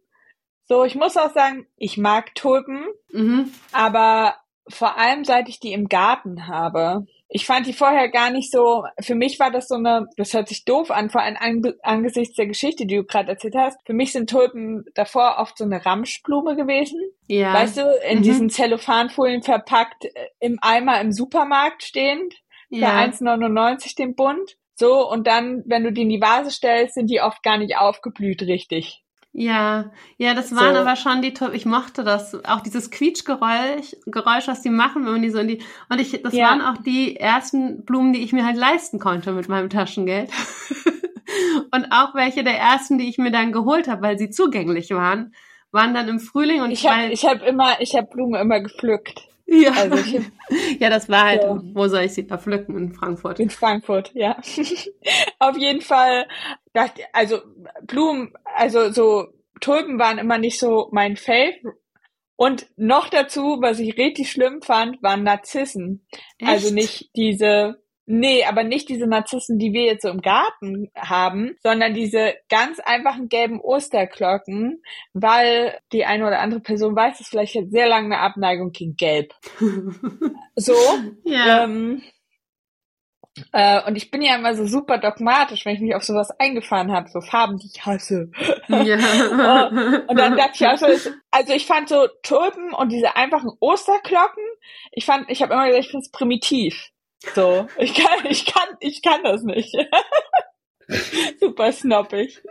So, 0.66 0.85
ich 0.85 0.95
muss 0.95 1.16
auch 1.16 1.33
sagen, 1.33 1.66
ich 1.77 1.99
mag 1.99 2.35
Tulpen, 2.35 2.85
mhm. 3.11 3.51
aber 3.73 4.37
vor 4.68 4.99
allem 4.99 5.25
seit 5.25 5.49
ich 5.49 5.59
die 5.59 5.73
im 5.73 5.88
Garten 5.88 6.47
habe, 6.47 7.07
ich 7.35 7.47
fand 7.47 7.66
die 7.66 7.73
vorher 7.73 8.11
gar 8.11 8.31
nicht 8.31 8.53
so, 8.53 8.85
für 9.01 9.14
mich 9.14 9.40
war 9.40 9.51
das 9.51 9.66
so 9.66 9.77
eine, 9.77 10.07
das 10.18 10.35
hört 10.35 10.49
sich 10.49 10.66
doof 10.66 10.90
an, 10.90 11.09
vor 11.09 11.23
allem 11.23 11.64
angesichts 11.83 12.37
der 12.37 12.47
Geschichte, 12.47 12.85
die 12.85 12.97
du 12.97 13.05
gerade 13.05 13.31
erzählt 13.31 13.55
hast. 13.57 13.79
Für 13.87 13.95
mich 13.95 14.12
sind 14.12 14.29
Tulpen 14.29 14.85
davor 14.95 15.37
oft 15.38 15.57
so 15.57 15.64
eine 15.64 15.85
Ramschblume 15.85 16.57
gewesen. 16.57 17.01
Ja. 17.29 17.55
Weißt 17.55 17.79
du, 17.79 17.83
in 18.11 18.18
mhm. 18.18 18.23
diesen 18.23 18.51
Zellophanfolien 18.51 19.42
verpackt, 19.42 20.05
äh, 20.05 20.11
im 20.40 20.59
Eimer 20.61 21.01
im 21.01 21.11
Supermarkt 21.11 21.83
stehend, 21.83 22.35
ja. 22.68 22.90
für 22.90 23.14
1,99 23.14 23.97
den 23.97 24.14
Bund. 24.14 24.59
So, 24.75 25.09
und 25.09 25.27
dann, 25.27 25.62
wenn 25.64 25.85
du 25.85 25.92
die 25.92 26.03
in 26.03 26.11
die 26.11 26.21
Vase 26.21 26.51
stellst, 26.51 26.95
sind 26.95 27.09
die 27.09 27.23
oft 27.23 27.42
gar 27.42 27.57
nicht 27.57 27.79
aufgeblüht 27.79 28.42
richtig. 28.42 29.02
Ja, 29.35 29.90
ja, 30.18 30.35
das 30.35 30.55
waren 30.55 30.75
so. 30.75 30.81
aber 30.83 30.95
schon 30.95 31.23
die, 31.23 31.33
ich 31.55 31.64
mochte 31.64 32.05
das, 32.05 32.35
auch 32.45 32.61
dieses 32.61 32.90
Quietschgeräusch, 32.90 33.97
Geräusch, 34.05 34.47
was 34.47 34.61
die 34.61 34.68
machen, 34.68 35.07
wenn 35.07 35.12
man 35.12 35.23
die 35.23 35.31
so 35.31 35.38
in 35.38 35.49
die, 35.49 35.62
und 35.88 36.01
ich, 36.01 36.21
das 36.23 36.35
ja. 36.35 36.49
waren 36.49 36.61
auch 36.61 36.83
die 36.83 37.16
ersten 37.16 37.85
Blumen, 37.85 38.12
die 38.12 38.23
ich 38.23 38.35
mir 38.35 38.45
halt 38.45 38.59
leisten 38.59 38.99
konnte 38.99 39.33
mit 39.33 39.49
meinem 39.49 39.71
Taschengeld. 39.71 40.31
und 41.73 41.87
auch 41.92 42.14
welche 42.14 42.45
der 42.45 42.59
ersten, 42.59 42.99
die 42.99 43.09
ich 43.09 43.16
mir 43.16 43.31
dann 43.31 43.53
geholt 43.53 43.88
habe, 43.88 44.03
weil 44.03 44.18
sie 44.18 44.29
zugänglich 44.29 44.90
waren, 44.90 45.35
waren 45.71 45.95
dann 45.95 46.09
im 46.09 46.21
Frühling 46.21 46.61
und 46.61 46.71
ich 46.71 46.87
habe 46.87 47.11
ich 47.11 47.25
habe 47.25 47.45
immer, 47.47 47.81
ich 47.81 47.97
habe 47.97 48.07
Blumen 48.09 48.38
immer 48.38 48.61
gepflückt. 48.61 49.23
Ja. 49.47 49.73
Also 49.73 49.97
ich, 49.97 50.21
ja, 50.81 50.88
das 50.88 51.09
war 51.09 51.25
halt, 51.25 51.42
ja. 51.42 51.61
wo 51.75 51.87
soll 51.88 52.03
ich 52.03 52.14
sie 52.14 52.27
da 52.27 52.38
pflücken? 52.38 52.77
In 52.77 52.95
Frankfurt. 52.95 53.38
In 53.38 53.51
Frankfurt, 53.51 54.11
ja. 54.14 54.37
Auf 55.38 55.57
jeden 55.59 55.83
Fall, 55.83 56.27
dachte, 56.72 57.02
also 57.12 57.40
Blumen, 57.82 58.32
also 58.44 58.90
so 58.90 59.28
Tulpen 59.61 59.98
waren 59.98 60.18
immer 60.18 60.38
nicht 60.38 60.58
so 60.58 60.88
mein 60.92 61.16
Fave. 61.16 61.54
Und 62.37 62.66
noch 62.76 63.08
dazu, 63.08 63.58
was 63.61 63.78
ich 63.78 63.96
richtig 63.96 64.30
schlimm 64.30 64.62
fand, 64.62 65.02
waren 65.02 65.22
Narzissen. 65.22 66.06
Also 66.11 66.22
Echt? 66.38 66.50
Also 66.50 66.74
nicht 66.74 67.11
diese 67.14 67.82
Nee, 68.04 68.44
aber 68.44 68.64
nicht 68.64 68.88
diese 68.88 69.06
Narzissen, 69.06 69.58
die 69.58 69.72
wir 69.72 69.85
jetzt 69.85 70.02
so 70.02 70.08
im 70.08 70.22
Garten 70.22 70.90
haben, 70.96 71.56
sondern 71.62 71.94
diese 71.94 72.35
ganz 72.48 72.80
einfachen 72.80 73.28
gelben 73.28 73.61
Osterglocken, 73.61 74.82
weil 75.12 75.78
die 75.92 76.04
eine 76.04 76.26
oder 76.26 76.40
andere 76.40 76.61
Person 76.61 76.96
weiß, 76.96 77.18
dass 77.18 77.28
vielleicht 77.28 77.54
jetzt 77.54 77.70
sehr 77.70 77.88
lange 77.88 78.06
eine 78.06 78.18
Abneigung 78.18 78.72
gegen 78.72 78.96
Gelb. 78.96 79.32
so. 80.56 80.74
Ja. 81.24 81.64
Ähm, 81.64 82.02
äh, 83.53 83.83
und 83.87 83.97
ich 83.97 84.11
bin 84.11 84.21
ja 84.21 84.37
immer 84.37 84.55
so 84.55 84.66
super 84.66 84.99
dogmatisch, 84.99 85.64
wenn 85.64 85.75
ich 85.75 85.81
mich 85.81 85.95
auf 85.95 86.05
sowas 86.05 86.31
eingefahren 86.38 86.92
habe, 86.92 87.09
so 87.09 87.21
Farben, 87.21 87.57
die 87.59 87.71
ich 87.73 87.87
hasse. 87.87 88.31
Ja. 88.68 88.99
oh, 88.99 89.68
und 90.09 90.18
dann 90.18 90.37
dachte 90.37 90.53
ich 90.55 90.66
also, 90.66 90.87
also 91.31 91.53
ich 91.53 91.66
fand 91.66 91.88
so 91.88 92.09
Tulpen 92.23 92.75
und 92.75 92.90
diese 92.90 93.16
einfachen 93.16 93.51
Osterglocken, 93.59 94.45
ich 94.92 95.07
fand, 95.07 95.31
ich 95.31 95.42
habe 95.42 95.55
immer 95.55 95.66
gesagt, 95.66 95.85
ich 95.85 95.90
finde 95.90 96.05
es 96.05 96.11
primitiv. 96.11 96.90
So, 97.35 97.68
ich 97.79 97.95
kann, 97.95 98.18
ich 98.29 98.45
kann, 98.45 98.68
ich 98.81 99.03
kann 99.03 99.23
das 99.25 99.42
nicht. 99.42 99.75
Super 101.40 101.73
snoppig. 101.73 102.42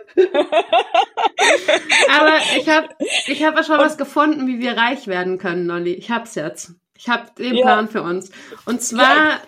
Aber 2.09 2.37
ich 2.57 2.67
habe 2.69 2.89
ich 3.27 3.43
hab 3.43 3.63
schon 3.65 3.77
was 3.77 3.97
gefunden, 3.97 4.47
wie 4.47 4.59
wir 4.59 4.77
reich 4.77 5.05
werden 5.05 5.37
können, 5.37 5.67
Nolli. 5.67 5.93
Ich 5.93 6.09
hab's 6.09 6.33
jetzt. 6.35 6.71
Ich 6.97 7.09
habe 7.09 7.29
den 7.37 7.55
ja. 7.55 7.63
Plan 7.63 7.87
für 7.87 8.01
uns. 8.01 8.31
Und 8.65 8.81
zwar 8.81 9.15
ja. 9.15 9.41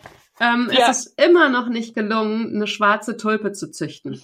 Ähm, 0.44 0.70
ja. 0.72 0.90
ist 0.90 1.08
es 1.08 1.26
immer 1.26 1.50
noch 1.50 1.70
nicht 1.70 1.96
gelungen, 1.96 2.56
eine 2.56 2.68
schwarze 2.68 3.18
Tulpe 3.18 3.54
zu 3.54 3.72
züchten. 3.72 4.22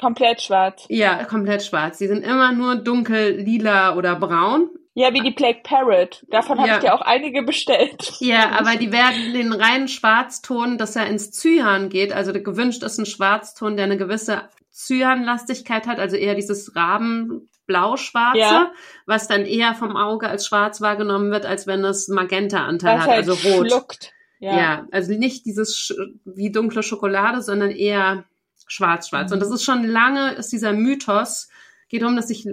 komplett 0.00 0.40
schwarz. 0.40 0.86
Ja, 0.88 1.24
komplett 1.24 1.62
schwarz. 1.62 1.98
Die 1.98 2.06
sind 2.06 2.24
immer 2.24 2.52
nur 2.52 2.76
dunkel, 2.76 3.36
lila 3.36 3.96
oder 3.96 4.16
braun. 4.16 4.70
Ja, 4.94 5.14
wie 5.14 5.20
die 5.20 5.30
Plague 5.30 5.60
Parrot. 5.62 6.24
Davon 6.28 6.58
habe 6.58 6.70
ich 6.70 6.78
dir 6.78 6.92
auch 6.92 7.02
einige 7.02 7.42
bestellt. 7.42 8.14
Ja, 8.18 8.50
aber 8.58 8.74
die 8.74 8.90
werden 8.90 9.32
den 9.32 9.52
reinen 9.52 9.86
Schwarzton, 9.86 10.76
dass 10.76 10.96
er 10.96 11.06
ins 11.06 11.30
Cyan 11.30 11.88
geht. 11.88 12.12
Also 12.12 12.32
gewünscht 12.32 12.82
ist 12.82 12.98
ein 12.98 13.06
Schwarzton, 13.06 13.76
der 13.76 13.84
eine 13.84 13.96
gewisse 13.96 14.48
Cyanlastigkeit 14.72 15.86
hat, 15.86 16.00
also 16.00 16.16
eher 16.16 16.34
dieses 16.34 16.74
Rabenblau-Schwarze, 16.74 18.38
ja. 18.38 18.72
was 19.06 19.28
dann 19.28 19.44
eher 19.44 19.74
vom 19.74 19.96
Auge 19.96 20.28
als 20.28 20.46
schwarz 20.46 20.80
wahrgenommen 20.80 21.30
wird, 21.30 21.46
als 21.46 21.68
wenn 21.68 21.84
es 21.84 22.08
Magenta-Anteil 22.08 22.98
hat, 22.98 23.08
halt 23.08 23.28
also 23.28 23.48
rot. 23.48 23.68
Schluckt. 23.68 24.12
Ja. 24.40 24.56
ja, 24.56 24.88
also 24.92 25.12
nicht 25.12 25.46
dieses 25.46 25.94
wie 26.24 26.52
dunkle 26.52 26.82
Schokolade, 26.82 27.42
sondern 27.42 27.70
eher 27.70 28.24
schwarz-schwarz. 28.66 29.30
Mhm. 29.30 29.34
Und 29.34 29.40
das 29.40 29.50
ist 29.50 29.64
schon 29.64 29.84
lange, 29.84 30.32
ist 30.34 30.52
dieser 30.52 30.72
Mythos, 30.72 31.48
geht 31.88 32.02
darum, 32.02 32.16
dass 32.16 32.28
sich 32.28 32.46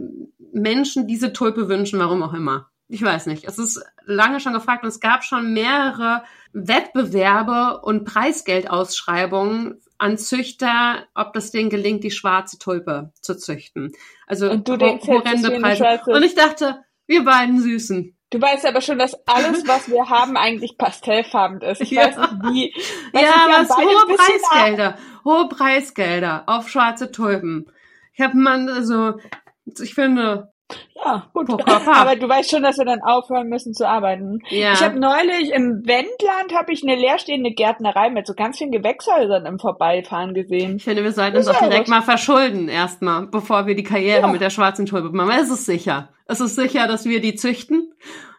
Menschen 0.54 1.08
diese 1.08 1.34
Tulpe 1.34 1.67
wünschen, 1.67 2.00
warum 2.00 2.24
auch 2.24 2.34
immer. 2.34 2.69
Ich 2.88 3.02
weiß 3.02 3.26
nicht. 3.26 3.45
Es 3.45 3.58
ist 3.58 3.84
lange 4.06 4.39
schon 4.39 4.54
gefragt 4.54 4.84
und 4.84 4.89
es 4.89 5.00
gab 5.00 5.24
schon 5.24 5.54
mehrere 5.54 6.24
Wettbewerbe 6.54 7.82
und 7.82 8.06
Preisgeldausschreibungen 8.06 9.82
an 9.98 10.17
Züchter, 10.17 11.06
ob 11.15 11.34
das 11.34 11.52
denen 11.52 11.69
gelingt, 11.69 12.04
die 12.04 12.12
schwarze 12.12 12.60
Tulpe 12.60 13.12
zu 13.21 13.36
züchten. 13.38 13.91
Also 14.28 14.52
und 14.52 14.67
du 14.67 14.78
denkst, 14.78 15.08
horrende 15.08 15.60
Preise. 15.60 16.02
Und 16.06 16.24
ich 16.24 16.36
dachte, 16.36 16.84
wir 17.08 17.24
beiden 17.24 17.60
Süßen. 17.60 18.14
Du 18.31 18.41
weißt 18.41 18.65
aber 18.65 18.81
schon, 18.81 18.97
dass 18.97 19.15
alles, 19.27 19.67
was 19.67 19.88
wir 19.88 20.09
haben, 20.09 20.38
eigentlich 20.38 20.77
pastellfarben 20.77 21.61
ist. 21.61 21.81
Ich 21.81 21.91
ja. 21.91 22.05
weiß 22.05 22.17
nicht 22.17 22.43
wie. 22.43 22.73
Ja, 23.13 23.47
was 23.49 23.77
hohe 23.77 24.15
Preisgelder. 24.15 24.97
Hohe 25.23 25.49
Preisgelder 25.49 26.43
auf 26.47 26.69
schwarze 26.69 27.11
Tulpen. 27.11 27.71
Ich 28.13 28.21
habe 28.21 28.38
man, 28.38 28.69
also, 28.69 29.19
ich 29.65 29.93
finde, 29.93 30.53
ja, 30.95 31.30
gut. 31.34 31.49
Aber 31.51 32.15
du 32.15 32.28
weißt 32.28 32.49
schon, 32.49 32.63
dass 32.63 32.78
wir 32.78 32.86
dann 32.86 33.01
aufhören 33.01 33.47
müssen 33.47 33.73
zu 33.73 33.88
arbeiten. 33.88 34.39
Ja. 34.49 34.73
Ich 34.73 34.82
habe 34.82 34.99
neulich 34.99 35.51
im 35.51 35.86
Wendland 35.86 36.56
habe 36.58 36.73
ich 36.73 36.84
eine 36.84 36.95
leerstehende 36.95 37.51
Gärtnerei 37.51 38.10
mit 38.10 38.25
so 38.25 38.34
ganz 38.34 38.58
vielen 38.58 38.71
Gewächshäusern 38.71 39.45
im 39.45 39.60
Vorbeifahren 39.60 40.34
gesehen. 40.34 40.78
Ich 40.78 40.84
finde, 40.84 41.04
wir 41.04 41.12
sollten 41.12 41.38
uns 41.38 41.47
auch 41.47 41.60
direkt 41.60 41.88
mal 41.88 42.01
verschulden 42.01 42.67
erstmal, 42.67 43.28
bevor 43.28 43.67
wir 43.67 43.75
die 43.75 43.84
Karriere 43.84 44.21
ja. 44.21 44.28
mit 44.28 44.41
der 44.41 44.49
schwarzen 44.49 44.86
Tulpe 44.88 45.15
machen. 45.15 45.32
Es 45.39 45.51
ist 45.51 45.65
sicher. 45.65 46.10
Es 46.28 46.39
ist 46.39 46.56
sicher, 46.56 46.88
dass 46.88 47.06
wir 47.06 47.21
die 47.21 47.36
züchten. 47.36 47.93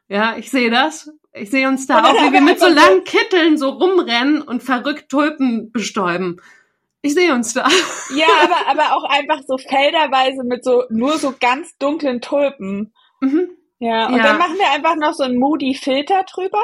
Ja, 0.08 0.34
ich 0.36 0.50
sehe 0.50 0.70
das. 0.70 1.10
Ich 1.32 1.50
sehe 1.50 1.68
uns 1.68 1.86
da 1.86 2.02
auch, 2.04 2.14
wie 2.14 2.32
wir 2.32 2.40
mit 2.40 2.58
so 2.58 2.66
langen 2.66 3.04
Kitteln 3.04 3.58
so 3.58 3.68
rumrennen 3.68 4.42
und 4.42 4.62
verrückt 4.62 5.08
Tulpen 5.08 5.70
bestäuben. 5.70 6.40
Ich 7.06 7.14
sehe 7.14 7.32
uns 7.32 7.54
da. 7.54 7.66
Ja, 8.14 8.26
aber, 8.42 8.70
aber 8.70 8.96
auch 8.96 9.04
einfach 9.04 9.40
so 9.46 9.56
felderweise 9.58 10.44
mit 10.44 10.64
so, 10.64 10.84
nur 10.90 11.18
so 11.18 11.34
ganz 11.38 11.76
dunklen 11.78 12.20
Tulpen. 12.20 12.92
Mhm. 13.20 13.48
Ja, 13.78 14.06
und 14.06 14.16
ja. 14.16 14.22
dann 14.22 14.38
machen 14.38 14.56
wir 14.56 14.70
einfach 14.72 14.96
noch 14.96 15.12
so 15.12 15.24
einen 15.24 15.38
moody 15.38 15.74
Filter 15.74 16.24
drüber. 16.24 16.62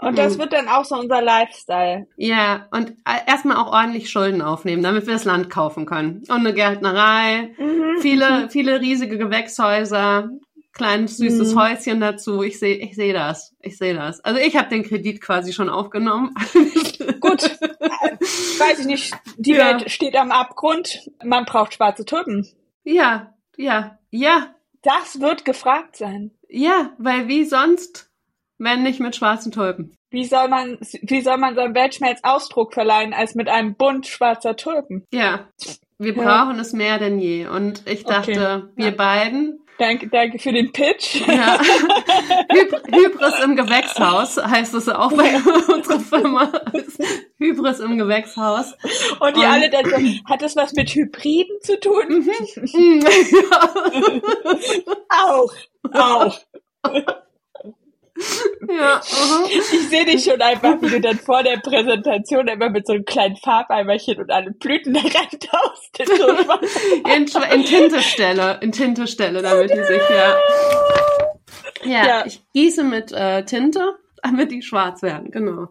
Und 0.00 0.12
mhm. 0.12 0.16
das 0.16 0.38
wird 0.38 0.52
dann 0.52 0.68
auch 0.68 0.84
so 0.84 0.96
unser 0.96 1.22
Lifestyle. 1.22 2.06
Ja, 2.16 2.68
und 2.70 2.94
erstmal 3.26 3.56
auch 3.56 3.72
ordentlich 3.72 4.10
Schulden 4.10 4.42
aufnehmen, 4.42 4.82
damit 4.82 5.06
wir 5.06 5.14
das 5.14 5.24
Land 5.24 5.48
kaufen 5.48 5.86
können. 5.86 6.22
Und 6.28 6.40
eine 6.40 6.52
Gärtnerei, 6.52 7.54
mhm. 7.58 8.00
viele, 8.00 8.48
viele 8.50 8.80
riesige 8.80 9.18
Gewächshäuser, 9.18 10.28
kleines 10.76 11.16
süßes 11.16 11.54
mhm. 11.54 11.60
Häuschen 11.60 12.00
dazu. 12.00 12.42
Ich 12.42 12.58
sehe, 12.58 12.76
ich 12.76 12.94
sehe 12.94 13.12
das. 13.12 13.54
Ich 13.60 13.78
sehe 13.78 13.94
das. 13.94 14.20
Also 14.20 14.40
ich 14.40 14.56
habe 14.56 14.68
den 14.68 14.82
Kredit 14.84 15.20
quasi 15.20 15.52
schon 15.52 15.68
aufgenommen. 15.68 16.34
Gut, 17.20 17.42
weiß 17.42 18.80
ich 18.80 18.86
nicht. 18.86 19.14
Die 19.38 19.52
ja. 19.52 19.66
Welt 19.66 19.90
steht 19.90 20.16
am 20.16 20.30
Abgrund. 20.30 21.10
Man 21.24 21.44
braucht 21.44 21.74
schwarze 21.74 22.04
Tulpen. 22.04 22.46
Ja, 22.84 23.34
ja, 23.56 23.98
ja. 24.10 24.54
Das 24.82 25.20
wird 25.20 25.44
gefragt 25.44 25.96
sein. 25.96 26.30
Ja, 26.48 26.92
weil 26.98 27.26
wie 27.26 27.44
sonst, 27.44 28.10
wenn 28.58 28.82
nicht 28.82 29.00
mit 29.00 29.16
schwarzen 29.16 29.50
Tulpen? 29.50 29.96
Wie 30.10 30.24
soll 30.24 30.48
man, 30.48 30.78
wie 31.02 31.20
soll 31.22 31.38
man 31.38 31.56
seinem 31.56 31.74
Weltschmerz 31.74 32.20
Ausdruck 32.22 32.72
verleihen 32.72 33.12
als 33.12 33.34
mit 33.34 33.48
einem 33.48 33.74
Bund 33.74 34.06
schwarzer 34.06 34.56
Tulpen? 34.56 35.04
Ja, 35.12 35.48
wir 35.98 36.14
brauchen 36.14 36.58
es 36.60 36.72
mehr 36.72 36.98
denn 36.98 37.18
je. 37.18 37.46
Und 37.46 37.82
ich 37.86 38.04
dachte, 38.04 38.30
okay. 38.30 38.72
wir 38.76 38.90
ja. 38.90 38.94
beiden 38.94 39.60
Danke, 39.78 40.08
danke 40.08 40.38
für 40.38 40.52
den 40.52 40.72
Pitch. 40.72 41.26
Ja. 41.26 41.60
Hybris 42.50 43.40
im 43.44 43.56
Gewächshaus 43.56 44.38
heißt 44.38 44.74
es 44.74 44.88
auch 44.88 45.12
bei 45.12 45.36
unserer 45.72 46.00
Firma. 46.00 46.50
Hybris 47.38 47.80
im 47.80 47.98
Gewächshaus. 47.98 48.74
Und 49.20 49.36
die 49.36 49.40
Und, 49.40 49.46
alle 49.46 49.68
dann 49.68 49.84
so, 49.84 49.96
hat 50.30 50.40
das 50.40 50.56
was 50.56 50.72
mit 50.72 50.88
Hybriden 50.94 51.60
zu 51.60 51.78
tun? 51.78 52.04
Mhm. 52.08 53.00
ja. 53.50 54.20
auch, 55.24 55.52
auch. 55.92 56.40
Ja, 58.68 58.96
uh 58.96 59.00
-huh. 59.00 59.48
Ich 59.48 59.88
sehe 59.88 60.04
dich 60.04 60.24
schon 60.24 60.40
einfach, 60.40 60.80
wie 60.80 60.88
du 60.88 61.00
dann 61.00 61.18
vor 61.18 61.42
der 61.42 61.58
Präsentation 61.58 62.48
immer 62.48 62.70
mit 62.70 62.86
so 62.86 62.94
einem 62.94 63.04
kleinen 63.04 63.36
Farbeimerchen 63.36 64.18
und 64.18 64.30
alle 64.30 64.52
Blüten 64.52 64.94
da 64.94 65.00
reintaust. 65.00 65.98
In, 67.14 67.26
so 67.26 67.40
in, 67.40 67.50
in 67.52 67.64
Tintestelle, 67.64 68.58
in 68.62 68.72
Tintestelle, 68.72 69.42
damit 69.42 69.70
die 69.70 69.84
sich, 69.84 70.02
ja. 70.10 70.36
Ja, 71.84 72.06
ja. 72.06 72.26
ich 72.26 72.42
gieße 72.52 72.82
mit 72.82 73.12
äh, 73.12 73.44
Tinte, 73.44 73.96
damit 74.26 74.50
die 74.50 74.62
schwarz 74.62 75.02
werden, 75.02 75.30
genau. 75.30 75.68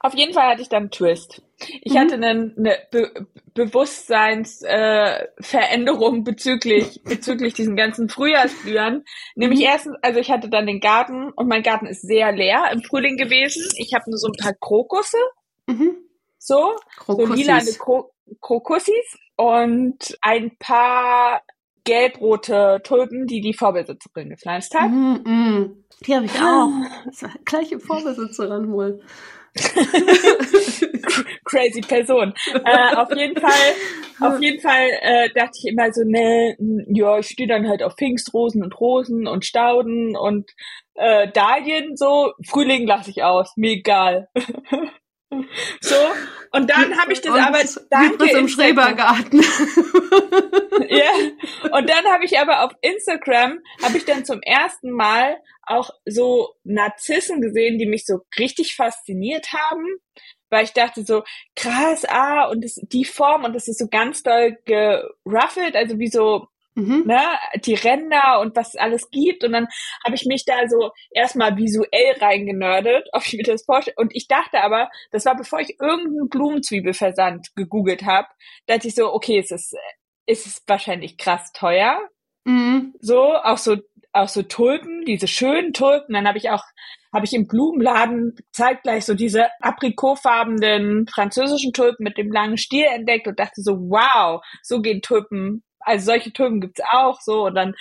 Auf 0.00 0.14
jeden 0.14 0.32
Fall 0.32 0.50
hatte 0.50 0.62
ich 0.62 0.68
dann 0.68 0.84
einen 0.84 0.90
Twist. 0.90 1.42
Ich 1.82 1.92
mhm. 1.94 1.98
hatte 1.98 2.14
eine, 2.14 2.54
eine 2.56 2.78
Be 2.90 3.26
Bewusstseinsveränderung 3.54 6.18
äh, 6.18 6.22
bezüglich 6.22 7.02
bezüglich 7.04 7.54
diesen 7.54 7.74
ganzen 7.74 8.08
Frühjahrsblühern. 8.08 9.04
Nämlich 9.34 9.58
mhm. 9.60 9.66
erstens, 9.66 9.96
also 10.02 10.20
ich 10.20 10.30
hatte 10.30 10.48
dann 10.48 10.66
den 10.66 10.78
Garten 10.80 11.32
und 11.32 11.48
mein 11.48 11.64
Garten 11.64 11.86
ist 11.86 12.02
sehr 12.02 12.30
leer 12.30 12.70
im 12.72 12.84
Frühling 12.84 13.16
gewesen. 13.16 13.68
Ich 13.76 13.94
habe 13.94 14.08
nur 14.08 14.18
so 14.18 14.28
ein 14.28 14.36
paar 14.40 14.54
Krokusse, 14.54 15.18
mhm. 15.66 15.96
so 16.38 16.76
Krokussis. 16.98 17.28
so 17.28 17.34
lilane 17.34 17.72
Kro 17.72 18.12
Krokussis 18.40 19.18
und 19.36 20.16
ein 20.20 20.56
paar 20.58 21.42
gelbrote 21.84 22.80
Tulpen, 22.84 23.26
die 23.26 23.40
die 23.40 23.54
Vorbesitzerin 23.54 24.28
gepflanzt 24.28 24.74
hat. 24.74 24.90
Mhm, 24.90 25.22
mh. 25.24 25.70
Die 26.06 26.14
habe 26.14 26.26
ich 26.26 26.40
auch. 26.40 26.70
Gleiche 27.44 27.80
Vorbesitzerin 27.80 28.72
wohl. 28.72 29.00
Crazy 31.44 31.80
Person. 31.80 32.32
Äh, 32.64 32.94
auf 32.94 33.10
jeden 33.16 33.40
Fall, 33.40 33.74
auf 34.20 34.40
jeden 34.40 34.60
Fall 34.60 34.88
äh, 35.00 35.30
dachte 35.34 35.58
ich 35.58 35.70
immer 35.70 35.92
so, 35.92 36.02
ne, 36.04 36.56
ja, 36.88 37.18
ich 37.18 37.26
stehe 37.28 37.48
dann 37.48 37.68
halt 37.68 37.82
auf 37.82 37.94
Pfingstrosen 37.96 38.62
und 38.62 38.78
Rosen 38.78 39.26
und 39.26 39.44
Stauden 39.44 40.16
und 40.16 40.50
äh, 40.94 41.28
Dahlien 41.32 41.96
so. 41.96 42.32
Frühling 42.46 42.86
lasse 42.86 43.10
ich 43.10 43.24
aus, 43.24 43.52
mir 43.56 43.72
egal. 43.72 44.28
so, 45.80 45.96
und 46.52 46.70
dann 46.70 46.98
habe 46.98 47.12
ich 47.12 47.20
das 47.20 47.32
und 47.32 47.40
aber 47.40 47.58
danke 47.90 48.30
im 48.30 48.48
Schrebergarten. 48.48 49.40
ja. 50.88 51.10
Und 51.70 51.90
dann 51.90 52.04
habe 52.06 52.24
ich 52.24 52.38
aber 52.38 52.64
auf 52.64 52.72
Instagram 52.80 53.58
habe 53.82 53.98
ich 53.98 54.06
dann 54.06 54.24
zum 54.24 54.40
ersten 54.40 54.90
Mal 54.90 55.36
auch 55.66 55.90
so 56.06 56.54
Narzissen 56.64 57.42
gesehen, 57.42 57.78
die 57.78 57.86
mich 57.86 58.06
so 58.06 58.20
richtig 58.38 58.74
fasziniert 58.74 59.52
haben, 59.52 59.84
weil 60.48 60.64
ich 60.64 60.72
dachte 60.72 61.04
so 61.04 61.24
krass, 61.54 62.06
ah 62.08 62.48
und 62.48 62.64
das, 62.64 62.76
die 62.76 63.04
Form 63.04 63.44
und 63.44 63.52
das 63.52 63.68
ist 63.68 63.78
so 63.78 63.88
ganz 63.88 64.22
doll 64.22 64.56
geruffelt, 64.64 65.76
also 65.76 65.98
wie 65.98 66.08
so 66.08 66.48
Mhm. 66.78 67.02
Ne, 67.06 67.20
die 67.64 67.74
Ränder 67.74 68.38
und 68.40 68.54
was 68.54 68.68
es 68.68 68.76
alles 68.76 69.10
gibt. 69.10 69.42
Und 69.42 69.52
dann 69.52 69.66
habe 70.04 70.14
ich 70.14 70.26
mich 70.26 70.44
da 70.44 70.68
so 70.68 70.92
erstmal 71.10 71.56
visuell 71.56 72.14
reingenördet, 72.20 73.08
ob 73.12 73.26
ich 73.26 73.32
mir 73.32 73.42
das 73.42 73.64
vorstelle. 73.64 73.96
Und 73.98 74.14
ich 74.14 74.28
dachte 74.28 74.62
aber, 74.62 74.88
das 75.10 75.24
war 75.24 75.36
bevor 75.36 75.58
ich 75.58 75.80
irgendeinen 75.80 76.28
Blumenzwiebelversand 76.28 77.48
gegoogelt 77.56 78.04
habe, 78.04 78.28
dachte 78.66 78.86
ich 78.86 78.94
so, 78.94 79.12
okay, 79.12 79.40
es 79.40 79.50
ist, 79.50 79.74
es 80.26 80.46
ist 80.46 80.68
wahrscheinlich 80.68 81.18
krass 81.18 81.50
teuer. 81.52 81.98
Mhm. 82.44 82.94
So, 83.00 83.34
auch 83.34 83.58
so, 83.58 83.78
auch 84.12 84.28
so 84.28 84.42
Tulpen, 84.42 85.04
diese 85.04 85.26
schönen 85.26 85.72
Tulpen. 85.72 86.14
Dann 86.14 86.28
habe 86.28 86.38
ich 86.38 86.50
auch, 86.50 86.62
habe 87.12 87.24
ich 87.24 87.32
im 87.32 87.48
Blumenladen 87.48 88.36
zeitgleich 88.52 89.04
so 89.04 89.14
diese 89.14 89.48
aprikotfarbenen 89.60 91.08
französischen 91.12 91.72
Tulpen 91.72 92.04
mit 92.04 92.18
dem 92.18 92.30
langen 92.30 92.56
Stiel 92.56 92.84
entdeckt 92.84 93.26
und 93.26 93.40
dachte 93.40 93.62
so, 93.62 93.72
wow, 93.78 94.42
so 94.62 94.80
gehen 94.80 95.02
Tulpen 95.02 95.64
also 95.88 96.06
solche 96.06 96.32
Tulpen 96.32 96.60
gibt's 96.60 96.80
auch 96.92 97.20
so 97.20 97.46
und 97.46 97.54
dann 97.54 97.74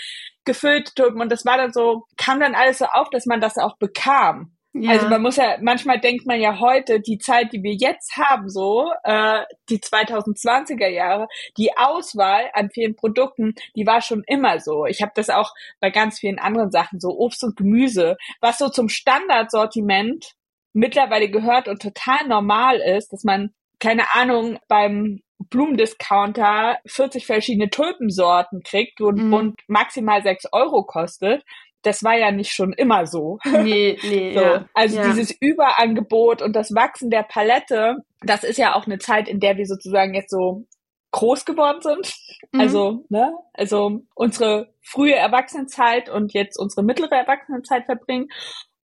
gefüllte 0.46 0.93
Tulpen 0.96 1.22
und 1.22 1.32
das 1.32 1.46
war 1.46 1.58
dann 1.58 1.74
so, 1.74 2.06
kam 2.17 2.39
dann 2.39 2.56
alles 2.56 2.80
so 2.80 2.86
auf, 2.86 3.10
dass 3.10 3.26
man 3.26 3.41
das 3.41 3.58
auch 3.58 3.78
bekam. 3.78 4.58
Ja. 4.74 4.91
Also 4.91 5.08
man 5.08 5.22
muss 5.22 5.38
ja, 5.38 5.58
manchmal 5.62 6.00
denkt 6.00 6.26
man 6.26 6.39
ja 6.39 6.60
heute, 6.60 7.00
die 7.00 7.17
Zeit, 7.17 7.52
die 7.52 7.63
wir 7.63 7.74
jetzt 7.74 8.15
haben, 8.17 8.50
so, 8.50 8.91
äh, 9.04 9.43
die 9.70 9.80
2020er 9.80 10.88
Jahre, 10.88 11.28
die 11.58 11.76
Auswahl 11.76 12.50
an 12.54 12.70
vielen 12.70 12.96
Produkten, 12.96 13.56
die 13.76 13.88
war 13.88 14.02
schon 14.02 14.24
immer 14.28 14.60
so. 14.60 14.86
Ich 14.86 15.02
habe 15.02 15.12
das 15.15 15.30
auch 15.30 15.54
bei 15.80 15.89
ganz 15.89 16.20
vielen 16.20 16.39
anderen 16.39 16.72
Sachen, 16.72 17.00
so 17.00 17.17
Obst 17.17 17.43
und 17.43 17.56
Gemüse, 17.56 18.17
was 18.39 18.58
so 18.58 18.70
zum 18.70 18.89
Standardsortiment 18.89 20.34
mittlerweile 20.74 21.30
gehört 21.30 21.67
und 21.67 21.82
total 21.82 22.28
normal 22.28 22.78
ist, 22.78 23.13
dass 23.13 23.24
man, 23.24 23.54
keine 23.80 24.13
Ahnung, 24.13 24.60
beim 24.67 25.22
Blumendiscounter 25.49 26.77
40 26.86 27.25
verschiedene 27.25 27.69
Tulpensorten 27.69 28.62
kriegt 28.63 29.01
und, 29.01 29.27
mhm. 29.27 29.33
und 29.33 29.55
maximal 29.67 30.21
6 30.21 30.47
Euro 30.51 30.83
kostet, 30.83 31.43
das 31.83 32.03
war 32.03 32.17
ja 32.17 32.31
nicht 32.31 32.51
schon 32.51 32.73
immer 32.73 33.05
so. 33.07 33.39
Nee, 33.45 33.97
nee. 34.03 34.33
so. 34.33 34.41
Ja. 34.41 34.69
Also 34.73 34.97
ja. 34.97 35.07
dieses 35.07 35.31
Überangebot 35.39 36.41
und 36.41 36.55
das 36.55 36.73
Wachsen 36.73 37.10
der 37.10 37.23
Palette, 37.23 37.97
das 38.21 38.43
ist 38.43 38.57
ja 38.57 38.75
auch 38.75 38.86
eine 38.86 38.99
Zeit, 38.99 39.27
in 39.27 39.39
der 39.39 39.57
wir 39.57 39.65
sozusagen 39.65 40.13
jetzt 40.13 40.31
so 40.31 40.65
groß 41.12 41.45
geworden 41.45 41.81
sind. 41.81 42.13
Mhm. 42.51 42.60
Also, 42.60 43.05
ne, 43.10 43.33
also 43.53 44.01
unsere 44.15 44.73
frühe 44.81 45.15
Erwachsenenzeit 45.15 46.10
und 46.10 46.33
jetzt 46.33 46.57
unsere 46.57 46.83
mittlere 46.83 47.15
Erwachsenenzeit 47.15 47.86
verbringen. 47.86 48.29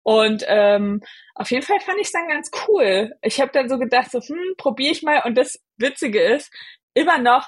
Und 0.04 0.44
ähm, 0.48 1.02
auf 1.34 1.50
jeden 1.50 1.66
Fall 1.66 1.80
fand 1.80 1.98
ich 2.00 2.08
es 2.08 2.12
dann 2.12 2.28
ganz 2.28 2.52
cool. 2.68 3.14
Ich 3.22 3.40
habe 3.40 3.52
dann 3.54 3.70
so 3.70 3.78
gedacht, 3.78 4.12
so, 4.12 4.20
hm, 4.20 4.56
probiere 4.58 4.92
ich 4.92 5.02
mal. 5.02 5.22
Und 5.26 5.36
das 5.36 5.60
Witzige 5.78 6.22
ist, 6.22 6.52
immer 6.94 7.18
noch, 7.18 7.48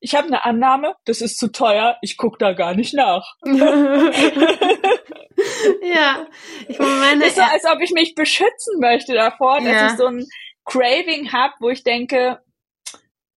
ich 0.00 0.14
habe 0.14 0.26
eine 0.26 0.44
Annahme, 0.44 0.94
das 1.04 1.20
ist 1.22 1.38
zu 1.38 1.50
teuer, 1.50 1.96
ich 2.02 2.16
guck 2.16 2.38
da 2.38 2.52
gar 2.52 2.74
nicht 2.74 2.94
nach. 2.94 3.34
ja, 5.82 6.26
ich 6.68 6.78
meine, 6.78 7.26
ist 7.26 7.36
so, 7.36 7.42
als 7.42 7.64
ob 7.64 7.80
ich 7.80 7.92
mich 7.92 8.14
beschützen 8.14 8.78
möchte 8.80 9.14
davor, 9.14 9.60
dass 9.60 9.72
ja. 9.72 9.86
ich 9.86 9.96
so 9.96 10.06
ein 10.06 10.26
Craving 10.64 11.32
habe, 11.32 11.54
wo 11.60 11.70
ich 11.70 11.84
denke, 11.84 12.40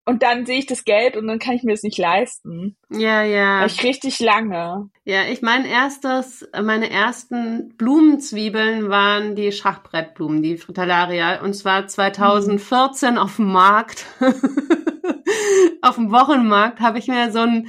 und 0.09 0.23
dann 0.23 0.47
sehe 0.47 0.59
ich 0.59 0.65
das 0.65 0.87
Geld 0.87 1.19
und 1.19 1.27
dann 1.27 1.39
kann 1.39 1.55
ich 1.55 1.65
mir 1.65 1.73
das 1.73 1.83
nicht 1.83 1.99
leisten. 1.99 2.77
Ja, 2.89 3.23
ja. 3.23 3.67
Ich 3.67 3.85
richtig 3.85 4.21
lange. 4.21 4.89
Ja, 5.05 5.25
ich 5.31 5.43
mein 5.43 5.67
erstes, 5.67 6.49
meine 6.59 6.89
ersten 6.89 7.75
Blumenzwiebeln 7.77 8.89
waren 8.89 9.37
die 9.37 9.53
Schachbrettblumen, 9.53 10.43
die 10.43 10.57
Fritillaria, 10.57 11.43
und 11.43 11.53
zwar 11.53 11.87
2014 11.87 13.13
mhm. 13.13 13.19
auf 13.19 13.37
dem 13.37 13.53
Markt. 13.53 14.07
auf 15.83 15.97
dem 15.97 16.11
Wochenmarkt 16.11 16.81
habe 16.81 16.99
ich 16.99 17.09
mir 17.09 17.31
so 17.31 17.41
ein 17.41 17.69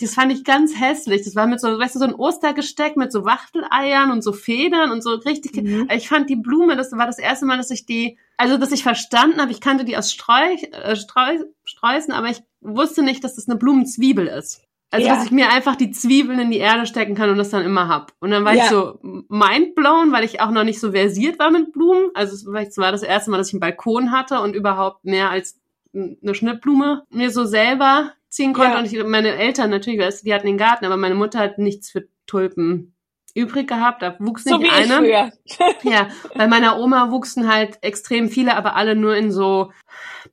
das 0.00 0.14
fand 0.14 0.32
ich 0.32 0.44
ganz 0.44 0.78
hässlich. 0.78 1.22
Das 1.22 1.36
war 1.36 1.46
mit 1.46 1.60
so, 1.60 1.78
weißt 1.78 1.94
du, 1.94 2.00
so 2.00 2.06
ein 2.06 2.14
Ostergesteck 2.14 2.96
mit 2.96 3.12
so 3.12 3.24
Wachteleiern 3.24 4.10
und 4.10 4.22
so 4.22 4.32
Federn 4.32 4.90
und 4.90 5.02
so 5.02 5.10
richtig. 5.14 5.62
Mhm. 5.62 5.88
Ich 5.94 6.08
fand 6.08 6.28
die 6.28 6.36
Blume, 6.36 6.76
das 6.76 6.90
war 6.92 7.06
das 7.06 7.18
erste 7.18 7.46
Mal, 7.46 7.56
dass 7.56 7.70
ich 7.70 7.86
die, 7.86 8.18
also 8.36 8.58
dass 8.58 8.72
ich 8.72 8.82
verstanden 8.82 9.40
habe, 9.40 9.52
ich 9.52 9.60
kannte 9.60 9.84
die 9.84 9.96
aus 9.96 10.12
Streu, 10.12 10.54
äh, 10.72 10.96
Streu, 10.96 11.38
Sträußen, 11.66 12.14
aber 12.14 12.28
ich 12.28 12.42
wusste 12.60 13.02
nicht, 13.02 13.22
dass 13.22 13.36
das 13.36 13.48
eine 13.48 13.58
Blumenzwiebel 13.58 14.26
ist. 14.26 14.62
Also, 14.90 15.08
ja. 15.08 15.16
dass 15.16 15.24
ich 15.26 15.32
mir 15.32 15.50
einfach 15.50 15.74
die 15.76 15.90
Zwiebeln 15.90 16.38
in 16.38 16.50
die 16.50 16.58
Erde 16.58 16.86
stecken 16.86 17.16
kann 17.16 17.28
und 17.28 17.38
das 17.38 17.50
dann 17.50 17.64
immer 17.64 17.88
hab. 17.88 18.12
Und 18.20 18.30
dann 18.30 18.44
war 18.44 18.54
ja. 18.54 18.64
ich 18.64 18.70
so 18.70 18.98
mindblown, 19.02 20.12
weil 20.12 20.24
ich 20.24 20.40
auch 20.40 20.50
noch 20.50 20.64
nicht 20.64 20.80
so 20.80 20.92
versiert 20.92 21.38
war 21.38 21.50
mit 21.50 21.72
Blumen. 21.72 22.10
Also, 22.14 22.34
es 22.56 22.78
war 22.78 22.92
das 22.92 23.02
erste 23.02 23.30
Mal, 23.30 23.38
dass 23.38 23.48
ich 23.48 23.54
einen 23.54 23.60
Balkon 23.60 24.12
hatte 24.12 24.40
und 24.40 24.54
überhaupt 24.54 25.04
mehr 25.04 25.30
als 25.30 25.60
eine 25.92 26.34
Schnittblume 26.34 27.04
mir 27.10 27.30
so 27.30 27.44
selber 27.44 28.12
ziehen 28.28 28.52
konnte. 28.52 28.72
Ja. 28.72 28.78
Und 28.78 28.92
ich, 28.92 29.04
meine 29.04 29.34
Eltern 29.34 29.70
natürlich, 29.70 30.20
die 30.22 30.32
hatten 30.32 30.46
den 30.46 30.58
Garten, 30.58 30.84
aber 30.84 30.96
meine 30.96 31.14
Mutter 31.14 31.40
hat 31.40 31.58
nichts 31.58 31.90
für 31.90 32.06
Tulpen 32.26 32.95
übrig 33.36 33.68
gehabt. 33.68 34.02
Da 34.02 34.16
wuchs 34.18 34.44
nicht 34.44 34.54
so 34.54 34.60
wie 34.60 34.70
eine. 34.70 35.06
Ich 35.44 35.56
früher. 35.56 35.74
ja, 35.92 36.08
bei 36.34 36.46
meiner 36.46 36.78
Oma 36.78 37.10
wuchsen 37.10 37.52
halt 37.52 37.78
extrem 37.82 38.28
viele, 38.28 38.56
aber 38.56 38.74
alle 38.74 38.96
nur 38.96 39.16
in 39.16 39.30
so 39.30 39.70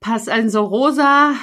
pass 0.00 0.26
in 0.26 0.50
so 0.50 0.64
rosa, 0.64 1.34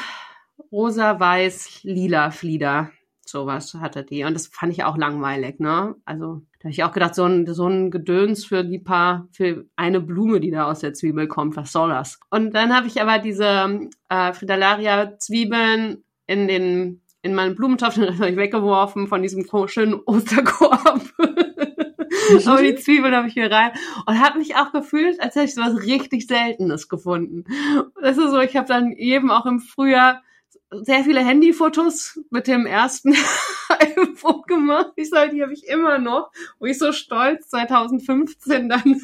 rosa, 0.72 1.20
weiß, 1.20 1.84
lila 1.84 2.32
Flieder. 2.32 2.92
Sowas 3.26 3.76
hatte 3.76 4.04
die. 4.04 4.24
Und 4.26 4.34
das 4.34 4.48
fand 4.48 4.74
ich 4.74 4.84
auch 4.84 4.98
langweilig, 4.98 5.60
ne? 5.60 5.96
Also, 6.04 6.42
da 6.60 6.66
habe 6.66 6.72
ich 6.72 6.84
auch 6.84 6.92
gedacht, 6.92 7.16
so 7.16 7.24
ein, 7.26 7.46
so 7.54 7.68
ein 7.68 7.90
Gedöns 7.90 8.44
für 8.44 8.64
die 8.64 8.80
paar, 8.80 9.28
für 9.32 9.66
eine 9.78 10.02
Blume, 10.02 10.42
die 10.42 10.52
da 10.52 10.66
aus 10.70 10.80
der 10.80 10.94
Zwiebel 10.94 11.28
kommt, 11.28 11.56
was 11.56 11.72
soll 11.72 11.90
das? 11.90 12.20
Und 12.30 12.54
dann 12.54 12.76
habe 12.76 12.88
ich 12.88 13.02
aber 13.02 13.20
diese 13.20 13.90
äh, 14.10 14.34
Fridallaria-Zwiebeln 14.34 16.04
in 16.28 16.48
den 16.48 17.02
in 17.22 17.36
meinen 17.36 17.56
Blumentopf, 17.56 17.94
den 17.96 18.18
habe 18.18 18.30
ich 18.30 18.38
weggeworfen 18.38 19.08
von 19.08 19.22
diesem 19.22 19.46
schönen 19.68 19.96
Osterkorb. 19.96 21.11
Aber 22.46 22.62
die 22.62 22.76
Zwiebeln 22.76 23.16
habe 23.16 23.28
ich 23.28 23.34
hier 23.34 23.52
rein 23.52 23.72
und 24.06 24.20
habe 24.20 24.40
mich 24.40 24.56
auch 24.56 24.72
gefühlt, 24.72 25.22
als 25.22 25.36
hätte 25.36 25.46
ich 25.46 25.56
so 25.56 25.62
was 25.62 25.84
richtig 25.84 26.28
Seltenes 26.28 26.90
gefunden. 26.90 27.46
Das 28.02 28.18
ist 28.18 28.32
so, 28.32 28.40
ich 28.40 28.56
habe 28.56 28.68
dann 28.68 28.92
eben 28.94 29.32
auch 29.32 29.46
im 29.46 29.60
Frühjahr 29.60 30.22
sehr 30.72 31.04
viele 31.04 31.24
Handyfotos 31.24 32.20
mit 32.30 32.48
dem 32.48 32.66
ersten 32.66 33.14
iPhone 33.70 34.44
gemacht. 34.48 34.94
Ich 34.96 35.10
sage, 35.10 35.32
die 35.32 35.42
habe 35.42 35.54
ich 35.54 35.68
immer 35.68 35.98
noch, 35.98 36.32
wo 36.60 36.66
ich 36.66 36.78
so 36.78 36.92
stolz 36.94 37.50
2015 37.50 38.70
dann 38.70 39.02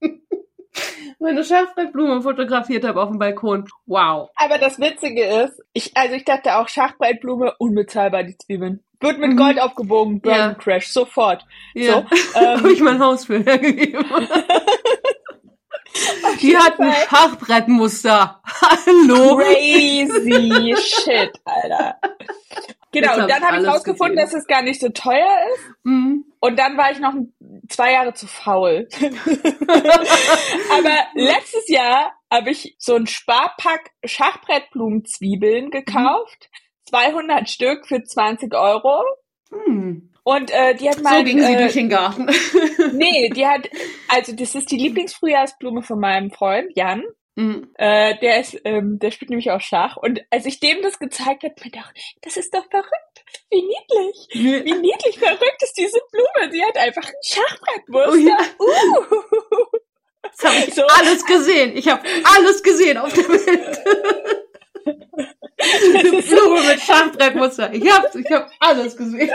meine 1.18 1.44
Schachbrettblume 1.44 2.22
fotografiert 2.22 2.84
habe 2.84 3.02
auf 3.02 3.10
dem 3.10 3.18
Balkon. 3.18 3.68
Wow. 3.86 4.30
Aber 4.36 4.58
das 4.58 4.78
Witzige 4.78 5.24
ist, 5.24 5.60
ich, 5.72 5.96
also 5.96 6.14
ich 6.14 6.24
dachte 6.24 6.56
auch 6.56 6.68
Schachbrettblume, 6.68 7.54
unbezahlbar 7.58 8.22
die 8.22 8.38
Zwiebeln. 8.38 8.84
Wird 9.00 9.18
mit 9.18 9.30
mhm. 9.30 9.36
Gold 9.36 9.60
aufgebogen, 9.60 10.20
Burn 10.20 10.36
ja. 10.36 10.54
Crash, 10.54 10.88
sofort. 10.88 11.44
Ja. 11.74 11.92
So, 11.92 11.98
ähm, 12.40 12.58
habe 12.58 12.72
ich 12.72 12.80
mein 12.80 12.98
Haus 12.98 13.26
für 13.26 13.38
hergegeben. 13.38 14.04
Die 16.40 16.56
hat 16.56 16.78
ein 16.80 16.92
Schachbrettmuster. 17.08 18.40
Hallo. 18.44 19.36
Crazy 19.36 20.74
shit, 20.76 21.32
Alter. 21.44 21.96
Genau, 22.90 23.20
und 23.20 23.28
dann 23.28 23.42
habe 23.42 23.60
ich 23.60 23.66
rausgefunden, 23.66 24.16
dass 24.16 24.32
es 24.32 24.46
gar 24.46 24.62
nicht 24.62 24.80
so 24.80 24.88
teuer 24.88 25.30
ist. 25.54 25.64
Mhm. 25.84 26.24
Und 26.40 26.58
dann 26.58 26.76
war 26.76 26.90
ich 26.90 27.00
noch 27.00 27.12
zwei 27.68 27.92
Jahre 27.92 28.14
zu 28.14 28.26
faul. 28.26 28.88
Aber 30.70 30.96
letztes 31.14 31.68
Jahr 31.68 32.12
habe 32.30 32.50
ich 32.50 32.76
so 32.78 32.94
ein 32.94 33.06
Sparpack 33.06 33.90
Schachbrettblumenzwiebeln 34.04 35.70
gekauft. 35.70 36.48
Mhm. 36.50 36.67
200 36.88 37.48
Stück 37.48 37.86
für 37.86 38.02
20 38.02 38.54
Euro. 38.54 39.02
Mhm. 39.50 40.10
Und 40.24 40.50
äh, 40.50 40.74
die 40.74 40.90
hat 40.90 41.02
mal. 41.02 41.18
So 41.18 41.24
ging 41.24 41.38
äh, 41.38 41.46
sie 41.46 41.56
durch 41.56 41.72
den 41.72 41.88
Garten. 41.88 42.26
nee, 42.92 43.30
die 43.30 43.46
hat, 43.46 43.68
also 44.08 44.34
das 44.34 44.54
ist 44.54 44.70
die 44.70 44.76
Lieblingsfrühjahrsblume 44.76 45.82
von 45.82 45.98
meinem 45.98 46.30
Freund 46.30 46.70
Jan. 46.74 47.02
Mhm. 47.36 47.70
Äh, 47.74 48.18
der 48.18 48.40
ist, 48.40 48.60
ähm, 48.64 48.98
der 48.98 49.10
spielt 49.10 49.30
nämlich 49.30 49.50
auch 49.50 49.60
Schach. 49.60 49.96
Und 49.96 50.20
als 50.30 50.44
ich 50.44 50.60
dem 50.60 50.82
das 50.82 50.98
gezeigt 50.98 51.44
habe, 51.44 51.54
mir 51.64 51.70
dachte, 51.70 52.00
das 52.22 52.36
ist 52.36 52.52
doch 52.52 52.68
verrückt. 52.68 53.24
Wie 53.50 53.62
niedlich. 53.62 54.64
Wie 54.64 54.72
niedlich 54.72 55.18
verrückt 55.18 55.62
ist 55.62 55.78
diese 55.78 56.00
Blume. 56.10 56.52
Sie 56.52 56.62
hat 56.62 56.76
einfach 56.76 57.06
ein 57.06 57.14
Schachbrettmuster. 57.22 58.10
Oh, 58.10 58.16
ja. 58.16 58.36
uh. 58.58 59.78
Das 60.22 60.44
habe 60.44 60.64
ich 60.66 60.74
so. 60.74 60.82
alles 60.82 61.24
gesehen. 61.24 61.76
Ich 61.76 61.88
habe 61.88 62.02
alles 62.36 62.62
gesehen 62.62 62.98
auf 62.98 63.12
der 63.12 63.28
Welt. 63.28 63.78
Blume 66.58 66.72
mit 66.72 66.80
Schachbrettmuster. 66.80 67.72
Ich 67.72 67.90
hab's, 67.90 68.14
ich 68.14 68.30
hab 68.30 68.50
alles 68.60 68.96
gesehen. 68.96 69.30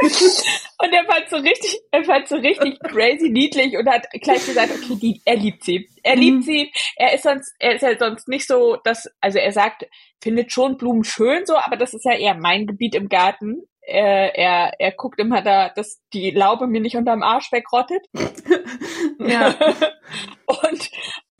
Und 0.80 0.94
er 0.94 1.06
fand 1.06 1.30
so 1.30 1.38
richtig, 1.38 1.80
er 1.92 2.04
fand 2.04 2.28
so 2.28 2.36
richtig 2.36 2.80
crazy 2.80 3.30
niedlich 3.30 3.78
und 3.78 3.88
hat 3.88 4.08
gleich 4.12 4.46
gesagt, 4.46 4.72
okay, 4.72 4.96
die, 4.96 5.22
er 5.26 5.36
liebt 5.36 5.64
sie. 5.64 5.90
Er 6.04 6.16
liebt 6.16 6.40
mhm. 6.40 6.42
sie. 6.42 6.74
Er 6.96 7.14
ist 7.14 7.24
sonst, 7.24 7.54
er 7.60 7.76
ist 7.76 7.82
ja 7.82 7.98
sonst 7.98 8.28
nicht 8.28 8.48
so, 8.48 8.78
dass, 8.84 9.10
also 9.22 9.40
er 9.40 9.52
sagt, 9.52 9.88
findet 10.22 10.52
schon 10.52 10.78
Blumen 10.78 11.04
schön 11.04 11.46
so, 11.46 11.58
aber 11.58 11.78
das 11.78 11.94
ist 11.94 12.06
ja 12.06 12.14
eher 12.14 12.36
mein 12.36 12.68
Gebiet 12.68 12.96
im 12.96 13.10
Garten. 13.10 13.64
Er, 13.86 14.36
er, 14.36 14.74
er 14.80 14.92
guckt 14.94 15.20
immer 15.20 15.42
da, 15.42 15.70
dass 15.70 16.02
die 16.14 16.32
Laube 16.32 16.68
mir 16.68 16.80
nicht 16.80 16.96
unterm 16.96 17.22
Arsch 17.22 17.52
wegrottet. 17.52 18.06
ja. 19.20 19.50
und, 20.46 20.90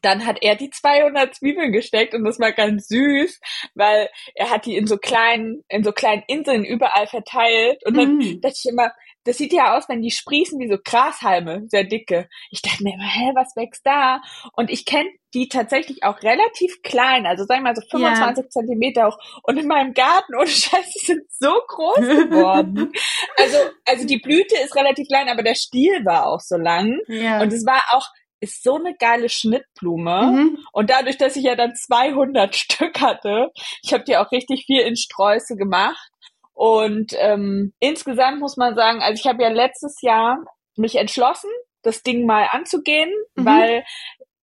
dann 0.04 0.26
hat 0.26 0.38
er 0.42 0.56
die 0.56 0.70
200 0.70 1.36
Zwiebeln 1.36 1.72
gesteckt 1.72 2.14
und 2.14 2.24
das 2.24 2.40
war 2.40 2.52
ganz 2.52 2.88
süß, 2.88 3.40
weil 3.74 4.10
er 4.36 4.50
hat 4.50 4.66
die 4.66 4.78
in 4.78 4.86
so 4.86 4.98
kleinen, 4.98 5.64
in 5.70 5.84
so 5.84 5.92
kleinen 5.92 6.24
Inseln 6.28 6.64
überall 6.64 7.08
verteilt 7.08 7.86
und 7.86 7.98
dann 7.98 8.18
mm. 8.18 8.42
dachte 8.42 8.56
ich 8.58 8.70
immer, 8.70 8.92
das 9.26 9.38
sieht 9.38 9.54
ja 9.54 9.78
aus, 9.78 9.88
wenn 9.88 10.02
die 10.02 10.12
sprießen 10.12 10.60
wie 10.60 10.68
so 10.68 10.78
Grashalme, 10.84 11.64
sehr 11.68 11.86
dicke. 11.86 12.28
Ich 12.50 12.62
dachte 12.62 12.84
mir 12.84 12.94
immer, 12.94 13.08
hä, 13.08 13.32
was 13.36 13.56
wächst 13.56 13.86
da? 13.86 14.22
Und 14.54 14.70
ich 14.70 14.86
kenne 14.86 15.10
die 15.34 15.48
tatsächlich 15.48 16.04
auch 16.04 16.22
relativ 16.22 16.82
klein, 16.84 17.26
also 17.26 17.46
sagen 17.46 17.62
wir 17.62 17.70
mal 17.70 17.76
so 17.76 17.82
25 17.90 18.44
ja. 18.44 18.50
Zentimeter 18.50 19.08
hoch. 19.08 19.18
Und 19.44 19.58
in 19.58 19.68
meinem 19.68 19.94
Garten, 19.94 20.36
ohne 20.36 20.48
Scheiß, 20.48 20.94
die 20.94 21.06
sind 21.06 21.24
so 21.30 21.54
groß 21.68 21.98
geworden. 22.00 22.92
also, 23.38 23.58
also 23.86 24.06
die 24.06 24.20
Blüte 24.20 24.56
ist 24.64 24.76
relativ 24.76 25.08
klein, 25.08 25.30
aber 25.30 25.44
der 25.44 25.56
Stiel 25.56 26.06
war 26.06 26.28
auch 26.28 26.42
so 26.42 26.58
lang. 26.58 27.00
Ja. 27.08 27.42
Und 27.42 27.54
es 27.54 27.66
war 27.66 27.82
auch, 27.92 28.06
ist 28.44 28.62
so 28.62 28.76
eine 28.76 28.94
geile 28.96 29.30
Schnittblume. 29.30 30.32
Mhm. 30.32 30.58
Und 30.74 30.90
dadurch, 30.90 31.18
dass 31.18 31.36
ich 31.36 31.44
ja 31.44 31.56
dann 31.56 31.76
200 31.76 32.56
Stück 32.56 33.02
hatte, 33.02 33.52
ich 33.82 33.94
habe 33.94 34.04
die 34.04 34.18
auch 34.18 34.32
richtig 34.32 34.66
viel 34.66 34.82
in 34.82 34.96
Sträuße 34.96 35.56
gemacht. 35.56 36.12
Und 36.54 37.14
ähm, 37.18 37.74
insgesamt 37.80 38.40
muss 38.40 38.58
man 38.58 38.76
sagen, 38.76 39.02
also 39.02 39.20
ich 39.20 39.28
habe 39.28 39.42
ja 39.42 39.50
letztes 39.50 40.02
Jahr 40.02 40.44
mich 40.76 40.98
entschlossen, 40.98 41.50
das 41.82 42.04
Ding 42.04 42.26
mal 42.26 42.48
anzugehen, 42.52 43.12
mhm. 43.36 43.46
weil 43.46 43.84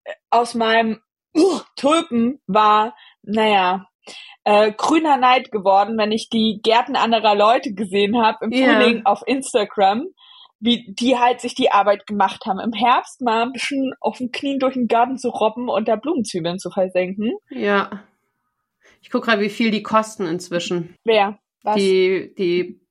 äh, 0.05 0.13
aus 0.29 0.55
meinem 0.55 1.01
uh, 1.37 1.59
Tulpen 1.75 2.41
war, 2.47 2.95
naja, 3.21 3.85
äh, 4.43 4.71
grüner 4.71 5.17
Neid 5.17 5.51
geworden, 5.51 5.97
wenn 5.97 6.11
ich 6.11 6.29
die 6.29 6.61
Gärten 6.63 6.95
anderer 6.95 7.35
Leute 7.35 7.73
gesehen 7.73 8.19
habe 8.21 8.45
im 8.45 8.51
yeah. 8.51 8.79
Frühling 8.79 9.05
auf 9.05 9.21
Instagram 9.27 10.07
wie 10.59 10.85
die 10.89 11.17
halt 11.17 11.41
sich 11.41 11.55
die 11.55 11.71
Arbeit 11.71 12.05
gemacht 12.05 12.45
haben, 12.45 12.59
im 12.59 12.73
Herbst 12.73 13.21
mal 13.21 13.43
ein 13.43 13.53
bisschen 13.53 13.93
auf 14.01 14.17
den 14.17 14.31
Knien 14.31 14.59
durch 14.59 14.73
den 14.73 14.87
Garten 14.87 15.17
zu 15.17 15.29
robben 15.29 15.69
und 15.69 15.87
da 15.87 15.95
Blumenzwiebeln 15.95 16.59
zu 16.59 16.69
versenken. 16.69 17.33
Ja. 17.49 18.03
Ich 19.01 19.09
gucke 19.09 19.27
gerade, 19.27 19.41
wie 19.41 19.49
viel 19.49 19.71
die 19.71 19.83
kosten 19.83 20.25
inzwischen. 20.25 20.95
Wer? 21.05 21.39
Was? 21.63 21.75
Die, 21.75 22.33
die 22.37 22.81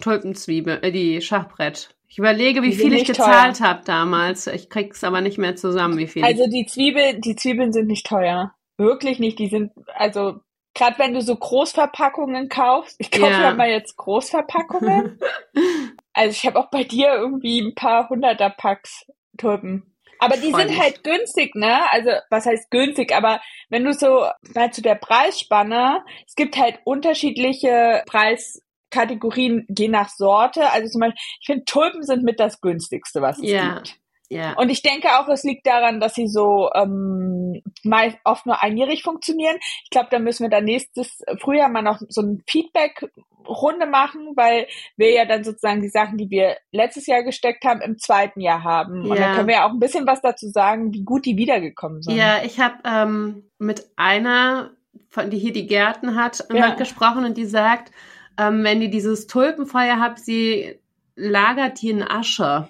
Tulpenzwiebel, 0.00 0.78
äh, 0.82 0.92
die 0.92 1.20
Schachbrett. 1.20 1.90
Ich 2.08 2.18
überlege, 2.18 2.62
wie 2.62 2.72
viel 2.72 2.94
ich 2.94 3.04
gezahlt 3.04 3.60
habe 3.60 3.82
damals. 3.84 4.46
Ich 4.46 4.70
krieg's 4.70 5.04
aber 5.04 5.20
nicht 5.20 5.36
mehr 5.36 5.56
zusammen, 5.56 5.98
wie 5.98 6.06
viel. 6.06 6.24
Also 6.24 6.46
die 6.46 6.64
Zwiebel, 6.64 7.20
die 7.20 7.36
Zwiebeln 7.36 7.72
sind 7.72 7.86
nicht 7.86 8.06
teuer. 8.06 8.54
Wirklich 8.78 9.18
nicht. 9.18 9.38
Die 9.38 9.48
sind, 9.48 9.72
also 9.94 10.40
gerade 10.74 10.98
wenn 10.98 11.12
du 11.12 11.20
so 11.20 11.36
Großverpackungen 11.36 12.48
kaufst, 12.48 12.96
ich 12.98 13.10
kaufe 13.10 13.30
ja. 13.30 13.54
mal 13.54 13.68
jetzt 13.68 13.96
Großverpackungen. 13.98 15.18
also 16.18 16.32
ich 16.32 16.44
habe 16.46 16.58
auch 16.58 16.70
bei 16.70 16.84
dir 16.84 17.14
irgendwie 17.14 17.60
ein 17.60 17.74
paar 17.74 18.08
hunderter 18.08 18.50
Packs 18.50 19.06
Tulpen. 19.36 19.94
Aber 20.18 20.36
die 20.36 20.52
sind 20.52 20.76
halt 20.76 21.04
günstig, 21.04 21.54
ne? 21.54 21.90
Also 21.92 22.10
was 22.28 22.44
heißt 22.44 22.70
günstig? 22.70 23.14
Aber 23.14 23.40
wenn 23.68 23.84
du 23.84 23.92
so 23.92 24.26
mal 24.54 24.72
zu 24.72 24.82
der 24.82 24.96
Preisspanne, 24.96 26.04
es 26.26 26.34
gibt 26.34 26.56
halt 26.58 26.80
unterschiedliche 26.84 28.02
Preiskategorien 28.06 29.64
je 29.68 29.86
nach 29.86 30.08
Sorte. 30.08 30.70
Also 30.70 30.88
zum 30.88 31.02
Beispiel, 31.02 31.20
ich 31.40 31.46
finde 31.46 31.64
Tulpen 31.66 32.02
sind 32.02 32.24
mit 32.24 32.40
das 32.40 32.60
günstigste, 32.60 33.22
was 33.22 33.38
es 33.38 33.48
ja. 33.48 33.74
gibt. 33.74 33.96
Ja. 34.30 34.54
Und 34.54 34.68
ich 34.68 34.82
denke 34.82 35.08
auch, 35.18 35.28
es 35.28 35.42
liegt 35.42 35.66
daran, 35.66 36.00
dass 36.00 36.14
sie 36.14 36.28
so 36.28 36.70
ähm, 36.74 37.62
meist 37.82 38.18
oft 38.24 38.46
nur 38.46 38.62
einjährig 38.62 39.02
funktionieren. 39.02 39.56
Ich 39.84 39.90
glaube, 39.90 40.08
da 40.10 40.18
müssen 40.18 40.42
wir 40.42 40.50
dann 40.50 40.64
nächstes 40.64 41.22
Frühjahr 41.40 41.68
mal 41.68 41.82
noch 41.82 42.00
so 42.08 42.20
ein 42.20 42.42
Feedback-Runde 42.46 43.86
machen, 43.86 44.32
weil 44.36 44.66
wir 44.96 45.12
ja 45.12 45.24
dann 45.24 45.44
sozusagen 45.44 45.80
die 45.80 45.88
Sachen, 45.88 46.18
die 46.18 46.28
wir 46.30 46.56
letztes 46.72 47.06
Jahr 47.06 47.22
gesteckt 47.22 47.64
haben, 47.64 47.80
im 47.80 47.98
zweiten 47.98 48.40
Jahr 48.40 48.64
haben. 48.64 49.04
Ja. 49.04 49.10
Und 49.10 49.18
da 49.18 49.34
können 49.34 49.48
wir 49.48 49.54
ja 49.56 49.66
auch 49.66 49.72
ein 49.72 49.80
bisschen 49.80 50.06
was 50.06 50.20
dazu 50.20 50.48
sagen, 50.48 50.92
wie 50.92 51.04
gut 51.04 51.24
die 51.24 51.38
wiedergekommen 51.38 52.02
sind. 52.02 52.14
Ja, 52.14 52.42
ich 52.44 52.60
habe 52.60 52.76
ähm, 52.84 53.44
mit 53.58 53.86
einer, 53.96 54.72
von 55.08 55.30
die 55.30 55.38
hier 55.38 55.54
die 55.54 55.66
Gärten 55.66 56.16
hat, 56.16 56.44
ja. 56.52 56.74
gesprochen 56.74 57.24
und 57.24 57.38
die 57.38 57.46
sagt, 57.46 57.92
ähm, 58.38 58.62
wenn 58.62 58.80
die 58.80 58.90
dieses 58.90 59.26
Tulpenfeuer 59.26 59.98
habt, 59.98 60.18
sie 60.18 60.78
lagert 61.16 61.80
die 61.80 61.90
in 61.90 62.02
Asche 62.02 62.68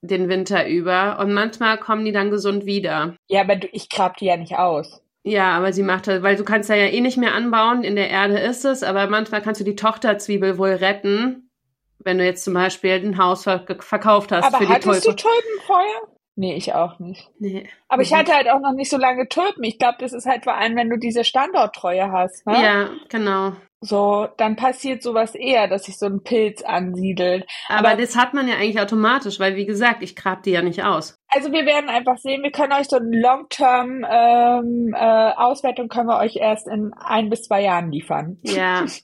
den 0.00 0.28
Winter 0.28 0.68
über 0.68 1.18
und 1.20 1.32
manchmal 1.32 1.78
kommen 1.78 2.04
die 2.04 2.12
dann 2.12 2.30
gesund 2.30 2.66
wieder. 2.66 3.16
Ja, 3.28 3.40
aber 3.40 3.56
du, 3.56 3.68
ich 3.72 3.88
grab 3.88 4.16
die 4.16 4.26
ja 4.26 4.36
nicht 4.36 4.56
aus. 4.56 5.02
Ja, 5.24 5.56
aber 5.56 5.72
sie 5.72 5.82
macht 5.82 6.06
das, 6.06 6.22
weil 6.22 6.36
du 6.36 6.44
kannst 6.44 6.70
ja 6.70 6.76
eh 6.76 7.00
nicht 7.00 7.18
mehr 7.18 7.34
anbauen, 7.34 7.82
in 7.82 7.96
der 7.96 8.08
Erde 8.08 8.38
ist 8.38 8.64
es, 8.64 8.82
aber 8.82 9.08
manchmal 9.08 9.42
kannst 9.42 9.60
du 9.60 9.64
die 9.64 9.76
Tochterzwiebel 9.76 10.56
wohl 10.56 10.70
retten, 10.70 11.50
wenn 11.98 12.18
du 12.18 12.24
jetzt 12.24 12.44
zum 12.44 12.54
Beispiel 12.54 12.92
ein 12.92 13.18
Haus 13.18 13.42
verkauft 13.42 14.32
hast 14.32 14.46
aber 14.46 14.58
für 14.58 14.66
die 14.66 14.72
hattest 14.72 15.04
Tulpen. 15.04 15.16
du 15.16 15.22
Tulpenfeuer? 15.22 16.18
Nee, 16.36 16.54
ich 16.54 16.72
auch 16.72 17.00
nicht. 17.00 17.28
Nee. 17.40 17.68
Aber 17.88 18.02
ich 18.02 18.14
hatte 18.14 18.32
halt 18.32 18.48
auch 18.48 18.60
noch 18.60 18.72
nicht 18.72 18.90
so 18.90 18.96
lange 18.96 19.28
Tulpen. 19.28 19.64
Ich 19.64 19.76
glaube, 19.76 19.96
das 19.98 20.12
ist 20.12 20.24
halt 20.24 20.44
vor 20.44 20.54
allem, 20.54 20.76
wenn 20.76 20.88
du 20.88 20.96
diese 20.96 21.24
Standorttreue 21.24 22.12
hast. 22.12 22.46
Ne? 22.46 22.62
Ja, 22.62 22.90
genau. 23.08 23.54
So, 23.80 24.26
dann 24.36 24.56
passiert 24.56 25.02
sowas 25.02 25.34
eher, 25.34 25.68
dass 25.68 25.84
sich 25.84 25.98
so 25.98 26.06
ein 26.06 26.22
Pilz 26.22 26.62
ansiedelt. 26.62 27.46
Aber, 27.68 27.90
Aber 27.90 28.00
das 28.00 28.16
hat 28.16 28.34
man 28.34 28.48
ja 28.48 28.56
eigentlich 28.56 28.80
automatisch, 28.80 29.38
weil 29.38 29.54
wie 29.54 29.66
gesagt, 29.66 30.02
ich 30.02 30.16
grab 30.16 30.42
die 30.42 30.50
ja 30.50 30.62
nicht 30.62 30.82
aus. 30.82 31.16
Also 31.28 31.52
wir 31.52 31.64
werden 31.64 31.88
einfach 31.88 32.16
sehen, 32.16 32.42
wir 32.42 32.50
können 32.50 32.72
euch 32.72 32.88
so 32.88 32.96
eine 32.96 33.20
Long-Term 33.20 34.04
ähm, 34.10 34.94
äh, 34.94 35.32
Auswertung 35.36 35.88
können 35.88 36.08
wir 36.08 36.18
euch 36.18 36.36
erst 36.36 36.66
in 36.66 36.92
ein 36.98 37.30
bis 37.30 37.42
zwei 37.42 37.62
Jahren 37.62 37.92
liefern. 37.92 38.38
Ja. 38.42 38.84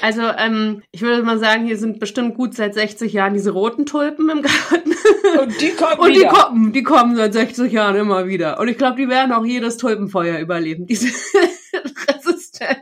Also 0.00 0.22
ähm, 0.22 0.82
ich 0.90 1.02
würde 1.02 1.22
mal 1.22 1.38
sagen, 1.38 1.64
hier 1.64 1.78
sind 1.78 2.00
bestimmt 2.00 2.34
gut 2.34 2.52
seit 2.54 2.74
60 2.74 3.12
Jahren 3.12 3.34
diese 3.34 3.52
roten 3.52 3.86
Tulpen 3.86 4.28
im 4.28 4.42
Garten. 4.42 4.92
Und 5.40 5.60
die 5.60 5.70
kommen 5.70 6.00
Und 6.00 6.16
die 6.16 6.26
kommen, 6.26 6.72
die 6.72 6.82
kommen 6.82 7.14
seit 7.14 7.32
60 7.32 7.72
Jahren 7.72 7.94
immer 7.94 8.26
wieder. 8.26 8.58
Und 8.58 8.66
ich 8.66 8.76
glaube, 8.76 8.96
die 8.96 9.08
werden 9.08 9.30
auch 9.30 9.44
jedes 9.44 9.76
Tulpenfeuer 9.76 10.40
überleben. 10.40 10.86
Diese 10.86 11.06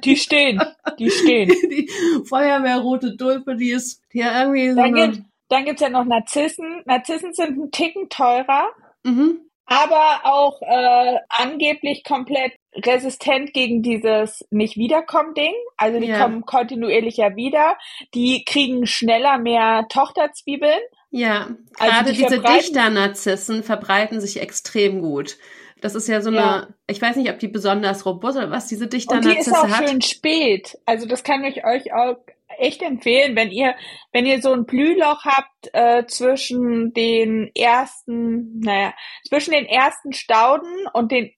Die 0.04 0.16
stehen, 0.16 0.62
die 0.98 1.10
stehen. 1.10 1.48
Die 1.70 1.90
Feuerwehrrote 2.28 3.16
Tulpe, 3.16 3.56
die 3.56 3.70
ist 3.70 4.02
ja 4.12 4.40
irgendwie 4.40 4.70
so 4.70 4.76
dann, 4.76 4.94
gibt, 4.94 5.22
dann 5.48 5.64
gibt's 5.64 5.82
ja 5.82 5.88
noch 5.88 6.04
Narzissen. 6.04 6.82
Narzissen 6.84 7.32
sind 7.32 7.58
ein 7.58 7.70
Ticken 7.70 8.08
teurer, 8.08 8.70
mhm. 9.04 9.40
aber 9.66 10.20
auch 10.24 10.60
äh, 10.62 11.18
angeblich 11.28 12.04
komplett 12.04 12.52
resistent 12.74 13.52
gegen 13.52 13.82
dieses 13.82 14.46
nicht 14.50 14.76
wiederkommen 14.76 15.34
Ding. 15.34 15.54
Also 15.76 15.98
die 15.98 16.08
ja. 16.08 16.20
kommen 16.20 16.46
kontinuierlich 16.46 17.16
ja 17.16 17.36
wieder. 17.36 17.76
Die 18.14 18.44
kriegen 18.44 18.86
schneller 18.86 19.38
mehr 19.38 19.86
Tochterzwiebeln. 19.88 20.80
Ja, 21.10 21.48
also 21.78 21.92
gerade 21.92 22.12
die 22.12 22.22
diese 22.22 22.40
Dichternarzissen 22.40 23.64
verbreiten 23.64 24.20
sich 24.20 24.40
extrem 24.40 25.00
gut. 25.02 25.36
Das 25.80 25.94
ist 25.94 26.08
ja 26.08 26.20
so 26.20 26.30
ja. 26.30 26.54
eine, 26.54 26.74
ich 26.86 27.00
weiß 27.00 27.16
nicht, 27.16 27.30
ob 27.30 27.38
die 27.38 27.48
besonders 27.48 28.04
robust 28.06 28.36
oder 28.36 28.50
was 28.50 28.66
diese 28.66 28.84
hat. 28.84 29.10
Und 29.10 29.24
die 29.24 29.38
ist 29.38 29.52
auch 29.52 29.68
hat. 29.68 29.88
schön 29.88 30.00
spät. 30.02 30.78
Also 30.86 31.06
das 31.06 31.22
kann 31.22 31.44
ich 31.44 31.64
euch 31.64 31.92
auch 31.92 32.16
echt 32.58 32.82
empfehlen, 32.82 33.36
wenn 33.36 33.50
ihr, 33.50 33.74
wenn 34.12 34.26
ihr 34.26 34.42
so 34.42 34.52
ein 34.52 34.66
Blühloch 34.66 35.24
habt 35.24 35.70
äh, 35.72 36.06
zwischen 36.06 36.92
den 36.92 37.50
ersten, 37.54 38.60
naja, 38.60 38.92
zwischen 39.26 39.52
den 39.52 39.66
ersten 39.66 40.12
Stauden 40.12 40.86
und 40.92 41.10
den 41.10 41.32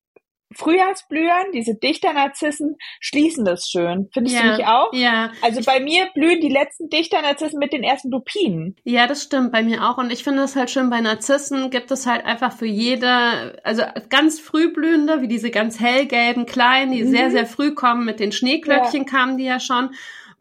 Frühjahrsblühern, 0.55 1.53
diese 1.55 1.75
Dichternarzissen, 1.75 2.77
schließen 3.01 3.45
das 3.45 3.69
schön. 3.69 4.09
Findest 4.13 4.37
ja, 4.37 4.43
du 4.43 4.49
nicht 4.57 4.67
auch? 4.67 4.93
Ja. 4.93 5.33
Also 5.43 5.61
bei 5.65 5.81
mir 5.81 6.09
blühen 6.15 6.41
die 6.41 6.49
letzten 6.49 6.89
Dichternarzissen 6.89 7.59
mit 7.59 7.73
den 7.73 7.83
ersten 7.83 8.11
Lupinen. 8.11 8.77
Ja, 8.85 9.07
das 9.07 9.23
stimmt 9.23 9.53
bei 9.53 9.63
mir 9.63 9.89
auch. 9.89 9.99
Und 9.99 10.13
ich 10.13 10.25
finde 10.25 10.43
es 10.43 10.57
halt 10.57 10.71
schön, 10.71 10.91
bei 10.91 11.01
Narzissen 11.01 11.71
gibt 11.71 11.91
es 11.91 12.07
halt 12.07 12.25
einfach 12.25 12.53
für 12.53 12.67
jede, 12.67 13.61
also 13.65 13.83
ganz 14.09 14.41
frühblühende, 14.41 15.23
wie 15.23 15.29
diese 15.29 15.51
ganz 15.51 15.81
hellgelben 15.81 16.47
kleinen, 16.47 16.93
die 16.93 17.05
mhm. 17.05 17.11
sehr, 17.11 17.31
sehr 17.31 17.47
früh 17.47 17.75
kommen. 17.75 18.05
Mit 18.05 18.21
den 18.21 18.33
Schneeglöckchen 18.33 19.05
ja. 19.05 19.11
kamen 19.11 19.39
die 19.39 19.45
ja 19.45 19.61
schon 19.61 19.91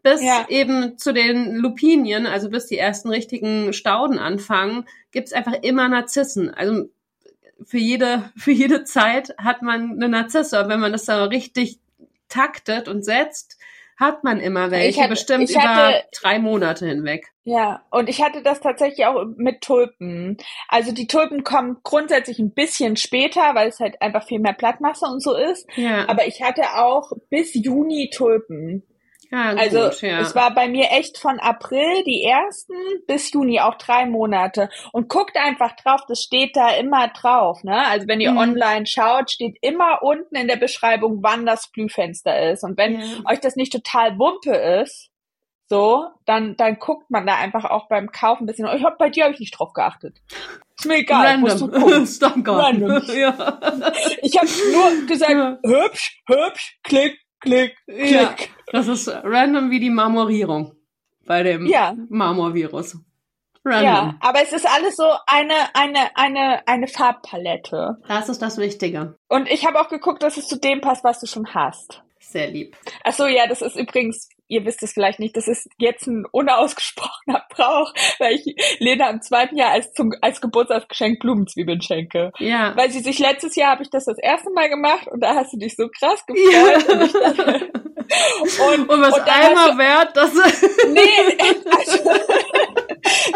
bis 0.02 0.22
ja. 0.22 0.46
eben 0.48 0.98
zu 0.98 1.12
den 1.12 1.54
Lupinien, 1.54 2.26
also 2.26 2.50
bis 2.50 2.66
die 2.66 2.78
ersten 2.78 3.08
richtigen 3.08 3.72
Stauden 3.72 4.18
anfangen, 4.18 4.84
gibt's 5.12 5.32
einfach 5.32 5.54
immer 5.62 5.88
Narzissen. 5.88 6.50
Also 6.50 6.88
für 7.64 7.78
jede, 7.78 8.30
für 8.36 8.52
jede 8.52 8.84
Zeit 8.84 9.34
hat 9.38 9.62
man 9.62 9.92
eine 9.92 10.08
Narzisse. 10.08 10.68
Wenn 10.68 10.80
man 10.80 10.92
das 10.92 11.04
da 11.04 11.24
richtig 11.24 11.78
taktet 12.28 12.88
und 12.88 13.04
setzt, 13.04 13.58
hat 13.98 14.24
man 14.24 14.40
immer 14.40 14.70
welche, 14.70 15.00
hatte, 15.00 15.10
bestimmt 15.10 15.50
über 15.50 15.62
hatte, 15.62 16.04
drei 16.20 16.38
Monate 16.38 16.86
hinweg. 16.86 17.28
Ja, 17.44 17.82
und 17.90 18.08
ich 18.08 18.22
hatte 18.22 18.42
das 18.42 18.60
tatsächlich 18.60 19.06
auch 19.06 19.24
mit 19.36 19.60
Tulpen. 19.60 20.38
Also 20.68 20.92
die 20.92 21.06
Tulpen 21.06 21.44
kommen 21.44 21.78
grundsätzlich 21.82 22.38
ein 22.38 22.52
bisschen 22.52 22.96
später, 22.96 23.54
weil 23.54 23.68
es 23.68 23.80
halt 23.80 24.00
einfach 24.00 24.26
viel 24.26 24.40
mehr 24.40 24.54
Blattmasse 24.54 25.06
und 25.06 25.22
so 25.22 25.36
ist. 25.36 25.66
Ja. 25.76 26.08
Aber 26.08 26.26
ich 26.26 26.42
hatte 26.42 26.62
auch 26.76 27.12
bis 27.30 27.54
Juni 27.54 28.10
Tulpen. 28.12 28.82
Ja, 29.32 29.54
also 29.54 29.84
gut, 29.84 30.02
ja. 30.02 30.20
es 30.20 30.34
war 30.34 30.54
bei 30.54 30.68
mir 30.68 30.90
echt 30.90 31.16
von 31.16 31.40
April 31.40 32.04
die 32.04 32.22
ersten 32.22 32.74
bis 33.06 33.32
Juni 33.32 33.60
auch 33.60 33.76
drei 33.76 34.04
Monate 34.04 34.68
und 34.92 35.08
guckt 35.08 35.38
einfach 35.38 35.74
drauf, 35.74 36.02
das 36.06 36.20
steht 36.20 36.54
da 36.54 36.74
immer 36.74 37.08
drauf, 37.08 37.64
ne? 37.64 37.86
Also 37.86 38.06
wenn 38.08 38.20
ihr 38.20 38.32
mhm. 38.32 38.38
online 38.38 38.86
schaut, 38.86 39.30
steht 39.30 39.56
immer 39.62 40.02
unten 40.02 40.36
in 40.36 40.48
der 40.48 40.56
Beschreibung, 40.56 41.22
wann 41.22 41.46
das 41.46 41.70
Blühfenster 41.70 42.50
ist 42.50 42.62
und 42.62 42.76
wenn 42.76 43.00
ja. 43.00 43.06
euch 43.24 43.40
das 43.40 43.56
nicht 43.56 43.72
total 43.72 44.18
wumpe 44.18 44.54
ist, 44.54 45.08
so, 45.66 46.04
dann 46.26 46.54
dann 46.56 46.78
guckt 46.78 47.10
man 47.10 47.26
da 47.26 47.36
einfach 47.36 47.64
auch 47.64 47.88
beim 47.88 48.12
Kaufen 48.12 48.42
ein 48.42 48.46
bisschen. 48.46 48.68
Ich 48.76 48.84
hab 48.84 48.98
bei 48.98 49.08
dir 49.08 49.24
habe 49.24 49.32
ich 49.32 49.40
nicht 49.40 49.58
drauf 49.58 49.72
geachtet. 49.72 50.20
Ist 50.78 50.84
mir 50.84 50.96
egal, 50.96 51.26
Random. 51.26 51.40
musst 51.40 51.62
du 51.62 52.28
gucken. 52.28 52.44
Random. 52.54 53.02
Ja. 53.14 53.58
Ich 54.20 54.36
habe 54.36 54.48
nur 54.72 55.06
gesagt, 55.06 55.32
hübsch, 55.64 56.22
hübsch, 56.26 56.78
klick, 56.82 57.21
klick, 57.42 57.76
klick. 57.86 58.10
Ja. 58.10 58.34
Das 58.72 58.88
ist 58.88 59.08
random 59.08 59.70
wie 59.70 59.80
die 59.80 59.90
Marmorierung 59.90 60.74
bei 61.26 61.42
dem 61.42 61.66
ja. 61.66 61.94
Marmorvirus. 62.08 62.96
Random. 63.64 63.84
Ja, 63.84 64.16
aber 64.20 64.42
es 64.42 64.52
ist 64.52 64.66
alles 64.66 64.96
so 64.96 65.06
eine, 65.26 65.54
eine, 65.74 66.16
eine, 66.16 66.66
eine 66.66 66.88
Farbpalette. 66.88 67.98
Das 68.08 68.28
ist 68.28 68.42
das 68.42 68.58
Wichtige. 68.58 69.16
Und 69.28 69.48
ich 69.48 69.66
habe 69.66 69.80
auch 69.80 69.88
geguckt, 69.88 70.22
dass 70.22 70.36
es 70.36 70.48
zu 70.48 70.58
dem 70.58 70.80
passt, 70.80 71.04
was 71.04 71.20
du 71.20 71.26
schon 71.26 71.54
hast. 71.54 72.02
Sehr 72.18 72.48
lieb. 72.48 72.76
Ach 73.04 73.12
so, 73.12 73.26
ja, 73.26 73.46
das 73.46 73.62
ist 73.62 73.76
übrigens, 73.76 74.28
ihr 74.52 74.66
wisst 74.66 74.82
es 74.82 74.92
vielleicht 74.92 75.18
nicht, 75.18 75.34
das 75.36 75.48
ist 75.48 75.66
jetzt 75.78 76.06
ein 76.06 76.26
unausgesprochener 76.30 77.42
Brauch, 77.48 77.92
weil 78.18 78.34
ich 78.34 78.54
Lena 78.78 79.08
im 79.10 79.22
zweiten 79.22 79.56
Jahr 79.56 79.70
als, 79.70 79.92
zum, 79.94 80.12
als 80.20 80.40
Geburtstagsgeschenk 80.40 81.20
Blumenzwiebeln 81.20 81.80
schenke. 81.80 82.32
Ja. 82.38 82.76
Weil 82.76 82.90
sie 82.90 83.00
sich 83.00 83.18
letztes 83.18 83.56
Jahr 83.56 83.72
habe 83.72 83.82
ich 83.82 83.90
das 83.90 84.04
das 84.04 84.18
erste 84.18 84.50
Mal 84.50 84.68
gemacht 84.68 85.08
und 85.08 85.20
da 85.20 85.34
hast 85.34 85.54
du 85.54 85.58
dich 85.58 85.74
so 85.74 85.88
krass 85.88 86.24
gefreut. 86.26 86.86
Ja. 86.88 87.60
Und, 88.68 88.90
und 88.90 89.00
was 89.00 89.14
und 89.14 89.22
einmal 89.22 89.78
wert, 89.78 90.14
das 90.14 90.34
Nee, 90.34 91.38
also, 91.70 92.10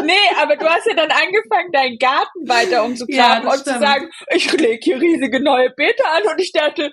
nee, 0.05 0.12
aber 0.43 0.57
du 0.57 0.69
hast 0.69 0.87
ja 0.87 0.95
dann 0.95 1.11
angefangen, 1.11 1.73
deinen 1.73 1.99
Garten 1.99 2.47
weiter 2.47 2.85
umzugraben 2.85 3.47
ja, 3.47 3.53
und 3.53 3.61
stimmt. 3.61 3.77
zu 3.77 3.81
sagen, 3.81 4.11
ich 4.35 4.53
lege 4.53 4.81
hier 4.83 5.01
riesige 5.01 5.43
neue 5.43 5.71
Beete 5.71 6.05
an 6.05 6.31
und 6.31 6.41
ich 6.41 6.53
dachte, 6.53 6.93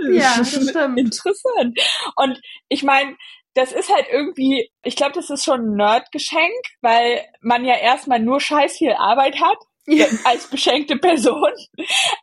hm, 0.00 0.14
ja, 0.14 0.34
das 0.36 0.50
stimmt. 0.50 0.98
interessant. 0.98 1.78
Und 2.16 2.40
ich 2.68 2.82
meine, 2.82 3.16
das 3.54 3.72
ist 3.72 3.92
halt 3.92 4.06
irgendwie, 4.10 4.70
ich 4.82 4.96
glaube, 4.96 5.12
das 5.12 5.30
ist 5.30 5.44
schon 5.44 5.60
ein 5.60 5.76
Nerdgeschenk, 5.76 6.52
weil 6.80 7.22
man 7.40 7.64
ja 7.64 7.76
erstmal 7.76 8.20
nur 8.20 8.40
scheiß 8.40 8.78
viel 8.78 8.92
Arbeit 8.92 9.40
hat. 9.40 9.58
ja. 9.86 10.06
als 10.24 10.48
beschenkte 10.48 10.96
Person. 10.96 11.52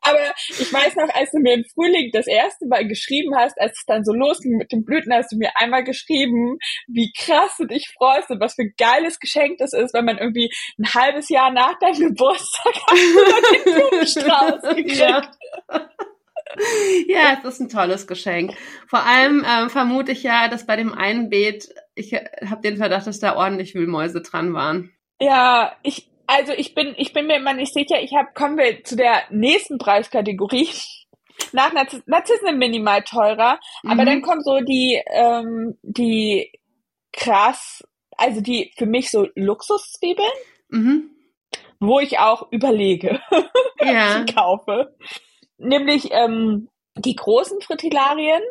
Aber 0.02 0.34
ich 0.48 0.72
weiß 0.72 0.96
noch, 0.96 1.14
als 1.14 1.32
du 1.32 1.40
mir 1.40 1.56
im 1.56 1.66
Frühling 1.66 2.10
das 2.14 2.26
erste 2.26 2.66
Mal 2.68 2.88
geschrieben 2.88 3.36
hast, 3.36 3.60
als 3.60 3.74
es 3.78 3.86
dann 3.86 4.06
so 4.06 4.14
losging 4.14 4.58
mit 4.58 4.72
den 4.72 4.86
Blüten, 4.86 5.14
hast 5.14 5.32
du 5.32 5.38
mir 5.38 5.52
einmal 5.56 5.84
geschrieben, 5.84 6.58
wie 6.88 7.12
krass 7.12 7.56
du 7.58 7.66
dich 7.66 7.90
freust 7.98 8.30
und 8.32 8.40
was 8.40 8.56
für 8.56 8.64
ein 8.64 8.74
geiles 8.78 9.20
Geschenk 9.20 9.58
das 9.58 9.74
ist, 9.74 9.94
wenn 9.94 10.06
man 10.06 10.18
irgendwie 10.18 10.50
ein 10.80 10.94
halbes 10.94 11.30
Jahr 11.30 11.52
nach 11.52 11.78
deinem 11.80 12.00
Geburtstag 12.10 12.76
hat 12.76 13.44
den 13.54 13.74
Blumenstrauß 13.74 14.76
gekriegt. 14.76 14.96
Ja. 14.96 15.30
ja, 17.08 17.38
es 17.38 17.46
ist 17.46 17.60
ein 17.60 17.70
tolles 17.70 18.08
Geschenk. 18.08 18.54
Vor 18.88 19.04
allem 19.06 19.46
ähm, 19.48 19.70
vermute 19.70 20.12
ich 20.12 20.24
ja, 20.24 20.48
dass 20.48 20.66
bei 20.66 20.76
dem 20.76 20.94
einen 20.94 21.30
Beet, 21.30 21.70
ich 21.96 22.14
habe 22.14 22.62
den 22.62 22.78
Verdacht, 22.78 23.08
dass 23.08 23.20
da 23.20 23.36
ordentlich 23.36 23.76
Wühlmäuse 23.76 24.22
dran 24.22 24.54
waren. 24.54 24.92
Ja, 25.20 25.76
ich, 25.84 26.10
also 26.28 26.54
ich 26.54 26.76
bin, 26.76 26.94
ich 26.98 27.14
bin 27.14 27.28
mir 27.28 27.38
immer 27.38 27.54
nicht 27.54 27.74
sicher. 27.74 28.02
Ich 28.02 28.14
habe, 28.16 28.30
kommen 28.34 28.58
wir 28.58 28.84
zu 28.84 28.96
der 28.96 29.24
nächsten 29.30 29.78
Preiskategorie. 29.78 30.70
Nach 31.54 31.72
Narzissen 31.74 32.58
minimal 32.58 33.02
teurer, 33.04 33.60
mhm. 33.82 33.92
aber 33.92 34.06
dann 34.06 34.22
kommen 34.22 34.42
so 34.42 34.60
die, 34.60 35.02
ähm, 35.08 35.78
die 35.84 36.52
krass, 37.14 37.82
also 38.18 38.42
die 38.42 38.74
für 38.78 38.86
mich 38.86 39.10
so 39.10 39.28
Luxuszwiebeln, 39.36 40.28
mhm. 40.68 41.12
wo 41.80 42.00
ich 42.00 42.20
auch 42.20 42.52
überlege, 42.52 43.22
ja. 43.80 44.22
ich 44.22 44.36
kaufe. 44.36 44.96
Nämlich 45.60 46.10
ähm, 46.12 46.70
die 46.98 47.16
großen 47.16 47.62
Fritillarien, 47.62 48.42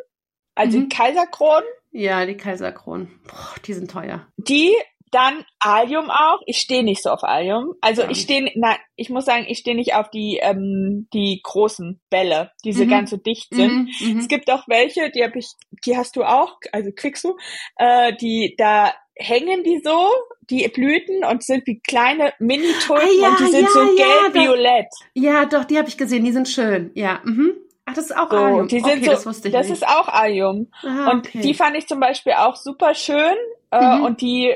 also 0.55 0.77
mhm. 0.77 0.89
die 0.89 0.95
Kaiserkronen. 0.95 1.67
Ja, 1.91 2.25
die 2.25 2.37
Kaiserkronen. 2.37 3.19
Boah, 3.27 3.55
die 3.65 3.73
sind 3.73 3.91
teuer. 3.91 4.27
Die 4.37 4.75
dann 5.11 5.43
Allium 5.59 6.09
auch. 6.09 6.39
Ich 6.45 6.59
stehe 6.59 6.83
nicht 6.83 7.01
so 7.01 7.09
auf 7.09 7.23
Allium. 7.23 7.73
Also 7.81 8.03
ja. 8.03 8.09
ich 8.09 8.21
stehe, 8.21 8.51
na, 8.55 8.77
ich 8.95 9.09
muss 9.09 9.25
sagen, 9.25 9.45
ich 9.47 9.59
stehe 9.59 9.75
nicht 9.75 9.95
auf 9.95 10.09
die 10.09 10.37
ähm, 10.41 11.07
die 11.13 11.41
großen 11.43 11.99
Bälle, 12.09 12.51
diese 12.63 12.85
mhm. 12.85 12.89
ganz 12.89 13.09
so 13.09 13.17
dicht 13.17 13.53
sind. 13.53 13.89
Mhm, 13.99 14.13
mhm. 14.13 14.19
Es 14.19 14.27
gibt 14.27 14.51
auch 14.51 14.67
welche, 14.67 15.09
die 15.09 15.23
habe 15.23 15.39
ich, 15.39 15.51
die 15.85 15.97
hast 15.97 16.15
du 16.15 16.23
auch, 16.23 16.57
also 16.71 16.91
kriegst 16.95 17.23
du, 17.23 17.35
äh, 17.77 18.15
die 18.17 18.55
da 18.57 18.93
hängen 19.19 19.63
die 19.63 19.81
so, 19.83 20.09
die 20.49 20.67
Blüten 20.67 21.23
und 21.23 21.43
sind 21.43 21.67
wie 21.67 21.79
kleine 21.79 22.33
Mini-Tulpen 22.39 23.07
ah, 23.07 23.21
ja, 23.21 23.29
und 23.29 23.39
die 23.39 23.51
sind 23.51 23.63
ja, 23.63 23.69
so 23.69 23.95
gelb-violett. 23.95 24.87
Ja, 25.13 25.45
doch, 25.45 25.65
die 25.65 25.77
habe 25.77 25.89
ich 25.89 25.97
gesehen, 25.97 26.23
die 26.23 26.31
sind 26.31 26.47
schön. 26.47 26.91
Ja. 26.95 27.19
Mhm. 27.23 27.51
Ach, 27.85 27.93
das 27.93 28.05
ist 28.05 28.17
auch 28.17 28.29
so, 28.29 28.37
Allium. 28.37 28.67
Die 28.67 28.79
sind 28.79 28.97
okay, 28.97 29.05
so, 29.05 29.11
das 29.11 29.25
wusste 29.25 29.47
ich 29.49 29.53
Das 29.53 29.67
nicht. 29.67 29.81
ist 29.81 29.87
auch 29.87 30.07
Allium. 30.07 30.71
Ah, 30.83 31.11
und 31.11 31.31
die 31.33 31.53
fand 31.53 31.75
ich 31.75 31.87
zum 31.87 31.99
Beispiel 31.99 32.33
auch 32.33 32.55
super 32.55 32.95
schön. 32.95 33.35
Äh, 33.71 33.97
mhm. 33.97 34.03
Und 34.05 34.21
die 34.21 34.55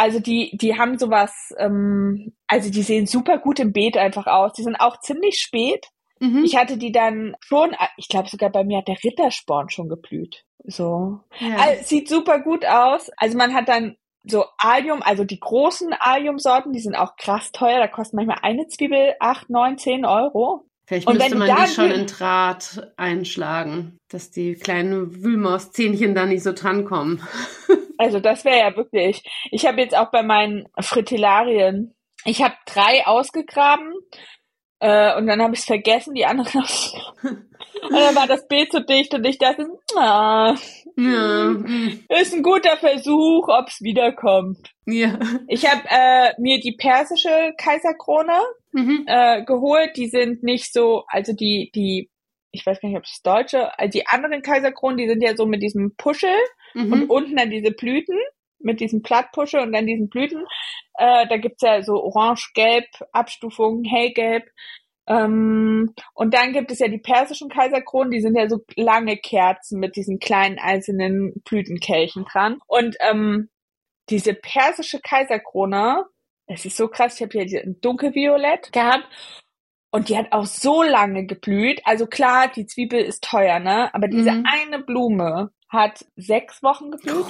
also 0.00 0.18
die, 0.18 0.56
die 0.56 0.78
haben 0.78 0.96
sowas, 0.96 1.54
ähm, 1.58 2.32
also 2.46 2.70
die 2.70 2.80
sehen 2.80 3.06
super 3.06 3.36
gut 3.36 3.60
im 3.60 3.74
Beet 3.74 3.98
einfach 3.98 4.26
aus. 4.26 4.54
Die 4.54 4.62
sind 4.62 4.76
auch 4.76 4.98
ziemlich 5.00 5.42
spät. 5.42 5.88
Mhm. 6.20 6.42
Ich 6.42 6.56
hatte 6.56 6.78
die 6.78 6.90
dann 6.90 7.36
schon, 7.40 7.76
ich 7.98 8.08
glaube 8.08 8.30
sogar 8.30 8.48
bei 8.48 8.64
mir 8.64 8.78
hat 8.78 8.88
der 8.88 8.96
Rittersporn 9.04 9.68
schon 9.68 9.90
geblüht. 9.90 10.46
So. 10.64 11.20
Ja. 11.38 11.56
Also, 11.58 11.84
sieht 11.84 12.08
super 12.08 12.40
gut 12.40 12.64
aus. 12.66 13.10
Also 13.16 13.36
man 13.36 13.54
hat 13.54 13.68
dann 13.68 13.96
so 14.24 14.44
Allium, 14.58 15.02
also 15.02 15.24
die 15.24 15.40
großen 15.40 15.92
Allium-Sorten, 15.98 16.72
die 16.72 16.80
sind 16.80 16.94
auch 16.94 17.16
krass 17.16 17.52
teuer. 17.52 17.78
Da 17.78 17.88
kostet 17.88 18.14
manchmal 18.14 18.38
eine 18.42 18.68
Zwiebel 18.68 19.14
acht, 19.18 19.48
neun, 19.50 19.78
zehn 19.78 20.04
Euro. 20.04 20.66
Vielleicht 20.86 21.06
und 21.06 21.18
müsste 21.18 21.36
man 21.36 21.48
die 21.48 21.72
schon 21.72 21.90
in 21.90 22.06
Draht 22.06 22.92
einschlagen, 22.96 23.98
dass 24.08 24.32
die 24.32 24.54
kleinen 24.54 25.22
Wühlmauszähnchen 25.22 26.16
da 26.16 26.26
nicht 26.26 26.42
so 26.42 26.52
drankommen. 26.52 27.22
Also 28.02 28.18
das 28.18 28.46
wäre 28.46 28.56
ja 28.56 28.76
wirklich. 28.78 29.22
Ich 29.50 29.66
habe 29.66 29.82
jetzt 29.82 29.94
auch 29.94 30.10
bei 30.10 30.22
meinen 30.22 30.66
Fritillarien, 30.80 31.94
ich 32.24 32.42
habe 32.42 32.54
drei 32.64 33.06
ausgegraben 33.06 33.92
äh, 34.80 35.16
und 35.16 35.26
dann 35.26 35.42
habe 35.42 35.54
ich 35.54 35.60
es 35.60 35.66
vergessen, 35.66 36.14
die 36.14 36.26
anderen. 36.26 36.64
und 37.22 37.92
dann 37.92 38.14
war 38.14 38.26
das 38.26 38.48
Bild 38.48 38.72
so 38.72 38.80
dicht 38.80 39.14
und 39.14 39.24
ich 39.24 39.38
dachte, 39.38 39.68
ah, 39.96 40.54
ja. 40.96 41.50
Mm. 41.50 42.00
ist 42.08 42.34
ein 42.34 42.42
guter 42.42 42.76
Versuch, 42.76 43.48
ob 43.48 43.68
es 43.68 43.80
wiederkommt. 43.80 44.70
Ja. 44.86 45.18
Ich 45.48 45.70
habe 45.70 45.82
äh, 45.88 46.32
mir 46.38 46.60
die 46.60 46.76
persische 46.76 47.52
Kaiserkrone 47.56 48.38
mhm. 48.72 49.04
äh, 49.06 49.44
geholt. 49.44 49.96
Die 49.96 50.08
sind 50.08 50.42
nicht 50.42 50.72
so, 50.72 51.04
also 51.08 51.32
die 51.32 51.70
die 51.74 52.10
ich 52.52 52.66
weiß 52.66 52.80
gar 52.80 52.88
nicht, 52.88 52.98
ob 52.98 53.04
es 53.04 53.22
deutsche, 53.22 53.78
also 53.78 53.90
die 53.90 54.06
anderen 54.08 54.42
Kaiserkronen, 54.42 54.98
die 54.98 55.08
sind 55.08 55.22
ja 55.22 55.36
so 55.36 55.46
mit 55.46 55.62
diesem 55.62 55.94
Puschel 55.96 56.34
mhm. 56.74 56.92
und 56.92 57.10
unten 57.10 57.36
dann 57.36 57.50
diese 57.50 57.70
Blüten 57.70 58.18
mit 58.62 58.80
diesem 58.80 59.02
Plattpuschel 59.02 59.60
und 59.60 59.72
dann 59.72 59.86
diesen 59.86 60.08
Blüten. 60.08 60.44
Äh, 61.00 61.26
da 61.28 61.38
gibt's 61.38 61.62
ja 61.62 61.82
so 61.82 61.94
orange-gelb 61.94 62.84
Abstufungen, 63.12 63.84
hellgelb. 63.84 64.44
Ähm, 65.08 65.94
und 66.12 66.34
dann 66.34 66.52
gibt 66.52 66.70
es 66.70 66.78
ja 66.78 66.88
die 66.88 66.98
persischen 66.98 67.48
Kaiserkronen, 67.48 68.10
die 68.10 68.20
sind 68.20 68.36
ja 68.36 68.50
so 68.50 68.58
lange 68.76 69.16
Kerzen 69.16 69.80
mit 69.80 69.96
diesen 69.96 70.18
kleinen 70.18 70.58
einzelnen 70.58 71.40
Blütenkelchen 71.44 72.26
dran. 72.26 72.58
Und 72.66 72.96
ähm, 73.00 73.48
diese 74.10 74.34
persische 74.34 75.00
Kaiserkrone, 75.00 76.04
es 76.46 76.66
ist 76.66 76.76
so 76.76 76.88
krass, 76.88 77.14
ich 77.14 77.22
habe 77.22 77.32
hier 77.32 77.46
die 77.46 77.80
dunkelviolett 77.80 78.70
gehabt 78.70 79.06
und 79.90 80.10
die 80.10 80.18
hat 80.18 80.32
auch 80.32 80.44
so 80.44 80.82
lange 80.82 81.24
geblüht. 81.24 81.80
Also 81.84 82.06
klar, 82.06 82.48
die 82.48 82.66
Zwiebel 82.66 83.00
ist 83.00 83.24
teuer, 83.24 83.58
ne? 83.58 83.94
Aber 83.94 84.06
diese 84.06 84.32
mhm. 84.32 84.44
eine 84.46 84.80
Blume 84.80 85.50
hat 85.70 86.04
sechs 86.16 86.62
Wochen 86.62 86.90
geblüht. 86.90 87.24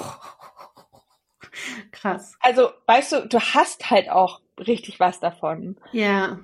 Krass. 1.93 2.37
Also, 2.41 2.71
weißt 2.87 3.13
du, 3.13 3.29
du 3.29 3.41
hast 3.41 3.91
halt 3.91 4.11
auch 4.11 4.41
richtig 4.59 5.01
was 5.01 5.21
davon. 5.21 5.77
Ja. 5.93 6.41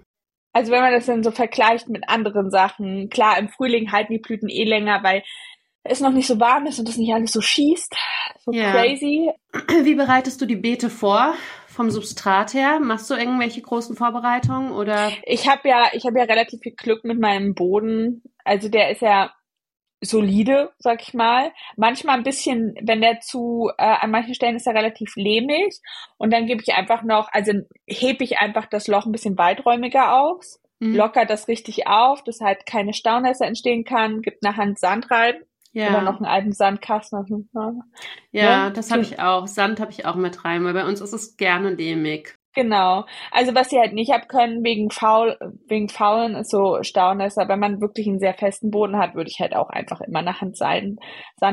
Also 0.52 0.72
wenn 0.72 0.80
man 0.80 0.92
das 0.92 1.06
dann 1.06 1.22
so 1.22 1.30
vergleicht 1.30 1.88
mit 1.88 2.08
anderen 2.08 2.50
Sachen, 2.50 3.10
klar, 3.10 3.38
im 3.38 3.50
Frühling 3.50 3.92
halten 3.92 4.14
die 4.14 4.18
Blüten 4.18 4.48
eh 4.48 4.64
länger, 4.64 5.02
weil 5.02 5.22
es 5.84 6.00
noch 6.00 6.12
nicht 6.12 6.26
so 6.26 6.40
warm 6.40 6.66
ist 6.66 6.78
und 6.78 6.88
das 6.88 6.96
nicht 6.96 7.12
alles 7.12 7.32
so 7.32 7.40
schießt. 7.40 7.94
So 8.44 8.52
ja. 8.52 8.72
crazy. 8.72 9.30
Wie 9.82 9.94
bereitest 9.94 10.40
du 10.40 10.46
die 10.46 10.56
Beete 10.56 10.90
vor? 10.90 11.34
vom 11.76 11.90
Substrat 11.90 12.54
her? 12.54 12.80
Machst 12.80 13.10
du 13.10 13.14
irgendwelche 13.14 13.60
großen 13.60 13.96
Vorbereitungen 13.96 14.72
oder? 14.72 15.12
Ich 15.24 15.46
habe 15.46 15.68
ja, 15.68 15.90
ich 15.92 16.06
habe 16.06 16.18
ja 16.18 16.24
relativ 16.24 16.60
viel 16.62 16.74
Glück 16.74 17.04
mit 17.04 17.20
meinem 17.20 17.54
Boden. 17.54 18.22
Also 18.44 18.70
der 18.70 18.90
ist 18.90 19.02
ja 19.02 19.30
solide, 20.00 20.72
sag 20.78 21.02
ich 21.02 21.14
mal. 21.14 21.52
Manchmal 21.76 22.16
ein 22.16 22.22
bisschen, 22.22 22.74
wenn 22.82 23.00
der 23.00 23.20
zu, 23.20 23.70
äh, 23.78 23.82
an 23.82 24.10
manchen 24.10 24.34
Stellen 24.34 24.56
ist 24.56 24.66
er 24.66 24.74
relativ 24.74 25.16
lehmig 25.16 25.80
und 26.18 26.32
dann 26.32 26.46
gebe 26.46 26.62
ich 26.62 26.74
einfach 26.74 27.02
noch, 27.02 27.28
also 27.32 27.52
hebe 27.86 28.24
ich 28.24 28.38
einfach 28.38 28.66
das 28.66 28.88
Loch 28.88 29.06
ein 29.06 29.12
bisschen 29.12 29.38
weiträumiger 29.38 30.20
aus, 30.20 30.60
mhm. 30.80 30.94
locker 30.94 31.24
das 31.24 31.48
richtig 31.48 31.86
auf, 31.86 32.22
dass 32.24 32.40
halt 32.40 32.66
keine 32.66 32.92
Staunässe 32.92 33.44
entstehen 33.44 33.84
kann, 33.84 34.22
gibt 34.22 34.42
nachher 34.42 34.74
Sand 34.76 35.10
rein 35.10 35.36
ja. 35.76 35.90
Oder 35.90 36.00
noch 36.00 36.16
einen 36.16 36.24
alten 36.24 36.52
Sandkasten. 36.52 37.50
Ja, 37.52 37.72
ja, 38.30 38.70
das 38.70 38.90
habe 38.90 39.02
ich 39.02 39.20
auch. 39.20 39.46
Sand 39.46 39.78
habe 39.78 39.90
ich 39.90 40.06
auch 40.06 40.14
mit 40.14 40.42
rein, 40.42 40.64
weil 40.64 40.72
bei 40.72 40.86
uns 40.86 41.02
ist 41.02 41.12
es 41.12 41.36
gerne 41.36 41.68
lehmig. 41.68 42.38
Genau. 42.56 43.04
Also 43.30 43.54
was 43.54 43.68
sie 43.68 43.78
halt 43.78 43.92
nicht 43.92 44.12
ab 44.12 44.28
können 44.28 44.64
wegen 44.64 44.90
faul, 44.90 45.36
wegen 45.68 45.90
faulen 45.90 46.34
ist 46.36 46.50
so 46.50 46.82
Staunässe. 46.82 47.44
Wenn 47.46 47.60
man 47.60 47.82
wirklich 47.82 48.08
einen 48.08 48.18
sehr 48.18 48.32
festen 48.32 48.70
Boden 48.70 48.96
hat, 48.98 49.14
würde 49.14 49.28
ich 49.30 49.40
halt 49.40 49.54
auch 49.54 49.68
einfach 49.68 50.00
immer 50.00 50.22
nach 50.22 50.40
Hand 50.40 50.56
Sand 50.56 50.98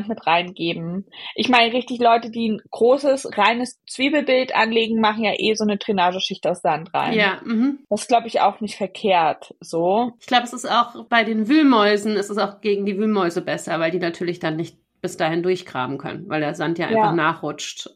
mit 0.08 0.26
reingeben. 0.26 1.06
Ich 1.36 1.50
meine, 1.50 1.74
richtig 1.74 2.00
Leute, 2.00 2.32
die 2.32 2.54
ein 2.54 2.62
großes, 2.72 3.38
reines 3.38 3.84
Zwiebelbild 3.86 4.56
anlegen, 4.56 5.02
machen 5.02 5.26
ja 5.26 5.34
eh 5.38 5.56
so 5.56 5.66
eine 5.66 5.76
Drainageschicht 5.76 6.48
aus 6.48 6.62
Sand 6.62 6.94
rein. 6.94 7.14
Ja. 7.14 7.42
Mhm. 7.44 7.80
Das 7.90 8.08
glaube 8.08 8.28
ich 8.28 8.40
auch 8.40 8.62
nicht 8.62 8.78
verkehrt, 8.78 9.54
so. 9.60 10.14
Ich 10.22 10.28
glaube, 10.28 10.46
es 10.46 10.54
ist 10.54 10.72
auch 10.72 11.06
bei 11.10 11.26
den 11.26 11.50
Wühlmäusen, 11.50 12.16
ist 12.16 12.30
es 12.30 12.38
auch 12.38 12.62
gegen 12.62 12.86
die 12.86 12.98
Wühlmäuse 12.98 13.42
besser, 13.42 13.78
weil 13.82 13.92
die 13.92 14.00
natürlich 14.00 14.40
dann 14.40 14.56
nicht 14.56 14.78
bis 15.02 15.18
dahin 15.18 15.44
durchgraben 15.44 15.98
können, 15.98 16.30
weil 16.30 16.40
der 16.40 16.56
Sand 16.56 16.80
ja 16.80 16.86
einfach 16.86 17.04
ja. 17.04 17.12
nachrutscht 17.12 17.90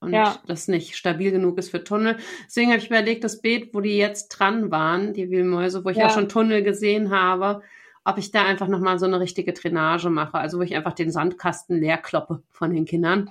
und 0.00 0.12
ja. 0.12 0.38
das 0.46 0.68
nicht 0.68 0.96
stabil 0.96 1.30
genug 1.30 1.58
ist 1.58 1.70
für 1.70 1.82
Tunnel. 1.82 2.16
Deswegen 2.46 2.70
habe 2.70 2.78
ich 2.78 2.88
überlegt, 2.88 3.24
das 3.24 3.40
Beet, 3.40 3.74
wo 3.74 3.80
die 3.80 3.96
jetzt 3.96 4.28
dran 4.28 4.70
waren, 4.70 5.12
die 5.12 5.30
Wühlmäuse, 5.30 5.84
wo 5.84 5.88
ich 5.88 5.96
ja. 5.96 6.06
auch 6.06 6.10
schon 6.10 6.28
Tunnel 6.28 6.62
gesehen 6.62 7.10
habe, 7.10 7.62
ob 8.04 8.16
ich 8.16 8.30
da 8.30 8.44
einfach 8.44 8.68
nochmal 8.68 8.98
so 8.98 9.06
eine 9.06 9.20
richtige 9.20 9.52
Drainage 9.52 10.08
mache. 10.08 10.38
Also 10.38 10.58
wo 10.58 10.62
ich 10.62 10.74
einfach 10.74 10.94
den 10.94 11.10
Sandkasten 11.10 11.78
leer 11.80 11.98
kloppe 11.98 12.42
von 12.50 12.72
den 12.72 12.84
Kindern. 12.84 13.30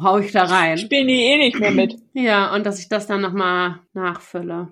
hau 0.00 0.18
ich 0.18 0.32
da 0.32 0.44
rein. 0.44 0.76
Spielen 0.78 1.08
die 1.08 1.22
eh 1.22 1.38
nicht 1.38 1.58
mehr 1.58 1.70
mit. 1.70 1.96
Ja, 2.12 2.54
und 2.54 2.66
dass 2.66 2.78
ich 2.78 2.88
das 2.88 3.06
dann 3.06 3.22
nochmal 3.22 3.78
nachfülle. 3.94 4.68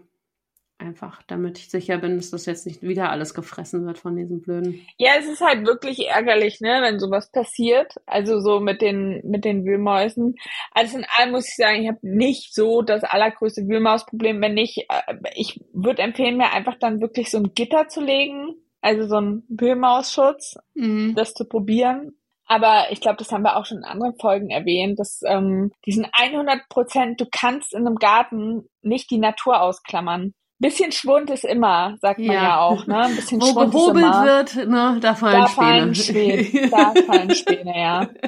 Einfach, 0.79 1.23
damit 1.27 1.59
ich 1.59 1.71
sicher 1.71 1.97
bin, 1.97 2.17
dass 2.17 2.31
das 2.31 2.45
jetzt 2.45 2.67
nicht 2.67 2.83
wieder 2.83 3.11
alles 3.11 3.33
gefressen 3.33 3.87
wird 3.87 3.97
von 3.97 4.15
diesen 4.15 4.43
blöden. 4.43 4.87
Ja, 4.99 5.13
es 5.19 5.27
ist 5.27 5.41
halt 5.41 5.67
wirklich 5.67 6.09
ärgerlich, 6.09 6.61
ne, 6.61 6.81
wenn 6.83 6.99
sowas 6.99 7.31
passiert. 7.33 7.95
Also 8.05 8.41
so 8.41 8.61
mit 8.61 8.83
den 8.83 9.23
mit 9.25 9.47
den 9.47 9.65
Wühlmäusen. 9.65 10.35
Also 10.73 10.99
in 10.99 11.07
allem 11.17 11.31
muss 11.31 11.49
ich 11.49 11.57
sagen, 11.57 11.83
ich 11.83 11.89
habe 11.89 12.01
nicht 12.03 12.55
so 12.55 12.83
das 12.83 13.05
allergrößte 13.05 13.67
Wühlmausproblem. 13.67 14.43
Wenn 14.43 14.53
nicht, 14.53 14.85
äh, 14.91 15.15
ich 15.35 15.65
würde 15.73 16.03
empfehlen, 16.03 16.37
mir 16.37 16.53
einfach 16.53 16.77
dann 16.79 17.01
wirklich 17.01 17.31
so 17.31 17.39
ein 17.39 17.55
Gitter 17.55 17.89
zu 17.89 18.03
legen, 18.03 18.55
also 18.83 19.09
so 19.09 19.17
ein 19.17 19.45
Wühlmausschutz, 19.49 20.57
mhm. 20.75 21.15
das 21.17 21.33
zu 21.33 21.47
probieren. 21.47 22.13
Aber 22.47 22.87
ich 22.91 23.01
glaube, 23.01 23.17
das 23.17 23.33
haben 23.33 23.43
wir 23.43 23.57
auch 23.57 23.67
schon 23.67 23.79
in 23.79 23.85
anderen 23.85 24.17
Folgen 24.21 24.51
erwähnt, 24.51 24.99
dass 24.99 25.21
ähm, 25.27 25.73
diesen 25.85 26.07
100 26.13 26.69
Prozent, 26.69 27.21
du 27.21 27.27
kannst 27.31 27.75
in 27.75 27.87
einem 27.87 27.97
Garten 27.97 28.69
nicht 28.83 29.11
die 29.11 29.19
Natur 29.19 29.61
ausklammern. 29.61 30.33
Bisschen 30.59 30.91
Schwund 30.91 31.29
ist 31.31 31.45
immer, 31.45 31.97
sagt 32.01 32.19
man 32.19 32.35
ja, 32.35 32.43
ja 32.43 32.61
auch, 32.61 32.87
ne? 32.87 32.99
Ein 32.99 33.17
bisschen 33.17 33.41
Wo 33.43 33.47
Schwund 33.47 33.73
gehobelt 33.73 34.05
wird, 34.05 34.69
ne, 34.69 34.99
da 35.01 35.15
fallen 35.15 35.43
da 35.43 35.49
Späne. 35.49 35.67
Fallen 35.67 35.95
Späne. 35.95 36.71
Da 36.71 36.95
fallen 37.07 37.35
Späne, 37.35 37.79
ja. 37.79 38.09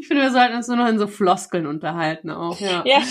Ich 0.00 0.08
finde, 0.08 0.22
wir 0.22 0.30
sollten 0.30 0.56
uns 0.56 0.68
nur 0.68 0.76
noch 0.76 0.88
in 0.88 0.98
so 0.98 1.06
Floskeln 1.06 1.66
unterhalten 1.66 2.30
auch, 2.30 2.58
ja. 2.60 2.82
Ja. 2.84 3.02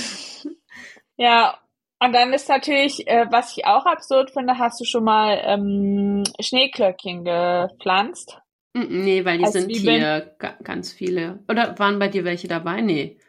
Ja, 1.15 1.57
und 2.03 2.13
dann 2.13 2.33
ist 2.33 2.49
natürlich, 2.49 3.07
äh, 3.07 3.27
was 3.31 3.55
ich 3.55 3.65
auch 3.65 3.85
absurd 3.85 4.31
finde, 4.31 4.57
hast 4.57 4.79
du 4.81 4.85
schon 4.85 5.03
mal 5.03 5.39
ähm, 5.43 6.23
Schneeklöckchen 6.39 7.23
gepflanzt? 7.23 8.39
Nee, 8.73 9.23
weil 9.23 9.37
die 9.37 9.45
Als 9.45 9.53
sind 9.53 9.73
Zwiebeln? 9.73 9.97
hier 9.97 10.35
ganz 10.63 10.91
viele. 10.91 11.39
Oder 11.47 11.77
waren 11.79 11.99
bei 11.99 12.07
dir 12.07 12.25
welche 12.25 12.47
dabei? 12.47 12.81
Nee. 12.81 13.19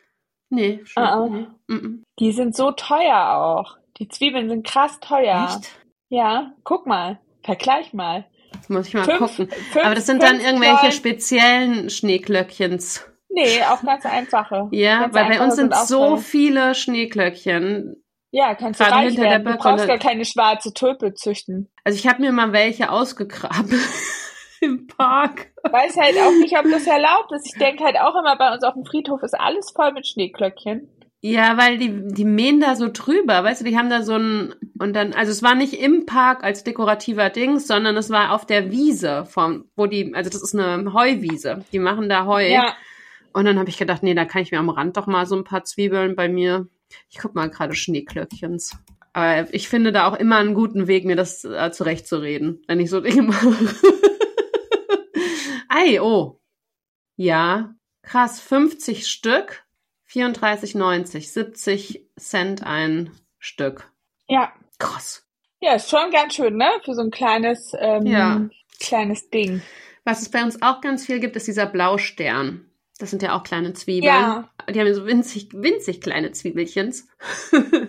Nee, 0.50 0.80
schon. 0.84 1.02
Uh 1.02 1.06
-uh. 1.06 1.48
Nee. 1.68 2.02
Die 2.18 2.32
sind 2.32 2.56
so 2.56 2.72
teuer 2.72 3.36
auch. 3.36 3.76
Die 3.98 4.08
Zwiebeln 4.08 4.48
sind 4.48 4.66
krass 4.66 4.98
teuer. 5.00 5.48
Echt? 5.48 5.70
Ja, 6.08 6.52
guck 6.64 6.86
mal. 6.86 7.20
Vergleich 7.42 7.92
mal. 7.92 8.26
Das 8.52 8.68
muss 8.68 8.88
ich 8.88 8.94
mal 8.94 9.04
fünf, 9.04 9.18
gucken. 9.18 9.48
Fünf, 9.48 9.84
Aber 9.84 9.94
das 9.94 10.06
sind 10.06 10.22
dann 10.22 10.40
irgendwelche 10.40 10.92
speziellen 10.92 11.90
Schneeklöckchens. 11.90 13.04
Nee, 13.28 13.62
auch 13.64 13.82
ganz 13.82 14.06
einfache. 14.06 14.68
ja, 14.72 15.00
ganz 15.00 15.14
weil 15.14 15.28
bei 15.28 15.40
uns 15.40 15.56
sind, 15.56 15.74
sind 15.74 15.86
so 15.86 16.16
viele 16.16 16.74
Schneeklöckchen. 16.74 17.96
Ja, 18.30 18.54
kannst 18.54 18.80
du 18.80 18.84
reich 18.84 19.14
hinter 19.14 19.22
werden. 19.22 19.44
Der 19.44 19.52
du 19.54 19.58
brauchst 19.58 19.86
gar 19.86 19.98
keine 19.98 20.24
schwarze 20.24 20.72
Tulpe 20.72 21.14
züchten. 21.14 21.70
Also 21.84 21.98
ich 21.98 22.06
habe 22.08 22.20
mir 22.20 22.32
mal 22.32 22.52
welche 22.52 22.90
ausgegraben 22.90 23.80
im 24.60 24.86
Park. 24.86 25.52
Weiß 25.62 25.96
halt 25.96 26.16
auch 26.18 26.32
nicht, 26.40 26.56
ob 26.56 26.64
das 26.70 26.86
erlaubt 26.86 27.32
ist. 27.32 27.46
Ich 27.46 27.58
denke 27.58 27.84
halt 27.84 27.96
auch 27.98 28.14
immer, 28.16 28.36
bei 28.36 28.52
uns 28.52 28.64
auf 28.64 28.74
dem 28.74 28.84
Friedhof 28.84 29.22
ist 29.22 29.38
alles 29.38 29.72
voll 29.74 29.92
mit 29.92 30.06
Schneeklöckchen. 30.06 30.88
Ja, 31.26 31.56
weil 31.56 31.78
die, 31.78 32.12
die 32.12 32.26
mähen 32.26 32.60
da 32.60 32.76
so 32.76 32.90
drüber, 32.92 33.42
weißt 33.42 33.62
du, 33.62 33.64
die 33.64 33.78
haben 33.78 33.88
da 33.88 34.02
so 34.02 34.12
ein, 34.12 34.54
und 34.78 34.92
dann, 34.92 35.14
also 35.14 35.32
es 35.32 35.42
war 35.42 35.54
nicht 35.54 35.72
im 35.72 36.04
Park 36.04 36.44
als 36.44 36.64
dekorativer 36.64 37.30
Dings, 37.30 37.66
sondern 37.66 37.96
es 37.96 38.10
war 38.10 38.32
auf 38.32 38.44
der 38.44 38.70
Wiese 38.70 39.24
vom, 39.24 39.64
wo 39.74 39.86
die, 39.86 40.14
also 40.14 40.28
das 40.28 40.42
ist 40.42 40.54
eine 40.54 40.92
Heuwiese. 40.92 41.64
Die 41.72 41.78
machen 41.78 42.10
da 42.10 42.26
Heu. 42.26 42.46
Ja. 42.46 42.76
Und 43.32 43.46
dann 43.46 43.58
habe 43.58 43.70
ich 43.70 43.78
gedacht, 43.78 44.02
nee, 44.02 44.12
da 44.12 44.26
kann 44.26 44.42
ich 44.42 44.52
mir 44.52 44.58
am 44.58 44.68
Rand 44.68 44.98
doch 44.98 45.06
mal 45.06 45.24
so 45.24 45.34
ein 45.34 45.44
paar 45.44 45.64
Zwiebeln 45.64 46.14
bei 46.14 46.28
mir. 46.28 46.68
Ich 47.08 47.16
guck 47.16 47.34
mal 47.34 47.48
gerade 47.48 47.74
Schneeklöckchens. 47.74 48.76
Aber 49.14 49.48
ich 49.54 49.70
finde 49.70 49.92
da 49.92 50.06
auch 50.06 50.18
immer 50.18 50.36
einen 50.36 50.52
guten 50.52 50.88
Weg, 50.88 51.06
mir 51.06 51.16
das 51.16 51.42
äh, 51.42 51.70
zurechtzureden, 51.72 52.62
wenn 52.68 52.80
ich 52.80 52.90
so 52.90 53.00
Dinge 53.00 53.22
mache. 53.22 53.56
Ei, 55.70 56.02
oh. 56.02 56.38
Ja, 57.16 57.74
krass, 58.02 58.40
50 58.40 59.06
Stück 59.06 59.63
34,90, 60.14 61.32
70 61.32 62.06
Cent 62.18 62.62
ein 62.62 63.10
Stück. 63.38 63.90
Ja. 64.28 64.52
Krass. 64.78 65.26
Ja, 65.60 65.74
ist 65.74 65.90
schon 65.90 66.10
ganz 66.12 66.34
schön, 66.34 66.56
ne? 66.56 66.68
Für 66.84 66.94
so 66.94 67.02
ein 67.02 67.10
kleines, 67.10 67.72
ähm, 67.78 68.06
ja. 68.06 68.48
kleines 68.80 69.30
Ding. 69.30 69.62
Was 70.04 70.22
es 70.22 70.28
bei 70.28 70.42
uns 70.42 70.60
auch 70.62 70.80
ganz 70.80 71.06
viel 71.06 71.20
gibt, 71.20 71.36
ist 71.36 71.46
dieser 71.46 71.66
Blaustern. 71.66 72.70
Das 72.98 73.10
sind 73.10 73.22
ja 73.22 73.36
auch 73.36 73.42
kleine 73.42 73.72
Zwiebeln. 73.72 74.12
Ja. 74.12 74.50
Die 74.72 74.78
haben 74.78 74.92
so 74.94 75.06
winzig, 75.06 75.48
winzig 75.52 76.00
kleine 76.00 76.32
Zwiebelchens. 76.32 77.08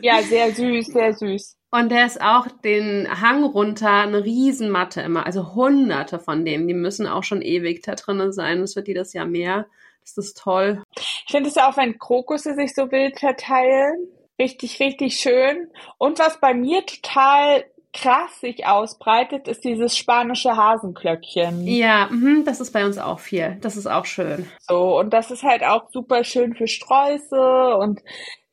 ja, 0.01 0.21
sehr 0.23 0.51
süß, 0.51 0.87
sehr 0.87 1.13
süß. 1.13 1.57
Und 1.71 1.89
der 1.89 2.05
ist 2.05 2.21
auch 2.21 2.47
den 2.63 3.07
Hang 3.21 3.43
runter 3.43 3.91
eine 3.91 4.23
Riesenmatte 4.23 5.01
immer. 5.01 5.25
Also 5.25 5.53
hunderte 5.53 6.19
von 6.19 6.45
denen. 6.45 6.67
Die 6.67 6.73
müssen 6.73 7.05
auch 7.05 7.23
schon 7.23 7.41
ewig 7.41 7.83
da 7.83 7.95
drinnen 7.95 8.31
sein. 8.31 8.61
Es 8.61 8.75
wird 8.75 8.87
jedes 8.87 9.13
Jahr 9.13 9.25
mehr. 9.25 9.67
Das 10.05 10.17
ist 10.17 10.37
toll. 10.37 10.83
Ich 10.95 11.31
finde 11.31 11.49
es 11.49 11.57
auch, 11.57 11.77
wenn 11.77 11.97
Krokusse 11.97 12.53
sich 12.53 12.75
so 12.75 12.91
wild 12.91 13.19
verteilen. 13.19 14.07
Richtig, 14.39 14.79
richtig 14.79 15.17
schön. 15.17 15.69
Und 15.97 16.19
was 16.19 16.39
bei 16.39 16.53
mir 16.53 16.85
total 16.85 17.65
krass 17.93 18.41
sich 18.41 18.65
ausbreitet, 18.65 19.47
ist 19.47 19.63
dieses 19.63 19.97
spanische 19.97 20.55
Hasenklöckchen. 20.55 21.65
Ja, 21.65 22.09
mh, 22.11 22.43
das 22.45 22.59
ist 22.59 22.71
bei 22.71 22.85
uns 22.85 22.97
auch 22.97 23.19
viel. 23.19 23.57
Das 23.61 23.77
ist 23.77 23.87
auch 23.87 24.05
schön. 24.05 24.47
So, 24.59 24.99
und 24.99 25.13
das 25.13 25.31
ist 25.31 25.43
halt 25.43 25.63
auch 25.63 25.89
super 25.91 26.23
schön 26.23 26.53
für 26.55 26.67
Sträuße 26.67 27.77
und 27.77 28.01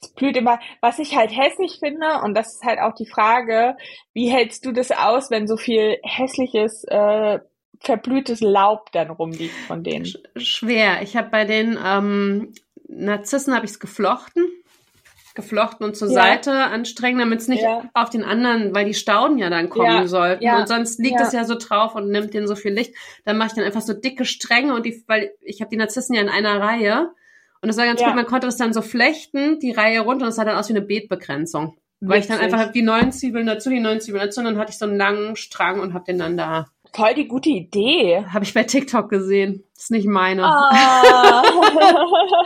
es 0.01 0.13
blüht 0.15 0.37
immer. 0.37 0.59
Was 0.81 0.99
ich 0.99 1.17
halt 1.17 1.37
hässlich 1.37 1.79
finde, 1.81 2.23
und 2.23 2.35
das 2.35 2.55
ist 2.55 2.65
halt 2.65 2.79
auch 2.79 2.95
die 2.95 3.07
Frage, 3.07 3.77
wie 4.15 4.31
hältst 4.31 4.65
du 4.65 4.73
das 4.73 4.91
aus, 4.93 5.31
wenn 5.31 5.47
so 5.49 5.57
viel 5.57 5.99
hässliches 6.05 6.85
äh, 6.85 7.41
verblühtes 7.83 8.41
Laub 8.41 8.93
dann 8.93 9.11
rumliegt 9.11 9.55
von 9.67 9.83
denen? 9.83 10.07
Schwer. 10.37 11.03
Ich 11.03 11.17
habe 11.17 11.31
bei 11.31 11.45
den 11.45 11.79
ähm, 11.85 12.53
Narzissen 12.89 13.55
habe 13.55 13.65
ich 13.65 13.73
es 13.73 13.81
geflochten, 13.81 14.45
geflochten 15.35 15.87
und 15.87 15.97
zur 15.97 16.09
ja. 16.09 16.15
Seite 16.15 16.53
anstrengen, 16.53 17.19
damit 17.19 17.41
es 17.41 17.49
nicht 17.49 17.63
ja. 17.63 17.89
auf 17.95 18.11
den 18.11 18.23
anderen, 18.25 18.75
weil 18.75 18.85
die 18.85 18.95
Stauden 18.95 19.39
ja 19.39 19.51
dann 19.51 19.71
kommen 19.71 19.87
ja. 19.87 20.07
sollten 20.07 20.47
und 20.47 20.69
sonst 20.69 20.99
liegt 20.99 21.21
es 21.21 21.33
ja 21.33 21.45
so 21.45 21.55
drauf 21.59 21.95
und 21.95 22.11
nimmt 22.11 22.35
den 22.35 22.47
so 22.47 22.55
viel 22.55 22.73
Licht. 22.73 22.95
Dann 23.25 23.39
mache 23.39 23.49
ich 23.49 23.55
dann 23.55 23.65
einfach 23.65 23.81
so 23.81 23.95
dicke 23.95 24.25
Stränge 24.25 24.75
und 24.75 24.85
die, 24.85 25.03
weil 25.07 25.33
ich 25.41 25.61
habe 25.61 25.71
die 25.71 25.77
Narzissen 25.77 26.15
ja 26.15 26.23
in 26.23 26.29
einer 26.29 26.61
Reihe 26.61 27.11
und 27.63 27.69
das 27.69 27.77
war 27.77 27.87
ganz 27.87 28.03
gut. 28.03 28.15
Man 28.15 28.27
konnte 28.27 28.47
das 28.47 28.57
dann 28.57 28.73
so 28.73 28.83
flechten, 28.83 29.59
die 29.61 29.71
Reihe 29.71 30.01
runter 30.01 30.25
und 30.25 30.31
es 30.31 30.37
sah 30.37 30.45
dann 30.45 30.57
aus 30.57 30.69
wie 30.69 30.75
eine 30.75 30.83
Beetbegrenzung. 30.83 31.77
Weil 32.05 32.19
ich 32.19 32.27
dann 32.27 32.41
einfach 32.41 32.73
die 32.73 32.83
neuen 32.83 33.13
Zwiebeln 33.13 33.47
dazu, 33.47 33.71
die 33.71 33.79
neuen 33.79 34.01
Zwiebeln 34.01 34.25
dazu 34.25 34.41
und 34.41 34.47
dann 34.47 34.59
hatte 34.59 34.73
ich 34.73 34.79
so 34.79 34.87
einen 34.87 34.97
langen 34.97 35.37
Strang 35.37 35.79
und 35.79 35.95
habe 35.95 36.05
den 36.05 36.19
dann 36.19 36.37
da 36.37 36.67
Voll 36.95 37.15
die 37.15 37.27
gute 37.27 37.49
Idee. 37.49 38.27
Habe 38.33 38.45
ich 38.45 38.53
bei 38.53 38.65
TikTok 38.65 39.09
gesehen. 39.09 39.65
ist 39.75 39.91
nicht 39.91 40.07
meine. 40.07 40.45
Ah. 40.45 41.43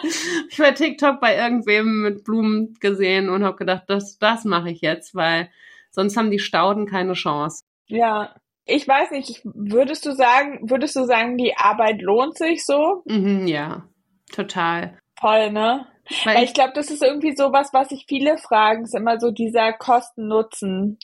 ich 0.48 0.58
bei 0.58 0.70
TikTok 0.70 1.20
bei 1.20 1.36
irgendwem 1.36 2.02
mit 2.02 2.24
Blumen 2.24 2.74
gesehen 2.80 3.28
und 3.28 3.44
habe 3.44 3.56
gedacht, 3.56 3.84
das, 3.88 4.18
das 4.18 4.44
mache 4.44 4.70
ich 4.70 4.80
jetzt, 4.82 5.14
weil 5.16 5.50
sonst 5.90 6.16
haben 6.16 6.30
die 6.30 6.38
Stauden 6.38 6.86
keine 6.86 7.14
Chance. 7.14 7.64
Ja. 7.86 8.34
Ich 8.68 8.86
weiß 8.86 9.12
nicht, 9.12 9.42
würdest 9.44 10.06
du 10.06 10.12
sagen, 10.12 10.68
würdest 10.68 10.96
du 10.96 11.04
sagen, 11.04 11.36
die 11.36 11.56
Arbeit 11.56 12.02
lohnt 12.02 12.36
sich 12.36 12.64
so? 12.66 13.02
Mhm, 13.04 13.46
ja, 13.46 13.84
total. 14.32 14.98
Voll, 15.20 15.52
ne? 15.52 15.86
Weil, 16.24 16.36
Weil 16.36 16.44
ich 16.44 16.52
glaube, 16.52 16.72
das 16.74 16.90
ist 16.90 17.02
irgendwie 17.02 17.36
sowas, 17.36 17.70
was 17.72 17.90
sich 17.90 18.06
viele 18.08 18.38
fragen, 18.38 18.82
ist 18.82 18.94
immer 18.94 19.20
so 19.20 19.30
dieser 19.30 19.72
Kosten-Nutzen. 19.72 20.98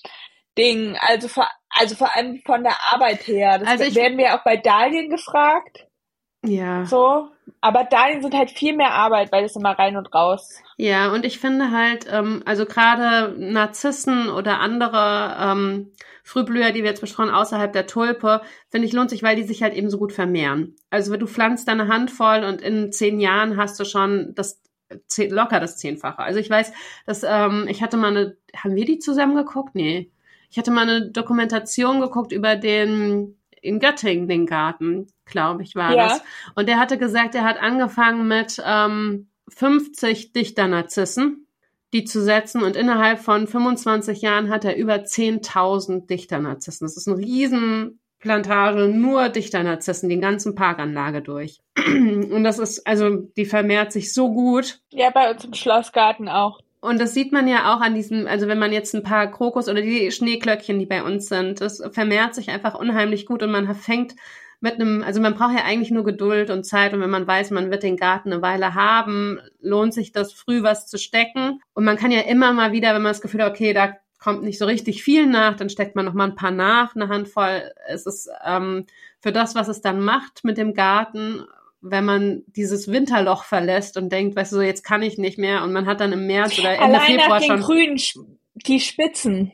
Ding. 0.58 0.96
Also 1.00 1.28
vor, 1.28 1.48
also 1.78 1.94
vor 1.94 2.14
allem 2.14 2.40
von 2.44 2.62
der 2.62 2.76
Arbeit 2.92 3.26
her. 3.26 3.58
Das 3.58 3.68
also 3.68 3.94
werden 3.94 4.18
wir 4.18 4.34
auch 4.34 4.44
bei 4.44 4.56
Dahlien 4.56 5.10
gefragt. 5.10 5.86
Ja. 6.44 6.84
So. 6.84 7.28
Aber 7.60 7.84
Dahlien 7.84 8.22
sind 8.22 8.34
halt 8.34 8.50
viel 8.50 8.76
mehr 8.76 8.92
Arbeit, 8.92 9.30
weil 9.30 9.44
es 9.44 9.56
immer 9.56 9.78
rein 9.78 9.96
und 9.96 10.12
raus. 10.14 10.60
Ja, 10.76 11.12
und 11.12 11.24
ich 11.24 11.38
finde 11.38 11.70
halt, 11.70 12.06
ähm, 12.10 12.42
also 12.44 12.66
gerade 12.66 13.34
Narzissen 13.38 14.28
oder 14.28 14.60
andere 14.60 15.36
ähm, 15.38 15.92
Frühblüher, 16.24 16.72
die 16.72 16.82
wir 16.82 16.90
jetzt 16.90 17.00
besprochen, 17.00 17.30
außerhalb 17.30 17.72
der 17.72 17.86
Tulpe, 17.86 18.42
finde 18.68 18.86
ich, 18.86 18.92
lohnt 18.92 19.10
sich, 19.10 19.22
weil 19.22 19.36
die 19.36 19.42
sich 19.44 19.62
halt 19.62 19.74
eben 19.74 19.90
so 19.90 19.98
gut 19.98 20.12
vermehren. 20.12 20.76
Also 20.90 21.16
du 21.16 21.26
pflanzt 21.26 21.68
deine 21.68 21.88
Handvoll 21.88 22.44
und 22.44 22.60
in 22.60 22.92
zehn 22.92 23.20
Jahren 23.20 23.56
hast 23.56 23.78
du 23.78 23.84
schon 23.84 24.34
das 24.34 24.60
locker 25.18 25.58
das 25.58 25.78
Zehnfache. 25.78 26.18
Also 26.18 26.38
ich 26.38 26.50
weiß, 26.50 26.72
dass 27.06 27.22
ähm, 27.22 27.66
ich 27.68 27.82
hatte 27.82 27.96
mal 27.96 28.08
eine, 28.08 28.36
haben 28.56 28.76
wir 28.76 28.84
die 28.84 28.98
zusammen 28.98 29.36
geguckt? 29.36 29.74
Nee. 29.74 30.10
Ich 30.52 30.58
hatte 30.58 30.70
mal 30.70 30.82
eine 30.82 31.10
Dokumentation 31.10 32.00
geguckt 32.00 32.30
über 32.30 32.56
den 32.56 33.38
in 33.62 33.78
Göttingen 33.78 34.28
den 34.28 34.44
Garten, 34.44 35.06
glaube 35.24 35.62
ich, 35.62 35.74
war 35.74 35.94
ja. 35.94 36.08
das. 36.08 36.22
Und 36.54 36.68
der 36.68 36.78
hatte 36.78 36.98
gesagt, 36.98 37.34
er 37.34 37.44
hat 37.44 37.58
angefangen 37.58 38.28
mit 38.28 38.62
ähm, 38.62 39.28
50 39.48 40.32
Dichternarzissen, 40.32 41.46
die 41.94 42.04
zu 42.04 42.22
setzen. 42.22 42.62
Und 42.62 42.76
innerhalb 42.76 43.20
von 43.20 43.46
25 43.46 44.20
Jahren 44.20 44.50
hat 44.50 44.66
er 44.66 44.76
über 44.76 44.96
10.000 44.96 46.06
Dichternarzissen. 46.06 46.84
Das 46.84 46.98
ist 46.98 47.08
eine 47.08 47.16
Riesenplantage, 47.16 48.88
nur 48.88 49.30
Dichternarzissen, 49.30 50.10
die 50.10 50.20
ganzen 50.20 50.54
Parkanlage 50.54 51.22
durch. 51.22 51.60
Und 51.86 52.44
das 52.44 52.58
ist, 52.58 52.86
also, 52.86 53.16
die 53.36 53.46
vermehrt 53.46 53.92
sich 53.92 54.12
so 54.12 54.30
gut. 54.30 54.80
Ja, 54.90 55.08
bei 55.08 55.30
uns 55.30 55.46
im 55.46 55.54
Schlossgarten 55.54 56.28
auch. 56.28 56.60
Und 56.82 57.00
das 57.00 57.14
sieht 57.14 57.30
man 57.30 57.46
ja 57.46 57.72
auch 57.72 57.80
an 57.80 57.94
diesem, 57.94 58.26
also 58.26 58.48
wenn 58.48 58.58
man 58.58 58.72
jetzt 58.72 58.92
ein 58.92 59.04
paar 59.04 59.30
Krokus 59.30 59.68
oder 59.68 59.82
die 59.82 60.10
Schneeklöckchen, 60.10 60.80
die 60.80 60.86
bei 60.86 61.04
uns 61.04 61.28
sind, 61.28 61.60
das 61.60 61.80
vermehrt 61.92 62.34
sich 62.34 62.50
einfach 62.50 62.74
unheimlich 62.74 63.24
gut 63.24 63.44
und 63.44 63.52
man 63.52 63.72
fängt 63.76 64.16
mit 64.58 64.74
einem, 64.74 65.04
also 65.04 65.20
man 65.20 65.34
braucht 65.34 65.56
ja 65.56 65.64
eigentlich 65.64 65.92
nur 65.92 66.02
Geduld 66.02 66.50
und 66.50 66.64
Zeit 66.64 66.92
und 66.92 67.00
wenn 67.00 67.08
man 67.08 67.24
weiß, 67.24 67.52
man 67.52 67.70
wird 67.70 67.84
den 67.84 67.96
Garten 67.96 68.32
eine 68.32 68.42
Weile 68.42 68.74
haben, 68.74 69.38
lohnt 69.60 69.94
sich 69.94 70.10
das 70.10 70.32
früh 70.32 70.64
was 70.64 70.88
zu 70.88 70.98
stecken 70.98 71.60
und 71.72 71.84
man 71.84 71.96
kann 71.96 72.10
ja 72.10 72.22
immer 72.22 72.52
mal 72.52 72.72
wieder, 72.72 72.94
wenn 72.94 73.02
man 73.02 73.12
das 73.12 73.20
Gefühl 73.20 73.44
hat, 73.44 73.52
okay, 73.52 73.72
da 73.72 73.96
kommt 74.18 74.42
nicht 74.42 74.58
so 74.58 74.66
richtig 74.66 75.04
viel 75.04 75.28
nach, 75.28 75.54
dann 75.54 75.70
steckt 75.70 75.94
man 75.94 76.04
noch 76.04 76.14
mal 76.14 76.24
ein 76.24 76.34
paar 76.34 76.50
nach, 76.50 76.96
eine 76.96 77.08
Handvoll. 77.08 77.62
Es 77.86 78.06
ist 78.06 78.28
ähm, 78.44 78.86
für 79.20 79.30
das, 79.30 79.54
was 79.54 79.68
es 79.68 79.82
dann 79.82 80.00
macht 80.00 80.42
mit 80.42 80.58
dem 80.58 80.74
Garten 80.74 81.44
wenn 81.82 82.04
man 82.04 82.42
dieses 82.46 82.90
Winterloch 82.90 83.44
verlässt 83.44 83.96
und 83.96 84.10
denkt, 84.10 84.36
weißt 84.36 84.52
du, 84.52 84.56
so 84.56 84.62
jetzt 84.62 84.84
kann 84.84 85.02
ich 85.02 85.18
nicht 85.18 85.36
mehr 85.36 85.62
und 85.62 85.72
man 85.72 85.86
hat 85.86 86.00
dann 86.00 86.12
im 86.12 86.26
März 86.26 86.58
oder 86.58 86.70
Ende 86.70 86.84
Allein 86.84 87.00
Februar 87.00 87.28
nach 87.28 87.38
den 87.40 87.48
schon 87.48 87.60
grünen 87.60 88.00
die 88.54 88.80
Spitzen. 88.80 89.52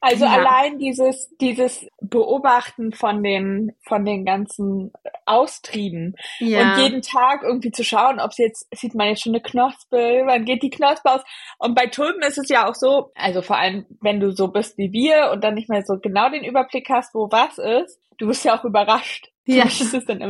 Also 0.00 0.26
ja. 0.26 0.32
allein 0.32 0.78
dieses, 0.78 1.28
dieses 1.40 1.86
Beobachten 2.00 2.92
von 2.92 3.22
den, 3.22 3.72
von 3.82 4.04
den 4.04 4.24
ganzen 4.24 4.92
Austrieben 5.26 6.14
ja. 6.38 6.74
und 6.74 6.82
jeden 6.82 7.02
Tag 7.02 7.42
irgendwie 7.42 7.72
zu 7.72 7.82
schauen, 7.82 8.20
ob 8.20 8.30
es 8.30 8.38
jetzt, 8.38 8.68
sieht 8.72 8.94
man 8.94 9.08
jetzt 9.08 9.22
schon 9.22 9.34
eine 9.34 9.42
Knospe, 9.42 10.22
wann 10.24 10.44
geht 10.44 10.62
die 10.62 10.70
Knospe 10.70 11.10
aus? 11.10 11.22
Und 11.58 11.74
bei 11.74 11.86
Tulpen 11.86 12.22
ist 12.22 12.38
es 12.38 12.48
ja 12.48 12.68
auch 12.68 12.76
so, 12.76 13.10
also 13.16 13.42
vor 13.42 13.56
allem, 13.56 13.86
wenn 14.00 14.20
du 14.20 14.30
so 14.30 14.48
bist 14.48 14.78
wie 14.78 14.92
wir 14.92 15.30
und 15.32 15.42
dann 15.42 15.54
nicht 15.54 15.68
mehr 15.68 15.82
so 15.84 15.98
genau 15.98 16.30
den 16.30 16.44
Überblick 16.44 16.88
hast, 16.90 17.12
wo 17.14 17.28
was 17.32 17.58
ist, 17.58 17.98
du 18.18 18.26
bist 18.26 18.44
ja 18.44 18.58
auch 18.58 18.64
überrascht. 18.64 19.30
Ja. 19.44 19.64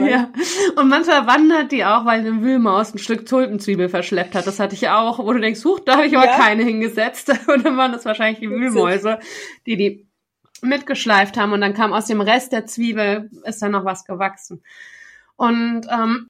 Ja. 0.08 0.32
Und 0.76 0.88
manchmal 0.88 1.26
wandert 1.26 1.72
die 1.72 1.84
auch, 1.84 2.04
weil 2.04 2.20
eine 2.20 2.40
Wühlmaus 2.40 2.94
ein 2.94 2.98
Stück 2.98 3.26
Tulpenzwiebel 3.26 3.88
verschleppt 3.88 4.36
hat. 4.36 4.46
Das 4.46 4.60
hatte 4.60 4.76
ich 4.76 4.88
auch, 4.90 5.18
wo 5.18 5.32
du 5.32 5.40
denkst, 5.40 5.64
huch, 5.64 5.80
da 5.80 5.96
habe 5.96 6.06
ich 6.06 6.16
aber 6.16 6.26
ja. 6.26 6.36
keine 6.36 6.62
hingesetzt. 6.62 7.28
Und 7.48 7.64
dann 7.64 7.76
waren 7.76 7.90
das 7.90 8.04
wahrscheinlich 8.04 8.38
die 8.38 8.48
Wühlmäuse, 8.48 9.18
die 9.66 9.76
die 9.76 10.08
mitgeschleift 10.62 11.36
haben. 11.36 11.52
Und 11.52 11.60
dann 11.62 11.74
kam 11.74 11.92
aus 11.92 12.06
dem 12.06 12.20
Rest 12.20 12.52
der 12.52 12.66
Zwiebel, 12.66 13.28
ist 13.42 13.60
dann 13.60 13.72
noch 13.72 13.84
was 13.84 14.04
gewachsen. 14.04 14.62
Und 15.34 15.86
ähm, 15.90 16.28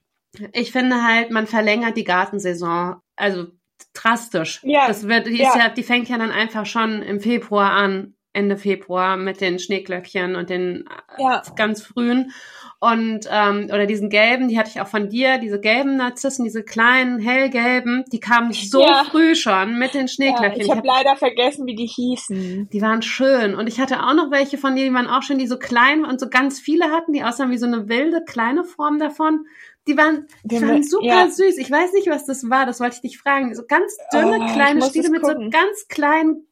ich 0.53 0.71
finde 0.71 1.03
halt, 1.03 1.29
man 1.29 1.45
verlängert 1.45 1.95
die 1.95 2.03
Gartensaison. 2.03 2.95
Also 3.15 3.47
drastisch. 3.93 4.61
Ja. 4.63 4.87
Das 4.87 5.07
wird, 5.07 5.27
die, 5.27 5.37
ja. 5.37 5.55
ja. 5.55 5.69
die 5.69 5.83
fängt 5.83 6.09
ja 6.09 6.17
dann 6.17 6.31
einfach 6.31 6.65
schon 6.65 7.03
im 7.03 7.19
Februar 7.19 7.71
an, 7.71 8.15
Ende 8.33 8.57
Februar 8.57 9.17
mit 9.17 9.41
den 9.41 9.59
Schneeglöckchen 9.59 10.35
und 10.35 10.49
den 10.49 10.85
ja. 11.17 11.41
ganz 11.55 11.81
frühen 11.81 12.31
und 12.81 13.27
ähm, 13.29 13.65
oder 13.65 13.85
diesen 13.85 14.09
gelben, 14.09 14.47
die 14.47 14.57
hatte 14.57 14.69
ich 14.69 14.79
auch 14.79 14.87
von 14.87 15.09
dir, 15.09 15.37
diese 15.37 15.59
gelben 15.59 15.97
Narzissen, 15.97 16.45
diese 16.45 16.63
kleinen 16.63 17.19
hellgelben, 17.19 18.05
die 18.11 18.21
kamen 18.21 18.53
so 18.53 18.81
ja. 18.81 19.03
früh 19.03 19.35
schon 19.35 19.77
mit 19.77 19.93
den 19.93 20.07
Schneeglöckchen. 20.07 20.61
Ja, 20.61 20.63
ich 20.63 20.69
habe 20.69 20.87
hab, 20.87 20.97
leider 20.97 21.17
vergessen, 21.17 21.65
wie 21.65 21.75
die 21.75 21.87
hießen. 21.87 22.69
Die 22.71 22.81
waren 22.81 23.01
schön 23.01 23.53
und 23.53 23.67
ich 23.67 23.81
hatte 23.81 24.01
auch 24.01 24.13
noch 24.13 24.31
welche 24.31 24.57
von 24.57 24.77
dir, 24.77 24.85
die 24.85 24.93
waren 24.93 25.07
auch 25.07 25.23
schön, 25.23 25.39
die 25.39 25.47
so 25.47 25.59
klein 25.59 26.05
und 26.05 26.21
so 26.21 26.29
ganz 26.29 26.61
viele 26.61 26.85
hatten, 26.85 27.11
die 27.11 27.23
aussahen 27.23 27.51
wie 27.51 27.57
so 27.57 27.67
eine 27.67 27.89
wilde 27.89 28.23
kleine 28.25 28.63
Form 28.63 28.97
davon. 28.97 29.45
Die 29.87 29.97
waren, 29.97 30.27
die 30.43 30.61
waren 30.61 30.83
super 30.83 31.05
ja. 31.05 31.29
süß. 31.29 31.57
Ich 31.57 31.71
weiß 31.71 31.93
nicht, 31.93 32.07
was 32.07 32.25
das 32.25 32.49
war. 32.49 32.65
Das 32.65 32.79
wollte 32.79 32.97
ich 32.97 33.01
dich 33.01 33.17
fragen. 33.17 33.55
So 33.55 33.63
ganz 33.67 33.97
dünne 34.13 34.37
oh, 34.39 34.53
kleine 34.53 34.83
Stiele 34.83 35.09
mit 35.09 35.25
so 35.25 35.33
ganz 35.49 35.87
kleinen 35.87 36.45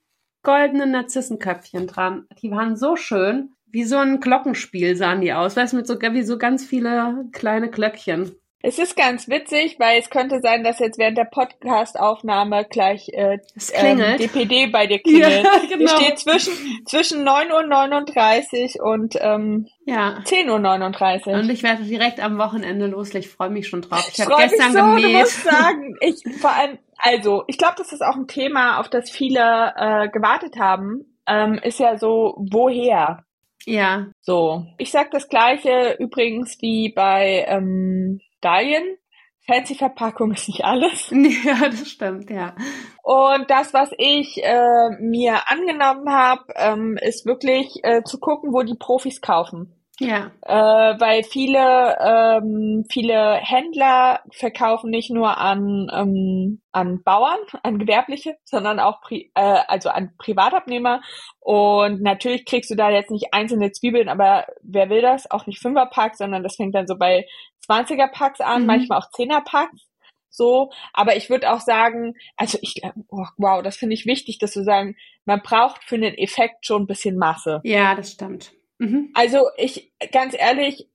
goldenen 0.44 0.92
Narzissenköpfchen 0.92 1.88
dran. 1.88 2.28
Die 2.42 2.52
waren 2.52 2.76
so 2.76 2.96
schön 2.96 3.54
wie 3.70 3.84
so 3.84 3.98
ein 3.98 4.20
Glockenspiel 4.20 4.96
sahen 4.96 5.22
die 5.22 5.34
aus, 5.34 5.56
weißt 5.56 5.74
du, 5.74 5.78
mit 5.78 5.88
so, 5.88 6.00
wie 6.02 6.24
so 6.24 6.38
ganz 6.38 6.66
viele 6.66 7.26
kleine 7.32 7.70
Glöckchen. 7.70 8.32
Es 8.64 8.80
ist 8.80 8.98
ganz 8.98 9.28
witzig, 9.30 9.76
weil 9.78 10.00
es 10.00 10.10
könnte 10.10 10.40
sein, 10.42 10.64
dass 10.64 10.80
jetzt 10.80 10.98
während 10.98 11.18
der 11.18 11.26
Podcast-Aufnahme 11.26 12.66
gleich 12.66 13.08
äh, 13.14 13.38
ähm, 13.74 14.18
DPD 14.18 14.68
bei 14.68 14.88
dir 14.88 15.00
klingelt. 15.04 15.44
Ja, 15.44 15.60
genau. 15.70 15.78
Die 15.78 15.88
steht 15.88 16.20
zwischen, 16.20 16.54
zwischen 16.86 17.28
9.39 17.28 18.80
Uhr 18.80 18.92
und 18.92 19.16
ähm, 19.22 19.68
ja. 19.86 20.20
10.39 20.26 21.28
Uhr. 21.28 21.34
Und 21.36 21.50
ich 21.52 21.62
werde 21.62 21.84
direkt 21.84 22.20
am 22.20 22.40
Wochenende 22.40 22.88
loslegen. 22.88 23.28
Ich 23.28 23.34
freue 23.34 23.52
mich 23.52 23.68
schon 23.68 23.84
drauf. 23.84 24.10
Ich, 24.12 24.20
habe 24.20 24.36
gestern 24.38 24.74
mich 24.74 24.82
so, 24.82 24.88
gemäht. 24.88 25.06
Du 25.06 25.20
musst 25.20 25.44
sagen, 25.44 25.96
ich 26.02 26.24
vor 26.40 26.52
allem, 26.52 26.80
also 26.98 27.44
ich 27.48 27.60
glaube, 27.60 27.76
das 27.78 27.94
ist 27.94 28.02
auch 28.02 28.16
ein 28.16 28.28
Thema, 28.28 28.80
auf 28.80 28.90
das 28.90 29.12
viele 29.12 29.74
äh, 29.78 30.10
gewartet 30.10 30.58
haben. 30.58 31.20
Ähm, 31.28 31.60
ist 31.62 31.80
ja 31.80 31.98
so, 32.00 32.36
woher? 32.40 33.24
Ja. 33.66 34.08
So. 34.22 34.66
Ich 34.78 34.92
sag 34.92 35.12
das 35.12 35.28
gleiche 35.28 35.96
übrigens 36.00 36.58
wie 36.62 36.92
bei 36.92 37.46
ähm, 37.48 38.22
Dahlien. 38.42 38.98
Fancy 39.46 39.76
Verpackung 39.76 40.34
ist 40.34 40.48
nicht 40.50 40.66
alles. 40.66 41.10
Ja, 41.46 41.70
das 41.70 41.90
stimmt, 41.90 42.30
ja. 42.30 42.56
Und 43.04 43.50
das, 43.50 43.74
was 43.74 43.90
ich 43.98 44.44
äh, 44.44 44.90
mir 45.00 45.50
angenommen 45.50 46.10
habe, 46.10 46.44
ähm, 46.56 46.98
ist 47.02 47.26
wirklich 47.26 47.80
äh, 47.84 48.04
zu 48.04 48.20
gucken, 48.20 48.52
wo 48.52 48.64
die 48.64 48.76
Profis 48.78 49.22
kaufen. 49.22 49.77
Ja. 50.00 50.32
Äh, 50.42 51.00
weil 51.00 51.24
viele, 51.24 51.98
ähm, 52.00 52.86
viele 52.90 53.36
Händler 53.36 54.22
verkaufen 54.32 54.92
nicht 54.92 55.10
nur 55.10 55.38
an, 55.38 55.90
ähm, 55.92 56.62
an 56.72 57.02
Bauern, 57.04 57.40
an 57.64 57.80
Gewerbliche, 57.80 58.38
sondern 58.44 58.80
auch 58.80 59.02
pri 59.02 59.32
äh, 59.34 59.62
also 59.68 59.90
an 59.90 60.14
Privatabnehmer. 60.20 61.02
Und 61.40 62.02
natürlich 62.02 62.46
kriegst 62.46 62.70
du 62.70 62.76
da 62.76 62.92
jetzt 62.92 63.10
nicht 63.10 63.34
einzelne 63.34 63.72
Zwiebeln, 63.72 64.08
aber 64.08 64.46
wer 64.62 64.90
will 64.90 65.02
das? 65.02 65.30
Auch 65.32 65.48
nicht 65.48 65.60
Fünferpacks, 65.60 66.20
sondern 66.20 66.44
das 66.44 66.58
fängt 66.58 66.76
dann 66.76 66.88
so 66.88 66.96
bei 66.98 67.26
20er 67.68 68.12
Packs 68.12 68.40
an, 68.40 68.62
mhm. 68.62 68.68
manchmal 68.68 69.00
auch 69.00 69.10
10er 69.10 69.44
Packs. 69.44 69.88
So, 70.30 70.70
aber 70.94 71.16
ich 71.16 71.32
würde 71.32 71.52
auch 71.52 71.62
sagen, 71.62 72.14
also 72.36 72.60
ich, 72.62 72.82
oh, 73.10 73.26
wow, 73.38 73.64
das 73.64 73.78
finde 73.78 73.96
ich 73.96 74.06
wichtig, 74.06 74.38
dass 74.38 74.54
du 74.54 74.64
sagen, 74.64 74.96
man 75.26 75.42
braucht 75.42 75.84
für 75.84 75.98
den 75.98 76.14
Effekt 76.14 76.68
schon 76.68 76.84
ein 76.84 76.88
bisschen 76.88 77.18
Masse. 77.18 77.60
Ja, 77.64 77.96
das 77.96 78.12
stimmt. 78.12 78.52
Mhm. 78.80 79.12
Also 79.14 79.50
ich, 79.58 79.92
ganz 80.12 80.36
ehrlich, 80.38 80.88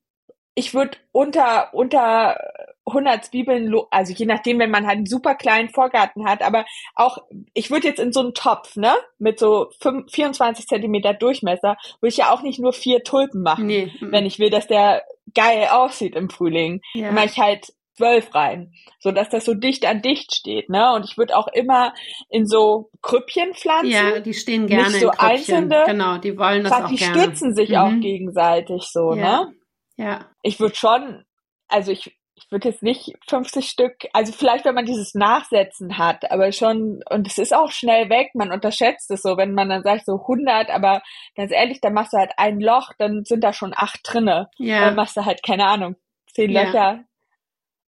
ich 0.54 0.74
würde 0.74 0.98
unter, 1.12 1.72
unter 1.72 2.38
100 2.86 3.24
Zwiebeln, 3.24 3.72
also 3.90 4.12
je 4.12 4.26
nachdem, 4.26 4.58
wenn 4.58 4.70
man 4.70 4.86
halt 4.86 4.96
einen 4.96 5.06
super 5.06 5.34
kleinen 5.34 5.68
Vorgarten 5.68 6.26
hat, 6.26 6.42
aber 6.42 6.64
auch, 6.94 7.18
ich 7.54 7.70
würde 7.70 7.86
jetzt 7.86 8.00
in 8.00 8.12
so 8.12 8.20
einen 8.20 8.34
Topf, 8.34 8.76
ne, 8.76 8.92
mit 9.18 9.38
so 9.38 9.70
5, 9.80 10.10
24 10.10 10.66
Zentimeter 10.66 11.14
Durchmesser, 11.14 11.76
würde 12.00 12.10
ich 12.10 12.16
ja 12.18 12.32
auch 12.32 12.42
nicht 12.42 12.58
nur 12.58 12.72
vier 12.72 13.02
Tulpen 13.04 13.42
machen, 13.42 13.66
nee. 13.66 13.92
wenn 14.00 14.26
ich 14.26 14.38
will, 14.38 14.50
dass 14.50 14.66
der 14.66 15.04
geil 15.34 15.68
aussieht 15.70 16.16
im 16.16 16.28
Frühling. 16.28 16.80
Ja. 16.94 17.06
Dann 17.06 17.14
mache 17.14 17.26
ich 17.26 17.38
halt 17.38 17.72
zwölf 17.96 18.34
rein, 18.34 18.72
so 18.98 19.12
dass 19.12 19.28
das 19.28 19.44
so 19.44 19.54
dicht 19.54 19.86
an 19.86 20.02
dicht 20.02 20.34
steht, 20.34 20.68
ne? 20.68 20.92
Und 20.94 21.04
ich 21.04 21.18
würde 21.18 21.36
auch 21.36 21.48
immer 21.48 21.92
in 22.28 22.46
so 22.46 22.90
Krüppchen 23.02 23.54
pflanzen. 23.54 23.90
Ja, 23.90 24.20
die 24.20 24.34
stehen 24.34 24.66
gerne 24.66 24.90
nicht 24.90 25.00
so 25.00 25.10
in 25.10 25.18
einzelne. 25.18 25.84
Genau, 25.86 26.18
die 26.18 26.38
wollen 26.38 26.64
das 26.64 26.72
auch 26.72 26.88
die 26.88 26.96
gerne. 26.96 27.14
Die 27.14 27.20
stützen 27.20 27.54
sich 27.54 27.70
mhm. 27.70 27.76
auch 27.76 28.00
gegenseitig 28.00 28.82
so, 28.84 29.14
ja. 29.14 29.44
ne? 29.44 29.54
Ja. 29.96 30.26
Ich 30.42 30.58
würde 30.58 30.74
schon, 30.74 31.24
also 31.68 31.92
ich 31.92 32.16
ich 32.34 32.50
würde 32.50 32.68
jetzt 32.68 32.82
nicht 32.82 33.12
50 33.28 33.68
Stück, 33.68 33.94
also 34.12 34.32
vielleicht, 34.32 34.64
wenn 34.64 34.74
man 34.74 34.86
dieses 34.86 35.14
Nachsetzen 35.14 35.98
hat, 35.98 36.30
aber 36.30 36.50
schon, 36.52 37.00
und 37.10 37.26
es 37.26 37.38
ist 37.38 37.54
auch 37.54 37.70
schnell 37.70 38.08
weg, 38.10 38.30
man 38.34 38.52
unterschätzt 38.52 39.10
es 39.10 39.22
so, 39.22 39.36
wenn 39.36 39.54
man 39.54 39.68
dann 39.68 39.82
sagt 39.82 40.06
so 40.06 40.20
100, 40.20 40.70
aber 40.70 41.02
ganz 41.36 41.52
ehrlich, 41.52 41.80
dann 41.80 41.94
machst 41.94 42.12
du 42.12 42.18
halt 42.18 42.32
ein 42.36 42.60
Loch, 42.60 42.92
dann 42.98 43.24
sind 43.24 43.44
da 43.44 43.52
schon 43.52 43.72
acht 43.76 44.00
drinne. 44.04 44.48
Ja. 44.56 44.86
Dann 44.86 44.96
machst 44.96 45.16
du 45.16 45.24
halt, 45.24 45.42
keine 45.42 45.66
Ahnung, 45.66 45.96
zehn 46.32 46.50
ja. 46.50 46.62
Löcher, 46.62 47.04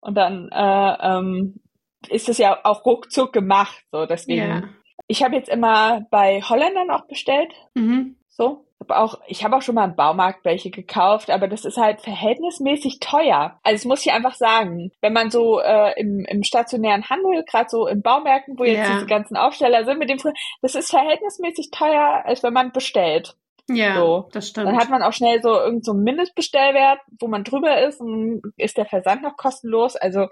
und 0.02 0.14
dann 0.16 0.50
äh, 0.52 0.96
ähm, 1.00 1.60
ist 2.08 2.28
es 2.28 2.38
ja 2.38 2.58
auch 2.64 2.84
ruckzuck 2.84 3.32
gemacht. 3.32 3.84
So, 3.90 4.04
deswegen. 4.04 4.48
Ja. 4.48 4.62
Ich 5.06 5.22
habe 5.22 5.36
jetzt 5.36 5.48
immer 5.48 6.06
bei 6.10 6.42
Holländern 6.42 6.90
auch 6.90 7.06
bestellt. 7.06 7.52
Mhm. 7.74 8.16
So. 8.28 8.66
Hab 8.80 8.90
auch, 8.90 9.20
ich 9.28 9.44
habe 9.44 9.56
auch 9.56 9.62
schon 9.62 9.76
mal 9.76 9.84
im 9.84 9.94
Baumarkt 9.94 10.44
welche 10.44 10.70
gekauft, 10.70 11.30
aber 11.30 11.46
das 11.46 11.64
ist 11.64 11.76
halt 11.76 12.00
verhältnismäßig 12.00 12.98
teuer. 12.98 13.60
Also 13.62 13.76
das 13.76 13.84
muss 13.84 14.04
ich 14.04 14.12
einfach 14.12 14.34
sagen. 14.34 14.90
Wenn 15.00 15.12
man 15.12 15.30
so 15.30 15.60
äh, 15.60 15.92
im, 16.00 16.24
im 16.24 16.42
stationären 16.42 17.08
Handel, 17.08 17.44
gerade 17.44 17.68
so 17.68 17.86
in 17.86 18.02
Baumärkten, 18.02 18.58
wo 18.58 18.64
jetzt 18.64 18.88
ja. 18.88 18.94
diese 18.94 19.06
ganzen 19.06 19.36
Aufsteller 19.36 19.84
sind, 19.84 20.00
mit 20.00 20.10
dem 20.10 20.18
das 20.62 20.74
ist 20.74 20.90
verhältnismäßig 20.90 21.70
teuer, 21.70 22.22
als 22.24 22.42
wenn 22.42 22.52
man 22.52 22.72
bestellt. 22.72 23.36
Ja, 23.68 23.96
so. 23.96 24.28
das 24.32 24.48
stimmt. 24.48 24.68
Dann 24.68 24.76
hat 24.76 24.90
man 24.90 25.02
auch 25.02 25.12
schnell 25.12 25.40
so 25.42 25.50
irgendeinen 25.50 25.82
so 25.82 25.94
Mindestbestellwert, 25.94 27.00
wo 27.20 27.28
man 27.28 27.44
drüber 27.44 27.80
ist 27.86 28.00
und 28.00 28.42
ist 28.56 28.76
der 28.76 28.86
Versand 28.86 29.22
noch 29.22 29.36
kostenlos. 29.36 29.96
Also 29.96 30.28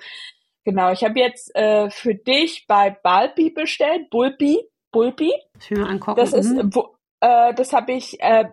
genau, 0.65 0.93
ich 0.93 1.05
habe 1.05 1.19
jetzt 1.19 1.55
äh, 1.55 1.91
für 1.91 2.15
dich 2.15 2.67
bei 2.67 2.91
Balbi 2.91 3.51
bestellt, 3.51 4.11
Bulbi, 4.11 4.59
Bulbi. 4.93 5.33
Ich 5.61 5.71
will 5.71 5.79
mal 5.79 5.91
angucken. 5.91 6.19
Das 6.19 6.33
ist, 6.33 6.51
mhm. 6.51 6.75
wo, 6.75 6.97
äh, 7.21 7.55
das 7.55 7.73
habe 7.73 7.93
ich, 7.93 8.21
äh, 8.21 8.47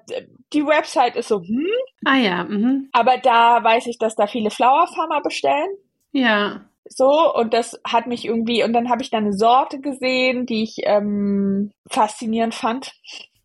die 0.53 0.65
Website 0.65 1.15
ist 1.15 1.30
so, 1.30 1.41
hm. 1.41 1.67
Ah 2.05 2.17
ja, 2.17 2.43
mhm. 2.43 2.89
Aber 2.91 3.17
da 3.17 3.63
weiß 3.63 3.88
ich, 3.88 3.97
dass 3.97 4.15
da 4.15 4.28
viele 4.28 4.51
Flower 4.51 4.88
Farmer 4.88 5.21
bestellen. 5.21 5.69
Ja. 6.11 6.65
So, 6.89 7.34
und 7.34 7.53
das 7.53 7.80
hat 7.86 8.07
mich 8.07 8.25
irgendwie, 8.25 8.63
und 8.63 8.73
dann 8.73 8.89
habe 8.89 9.01
ich 9.01 9.09
da 9.09 9.17
eine 9.17 9.34
Sorte 9.34 9.80
gesehen, 9.80 10.45
die 10.45 10.63
ich 10.63 10.78
ähm, 10.84 11.71
faszinierend 11.89 12.55
fand. 12.55 12.93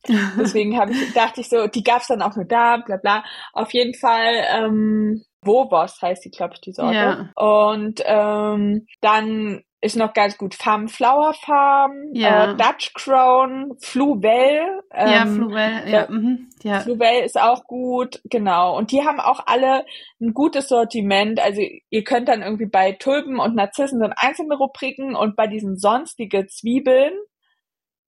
Deswegen 0.09 0.79
habe 0.79 0.93
ich, 0.93 1.13
dachte 1.15 1.41
ich 1.41 1.49
so, 1.49 1.67
die 1.67 1.83
gab's 1.83 2.09
dann 2.09 2.23
auch 2.23 2.37
nur 2.37 2.45
da, 2.45 2.79
bla 2.79 2.97
bla. 2.97 3.25
Auf 3.53 3.73
jeden 3.73 3.95
Fall, 3.95 4.45
ähm, 4.53 5.25
Wobos 5.45 6.01
heißt 6.01 6.25
die, 6.25 6.31
glaube 6.31 6.55
ich, 6.55 6.61
die 6.61 6.73
Sorte. 6.73 6.95
Ja. 6.95 7.31
Und 7.35 8.03
ähm, 8.05 8.87
dann 9.01 9.63
ist 9.83 9.97
noch 9.97 10.13
ganz 10.13 10.39
gut 10.39 10.55
Farm 10.55 10.87
Flower 10.87 11.35
Farm, 11.35 11.93
ja. 12.13 12.53
äh, 12.53 12.57
Dutch 12.57 12.95
Crown, 12.95 13.73
Fluwell. 13.81 14.81
Ähm, 14.93 15.13
ja, 15.13 15.27
Fluwell, 15.27 15.89
ja. 15.89 16.07
Mhm, 16.09 16.51
ja. 16.63 16.81
Fluwell 16.81 17.25
ist 17.25 17.41
auch 17.41 17.65
gut, 17.65 18.21
genau. 18.25 18.79
Und 18.79 18.93
die 18.93 19.05
haben 19.05 19.19
auch 19.19 19.41
alle 19.45 19.85
ein 20.21 20.35
gutes 20.35 20.69
Sortiment. 20.69 21.41
Also 21.41 21.63
ihr 21.91 22.05
könnt 22.05 22.29
dann 22.29 22.43
irgendwie 22.43 22.67
bei 22.67 22.93
Tulpen 22.93 23.41
und 23.41 23.57
Narzissen 23.57 23.99
sind 23.99 24.15
einzelne 24.17 24.55
Rubriken 24.55 25.17
und 25.17 25.35
bei 25.35 25.49
diesen 25.49 25.77
sonstige 25.77 26.47
Zwiebeln 26.47 27.13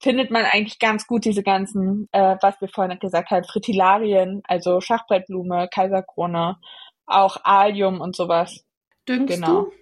findet 0.04 0.30
man 0.30 0.44
eigentlich 0.44 0.78
ganz 0.78 1.06
gut 1.06 1.24
diese 1.24 1.42
ganzen, 1.42 2.08
äh, 2.12 2.36
was 2.42 2.60
wir 2.60 2.68
vorhin 2.68 2.98
gesagt 2.98 3.30
haben, 3.30 3.42
Fritillarien, 3.44 4.42
also 4.46 4.80
Schachbrettblume, 4.80 5.68
Kaiserkrone, 5.72 6.58
auch 7.06 7.38
Alium 7.42 8.00
und 8.02 8.14
sowas. 8.14 8.64
Düngst 9.08 9.34
genau. 9.34 9.62
du? 9.62 9.72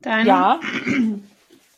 Deine? 0.00 0.28
Ja. 0.28 0.60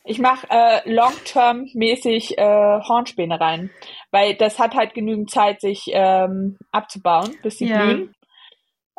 Ich 0.04 0.18
mache 0.18 0.48
äh, 0.50 0.80
long-term-mäßig 0.92 2.36
äh, 2.36 2.80
Hornspäne 2.88 3.40
rein, 3.40 3.70
weil 4.10 4.34
das 4.34 4.58
hat 4.58 4.74
halt 4.74 4.94
genügend 4.94 5.30
Zeit, 5.30 5.60
sich 5.60 5.84
ähm, 5.92 6.58
abzubauen, 6.72 7.36
bis 7.44 7.58
sie 7.58 7.68
ja. 7.68 7.84
blühen. 7.84 8.14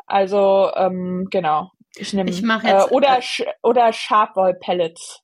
Also 0.07 0.71
ähm, 0.75 1.27
genau. 1.29 1.71
Ich 1.95 2.13
nehme 2.13 2.31
äh, 2.31 2.83
oder 2.89 3.19
äh, 3.19 3.45
oder 3.61 3.91
Sharpwoll-Pellets. 3.91 5.23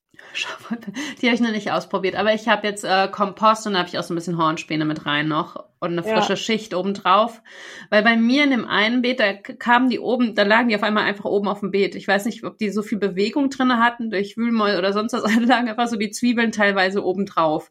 Die 1.20 1.26
habe 1.26 1.34
ich 1.34 1.40
noch 1.40 1.50
nicht 1.50 1.72
ausprobiert, 1.72 2.14
aber 2.14 2.32
ich 2.32 2.48
habe 2.48 2.66
jetzt 2.66 2.84
äh, 2.84 3.08
Kompost 3.08 3.66
und 3.66 3.72
da 3.72 3.80
habe 3.80 3.88
ich 3.88 3.98
auch 3.98 4.02
so 4.02 4.14
ein 4.14 4.16
bisschen 4.16 4.38
Hornspäne 4.38 4.84
mit 4.84 5.06
rein 5.06 5.28
noch 5.28 5.64
und 5.80 5.92
eine 5.92 6.02
frische 6.02 6.30
ja. 6.30 6.36
Schicht 6.36 6.74
oben 6.74 6.94
drauf. 6.94 7.42
Weil 7.90 8.02
bei 8.02 8.16
mir 8.16 8.44
in 8.44 8.50
dem 8.50 8.66
einen 8.66 9.02
Beet, 9.02 9.20
da 9.20 9.32
kamen 9.32 9.90
die 9.90 9.98
oben, 9.98 10.34
da 10.34 10.42
lagen 10.44 10.68
die 10.68 10.76
auf 10.76 10.82
einmal 10.82 11.04
einfach 11.04 11.24
oben 11.24 11.48
auf 11.48 11.60
dem 11.60 11.70
Beet. 11.70 11.94
Ich 11.94 12.06
weiß 12.06 12.26
nicht, 12.26 12.44
ob 12.44 12.58
die 12.58 12.70
so 12.70 12.82
viel 12.82 12.98
Bewegung 12.98 13.50
drinne 13.50 13.78
hatten 13.78 14.10
durch 14.10 14.36
Wühlmäuse 14.36 14.78
oder 14.78 14.92
sonst 14.92 15.12
was, 15.12 15.22
da 15.22 15.40
lagen 15.40 15.68
einfach 15.68 15.88
so 15.88 15.96
die 15.96 16.10
Zwiebeln 16.10 16.52
teilweise 16.52 17.04
oben 17.04 17.26
drauf. 17.26 17.70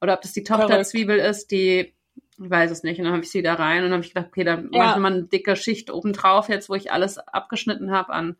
Oder 0.00 0.14
ob 0.14 0.22
das 0.22 0.32
die 0.32 0.44
Tochterzwiebel 0.44 1.18
ist, 1.18 1.50
die 1.50 1.92
ich 2.40 2.50
weiß 2.50 2.70
es 2.70 2.84
nicht. 2.84 2.98
Und 2.98 3.04
dann 3.04 3.14
habe 3.14 3.24
ich 3.24 3.30
sie 3.30 3.42
da 3.42 3.54
rein 3.54 3.78
und 3.78 3.90
dann 3.90 3.94
habe 3.94 4.04
ich 4.04 4.14
gedacht, 4.14 4.28
okay, 4.28 4.44
dann 4.44 4.70
ja. 4.72 4.84
mache 4.84 4.96
ich 4.96 5.02
mal 5.02 5.12
eine 5.12 5.22
dicke 5.24 5.56
Schicht 5.56 5.90
oben 5.90 6.12
drauf, 6.12 6.48
jetzt 6.48 6.68
wo 6.68 6.74
ich 6.74 6.92
alles 6.92 7.18
abgeschnitten 7.18 7.90
habe 7.90 8.12
an 8.12 8.36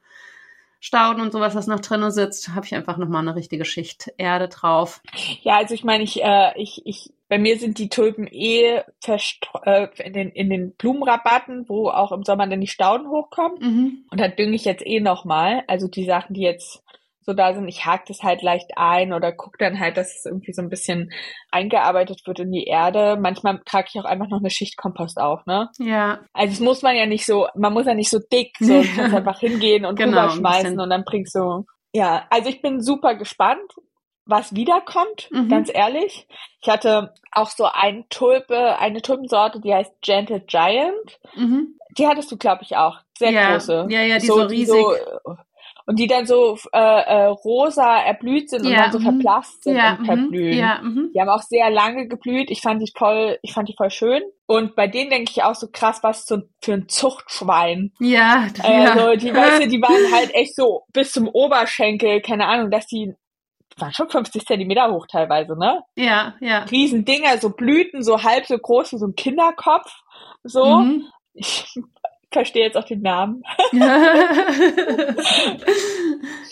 Stauden 0.80 1.22
und 1.22 1.32
sowas, 1.32 1.54
was 1.54 1.66
noch 1.66 1.80
drinnen 1.80 2.10
sitzt, 2.10 2.50
habe 2.54 2.64
ich 2.64 2.74
einfach 2.74 2.98
nochmal 2.98 3.22
eine 3.22 3.34
richtige 3.34 3.64
Schicht 3.64 4.12
Erde 4.16 4.48
drauf. 4.48 5.02
Ja, 5.42 5.56
also 5.56 5.74
ich 5.74 5.82
meine, 5.82 6.04
ich, 6.04 6.22
äh, 6.22 6.52
ich, 6.56 6.82
ich, 6.86 7.12
bei 7.28 7.38
mir 7.38 7.58
sind 7.58 7.78
die 7.78 7.88
Tulpen 7.88 8.28
eh 8.30 8.82
äh, 9.06 9.88
in, 10.04 10.12
den, 10.12 10.30
in 10.30 10.50
den 10.50 10.72
Blumenrabatten, 10.72 11.68
wo 11.68 11.88
auch 11.88 12.12
im 12.12 12.22
Sommer 12.22 12.46
dann 12.46 12.60
die 12.60 12.68
Stauden 12.68 13.08
hochkommen. 13.08 13.58
Mhm. 13.60 14.04
Und 14.10 14.20
da 14.20 14.28
dünge 14.28 14.54
ich 14.54 14.64
jetzt 14.64 14.86
eh 14.86 15.00
nochmal. 15.00 15.64
Also 15.66 15.88
die 15.88 16.04
Sachen, 16.04 16.34
die 16.34 16.42
jetzt 16.42 16.82
so 17.28 17.34
da 17.34 17.52
sind. 17.52 17.68
Ich 17.68 17.84
hake 17.84 18.04
das 18.08 18.22
halt 18.22 18.42
leicht 18.42 18.70
ein 18.76 19.12
oder 19.12 19.32
gucke 19.32 19.58
dann 19.58 19.78
halt, 19.78 19.98
dass 19.98 20.16
es 20.16 20.24
irgendwie 20.24 20.54
so 20.54 20.62
ein 20.62 20.70
bisschen 20.70 21.12
eingearbeitet 21.50 22.22
wird 22.26 22.40
in 22.40 22.50
die 22.50 22.64
Erde. 22.64 23.18
Manchmal 23.20 23.60
trage 23.66 23.88
ich 23.92 24.00
auch 24.00 24.06
einfach 24.06 24.28
noch 24.28 24.40
eine 24.40 24.48
Schicht 24.48 24.78
Kompost 24.78 25.20
auf, 25.20 25.44
ne? 25.44 25.68
Ja. 25.78 26.20
Also 26.32 26.54
es 26.54 26.60
muss 26.60 26.80
man 26.80 26.96
ja 26.96 27.04
nicht 27.04 27.26
so, 27.26 27.48
man 27.54 27.74
muss 27.74 27.86
ja 27.86 27.94
nicht 27.94 28.10
so 28.10 28.18
dick, 28.32 28.56
so 28.58 28.82
kannst 28.96 29.14
einfach 29.14 29.40
hingehen 29.40 29.84
und 29.84 29.98
genau, 29.98 30.22
rüberschmeißen 30.22 30.80
und 30.80 30.88
dann 30.88 31.04
bringst 31.04 31.34
du. 31.34 31.66
Ja, 31.92 32.26
also 32.30 32.48
ich 32.48 32.62
bin 32.62 32.80
super 32.80 33.14
gespannt 33.14 33.74
was 34.28 34.54
wiederkommt, 34.54 35.30
mhm. 35.30 35.48
ganz 35.48 35.70
ehrlich. 35.72 36.28
Ich 36.60 36.68
hatte 36.68 37.14
auch 37.32 37.48
so 37.48 37.64
eine 37.64 38.06
Tulpe, 38.10 38.78
eine 38.78 39.00
Tulpensorte, 39.00 39.58
die 39.58 39.72
heißt 39.72 40.02
Gentle 40.02 40.40
Giant. 40.40 41.18
Mhm. 41.34 41.78
Die 41.96 42.06
hattest 42.06 42.30
du, 42.30 42.36
glaube 42.36 42.62
ich, 42.62 42.76
auch. 42.76 42.98
Sehr 43.16 43.30
ja. 43.30 43.52
große. 43.52 43.86
Ja, 43.88 44.02
ja, 44.02 44.18
die 44.18 44.26
so, 44.26 44.34
so 44.34 44.42
riesig. 44.42 44.74
Die 44.74 44.82
so, 45.24 45.36
und 45.88 45.98
die 45.98 46.06
dann 46.06 46.26
so 46.26 46.58
äh, 46.74 46.78
äh, 46.78 47.24
rosa 47.24 47.96
erblüht 48.00 48.50
sind 48.50 48.66
und 48.66 48.72
dann 48.74 48.92
so 48.92 48.98
mhm. 48.98 49.04
verblasst 49.04 49.64
sind 49.64 49.78
ja, 49.78 49.96
und 49.96 50.04
verblühen. 50.04 50.52
Mhm. 50.52 50.58
Ja, 50.58 50.80
mh. 50.82 51.08
Die 51.14 51.20
haben 51.20 51.30
auch 51.30 51.40
sehr 51.40 51.70
lange 51.70 52.08
geblüht. 52.08 52.50
Ich 52.50 52.60
fand 52.60 52.82
die 52.82 52.92
toll, 52.94 53.38
ich 53.40 53.54
fand 53.54 53.70
die 53.70 53.74
voll 53.74 53.88
schön. 53.88 54.22
Und 54.44 54.76
bei 54.76 54.86
denen 54.86 55.08
denke 55.08 55.30
ich 55.34 55.42
auch 55.42 55.54
so 55.54 55.68
krass, 55.72 56.00
was 56.02 56.26
so 56.26 56.42
für 56.62 56.74
ein 56.74 56.90
Zuchtschwein. 56.90 57.94
Ja, 58.00 58.48
also 58.62 59.00
ja. 59.08 59.16
die 59.16 59.34
weißt 59.34 59.62
du, 59.62 59.68
die 59.68 59.80
waren 59.80 60.12
halt 60.14 60.34
echt 60.34 60.56
so 60.56 60.82
bis 60.92 61.10
zum 61.10 61.26
Oberschenkel, 61.26 62.20
keine 62.20 62.48
Ahnung, 62.48 62.70
dass 62.70 62.86
die 62.86 63.14
waren 63.78 63.94
schon 63.94 64.10
50 64.10 64.44
Zentimeter 64.44 64.92
hoch 64.92 65.06
teilweise, 65.06 65.58
ne? 65.58 65.82
Ja, 65.96 66.34
ja. 66.40 66.64
Riesendinger, 66.64 67.38
so 67.38 67.48
Blüten, 67.48 68.02
so 68.02 68.22
halb 68.22 68.44
so 68.44 68.58
groß 68.58 68.92
wie 68.92 68.98
so 68.98 69.06
ein 69.06 69.14
Kinderkopf. 69.14 69.90
So. 70.44 70.80
Mhm. 70.80 71.06
Ich 71.32 71.80
verstehe 72.30 72.64
jetzt 72.64 72.76
auch 72.76 72.84
den 72.84 73.02
Namen. 73.02 73.42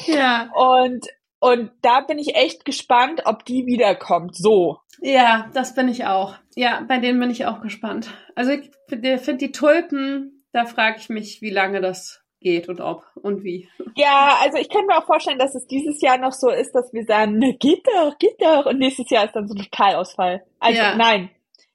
ja. 0.07 0.51
Und, 0.55 1.07
und 1.41 1.71
da 1.83 2.01
bin 2.01 2.19
ich 2.19 2.35
echt 2.35 2.65
gespannt, 2.65 3.23
ob 3.25 3.45
die 3.45 3.67
wiederkommt. 3.67 4.37
So. 4.37 4.79
Ja, 5.01 5.51
das 5.55 5.75
bin 5.75 5.89
ich 5.89 6.07
auch. 6.07 6.37
Ja, 6.55 6.85
bei 6.89 6.99
denen 6.99 7.21
bin 7.21 7.31
ich 7.31 7.47
auch 7.47 7.61
gespannt. 7.61 8.09
Also 8.35 8.53
ich 8.53 8.71
finde 8.89 9.37
die 9.37 9.53
Tulpen, 9.53 10.45
da 10.53 10.65
frage 10.65 10.97
ich 10.99 11.09
mich, 11.09 11.43
wie 11.43 11.51
lange 11.51 11.81
das 11.81 12.23
geht 12.41 12.69
und 12.69 12.81
ob 12.81 13.05
und 13.15 13.45
wie. 13.45 13.69
Ja, 13.95 14.39
also 14.41 14.59
ich 14.59 14.69
kann 14.69 14.87
mir 14.87 14.97
auch 14.97 15.07
vorstellen, 15.07 15.39
dass 15.39 15.55
es 15.55 15.67
dieses 15.67 16.01
Jahr 16.01 16.19
noch 16.19 16.33
so 16.33 16.49
ist, 16.51 16.73
dass 16.73 16.93
wir 16.93 17.05
sagen, 17.05 17.39
ne, 17.39 17.57
geht 17.59 17.87
doch, 17.87 18.17
geht 18.19 18.41
doch. 18.41 18.67
Und 18.67 18.79
nächstes 18.79 19.11
Jahr 19.11 19.25
ist 19.25 19.35
dann 19.35 19.49
so 19.49 19.55
ein 19.55 19.63
Totalausfall. 19.63 20.45
Also 20.59 20.81
ja. 20.81 20.97
nein, 20.97 21.31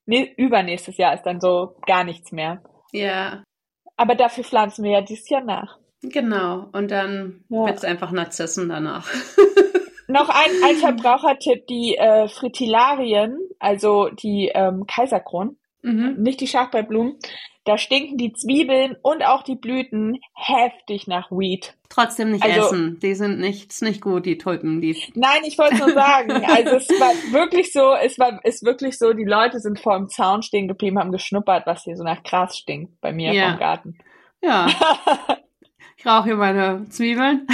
nee, 0.06 0.34
übernächstes 0.38 0.98
Jahr 0.98 1.14
ist 1.14 1.24
dann 1.24 1.40
so 1.40 1.76
gar 1.86 2.04
nichts 2.04 2.32
mehr. 2.32 2.64
Ja. 2.92 3.44
Aber 4.02 4.16
dafür 4.16 4.44
pflanzen 4.44 4.84
wir 4.84 4.94
ja 4.94 5.02
dieses 5.02 5.30
Jahr 5.30 5.44
nach. 5.44 5.78
Genau. 6.02 6.70
Und 6.72 6.90
dann 6.90 7.44
ja. 7.50 7.68
wird 7.68 7.78
es 7.78 7.84
einfach 7.84 8.12
Narzissen 8.12 8.68
danach. 8.68 9.08
Noch 10.08 10.28
ein, 10.28 10.50
ein 10.66 10.76
Verbrauchertipp, 10.78 11.68
die 11.68 11.98
äh, 11.98 12.28
Fritillarien, 12.28 13.38
also 13.60 14.10
die 14.10 14.50
ähm, 14.56 14.88
Kaiserkronen, 14.88 15.60
mhm. 15.82 16.16
nicht 16.18 16.42
die 16.42 16.48
Schachbeiblumen, 16.48 17.18
da 17.64 17.78
stinken 17.78 18.18
die 18.18 18.34
Zwiebeln 18.34 18.96
und 19.04 19.24
auch 19.24 19.44
die 19.44 19.56
Blüten 19.56 20.20
heftig 20.34 21.06
nach 21.06 21.30
Weed. 21.30 21.76
Trotzdem 21.90 22.32
nicht 22.32 22.44
also, 22.44 22.62
essen. 22.62 23.00
Die 23.02 23.14
sind 23.14 23.40
nicht, 23.40 23.72
ist 23.72 23.84
nicht 23.84 24.02
gut, 24.02 24.26
die 24.26 24.40
Tulpen. 24.40 24.82
Die 24.82 24.98
Nein, 25.16 25.42
ich 25.46 25.60
wollte 25.60 25.78
nur 25.78 25.92
sagen, 25.92 26.32
also 26.44 26.78
es 26.78 26.90
war 26.90 27.14
wirklich 27.32 27.72
so, 27.72 27.94
es 27.94 28.18
war, 28.18 28.44
ist 28.44 28.66
wirklich 28.66 28.98
so, 28.98 29.14
die 29.14 29.26
Leute 29.26 29.60
sind 29.60 29.80
vor 29.80 29.98
dem 29.98 30.10
Zaun 30.10 30.42
stehen 30.42 30.68
geblieben, 30.68 30.98
haben 30.98 31.12
geschnuppert, 31.12 31.68
was 31.68 31.84
hier 31.84 31.96
so 31.96 32.04
nach 32.04 32.24
Gras 32.24 32.58
stinkt 32.58 33.00
bei 33.00 33.14
mir 33.14 33.32
ja. 33.34 33.52
vom 33.52 33.60
Garten. 33.60 33.98
Ja. 34.42 34.68
Ich 36.02 36.08
rauche 36.08 36.24
hier 36.24 36.36
meine 36.36 36.88
Zwiebeln. 36.90 37.46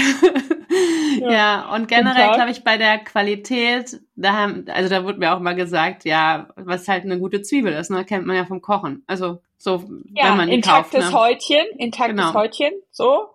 ja. 1.19 1.31
ja, 1.31 1.75
und 1.75 1.89
generell 1.89 2.33
glaube 2.33 2.51
ich 2.51 2.63
bei 2.63 2.77
der 2.77 2.99
Qualität, 2.99 3.99
da 4.15 4.33
haben, 4.35 4.63
also 4.69 4.87
da 4.87 5.03
wurde 5.03 5.19
mir 5.19 5.35
auch 5.35 5.41
mal 5.41 5.53
gesagt, 5.53 6.05
ja, 6.05 6.47
was 6.55 6.87
halt 6.87 7.03
eine 7.03 7.19
gute 7.19 7.41
Zwiebel 7.41 7.73
ist, 7.73 7.91
ne, 7.91 8.05
kennt 8.05 8.25
man 8.25 8.37
ja 8.37 8.45
vom 8.45 8.61
Kochen. 8.61 9.03
Also 9.05 9.39
so, 9.57 9.83
ja, 10.13 10.29
wenn 10.29 10.37
man 10.37 10.47
die 10.47 10.55
intaktes 10.55 11.01
kauft, 11.01 11.13
ne? 11.13 11.19
Häutchen, 11.19 11.65
intaktes 11.77 12.15
genau. 12.15 12.33
Häutchen, 12.33 12.71
so. 12.89 13.33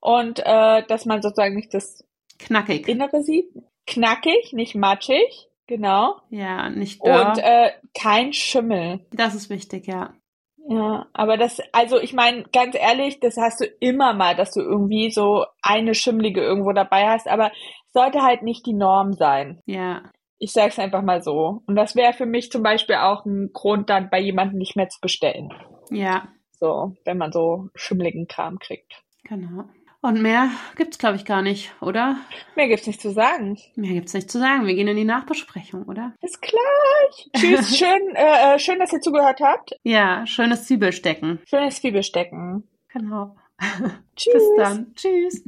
Und 0.00 0.38
äh, 0.38 0.82
dass 0.86 1.04
man 1.04 1.20
sozusagen 1.20 1.56
nicht 1.56 1.74
das 1.74 2.02
knackig 2.38 2.88
Innere 2.88 3.22
sieht. 3.22 3.50
Knackig, 3.86 4.54
nicht 4.54 4.74
matschig, 4.74 5.50
genau. 5.66 6.22
Ja, 6.30 6.70
nicht 6.70 7.04
dörr. 7.06 7.32
Und 7.32 7.38
äh, 7.38 7.72
kein 7.92 8.32
Schimmel. 8.32 9.00
Das 9.12 9.34
ist 9.34 9.50
wichtig, 9.50 9.86
ja. 9.86 10.14
Ja, 10.66 11.06
aber 11.12 11.36
das, 11.36 11.60
also 11.72 12.00
ich 12.00 12.14
meine, 12.14 12.44
ganz 12.44 12.74
ehrlich, 12.74 13.20
das 13.20 13.36
hast 13.36 13.60
du 13.60 13.66
immer 13.80 14.14
mal, 14.14 14.34
dass 14.34 14.52
du 14.52 14.60
irgendwie 14.60 15.10
so 15.10 15.44
eine 15.62 15.94
Schimmlige 15.94 16.40
irgendwo 16.40 16.72
dabei 16.72 17.08
hast, 17.08 17.28
aber 17.28 17.52
sollte 17.92 18.22
halt 18.22 18.42
nicht 18.42 18.64
die 18.66 18.74
Norm 18.74 19.12
sein. 19.12 19.60
Ja. 19.66 20.02
Ich 20.38 20.52
sag's 20.52 20.78
einfach 20.78 21.02
mal 21.02 21.22
so. 21.22 21.62
Und 21.66 21.76
das 21.76 21.94
wäre 21.94 22.12
für 22.12 22.26
mich 22.26 22.50
zum 22.50 22.62
Beispiel 22.62 22.96
auch 22.96 23.24
ein 23.24 23.50
Grund, 23.52 23.90
dann 23.90 24.08
bei 24.10 24.20
jemandem 24.20 24.58
nicht 24.58 24.74
mehr 24.74 24.88
zu 24.88 25.00
bestellen. 25.00 25.50
Ja. 25.90 26.28
So, 26.52 26.92
wenn 27.04 27.18
man 27.18 27.30
so 27.30 27.68
schimmligen 27.74 28.26
Kram 28.26 28.58
kriegt. 28.58 29.02
Genau. 29.24 29.64
Und 30.04 30.20
mehr 30.20 30.50
gibt's, 30.76 30.98
glaube 30.98 31.16
ich, 31.16 31.24
gar 31.24 31.40
nicht, 31.40 31.72
oder? 31.80 32.18
Mehr 32.56 32.68
gibt's 32.68 32.86
nicht 32.86 33.00
zu 33.00 33.10
sagen. 33.10 33.58
Mehr 33.74 33.94
gibt's 33.94 34.12
nicht 34.12 34.30
zu 34.30 34.38
sagen. 34.38 34.66
Wir 34.66 34.74
gehen 34.74 34.86
in 34.86 34.98
die 34.98 35.04
Nachbesprechung, 35.04 35.84
oder? 35.84 36.12
Bis 36.20 36.38
gleich. 36.42 37.30
Tschüss. 37.34 37.78
schön, 37.78 38.14
äh, 38.14 38.54
äh, 38.54 38.58
schön, 38.58 38.78
dass 38.78 38.92
ihr 38.92 39.00
zugehört 39.00 39.40
habt. 39.40 39.70
Ja, 39.82 40.26
schönes 40.26 40.66
Zwiebelstecken. 40.66 41.38
Schönes 41.48 41.76
Zwiebelstecken. 41.80 42.68
Genau. 42.92 43.34
Tschüss. 44.14 44.34
Bis 44.34 44.42
dann. 44.58 44.94
Tschüss. 44.94 45.42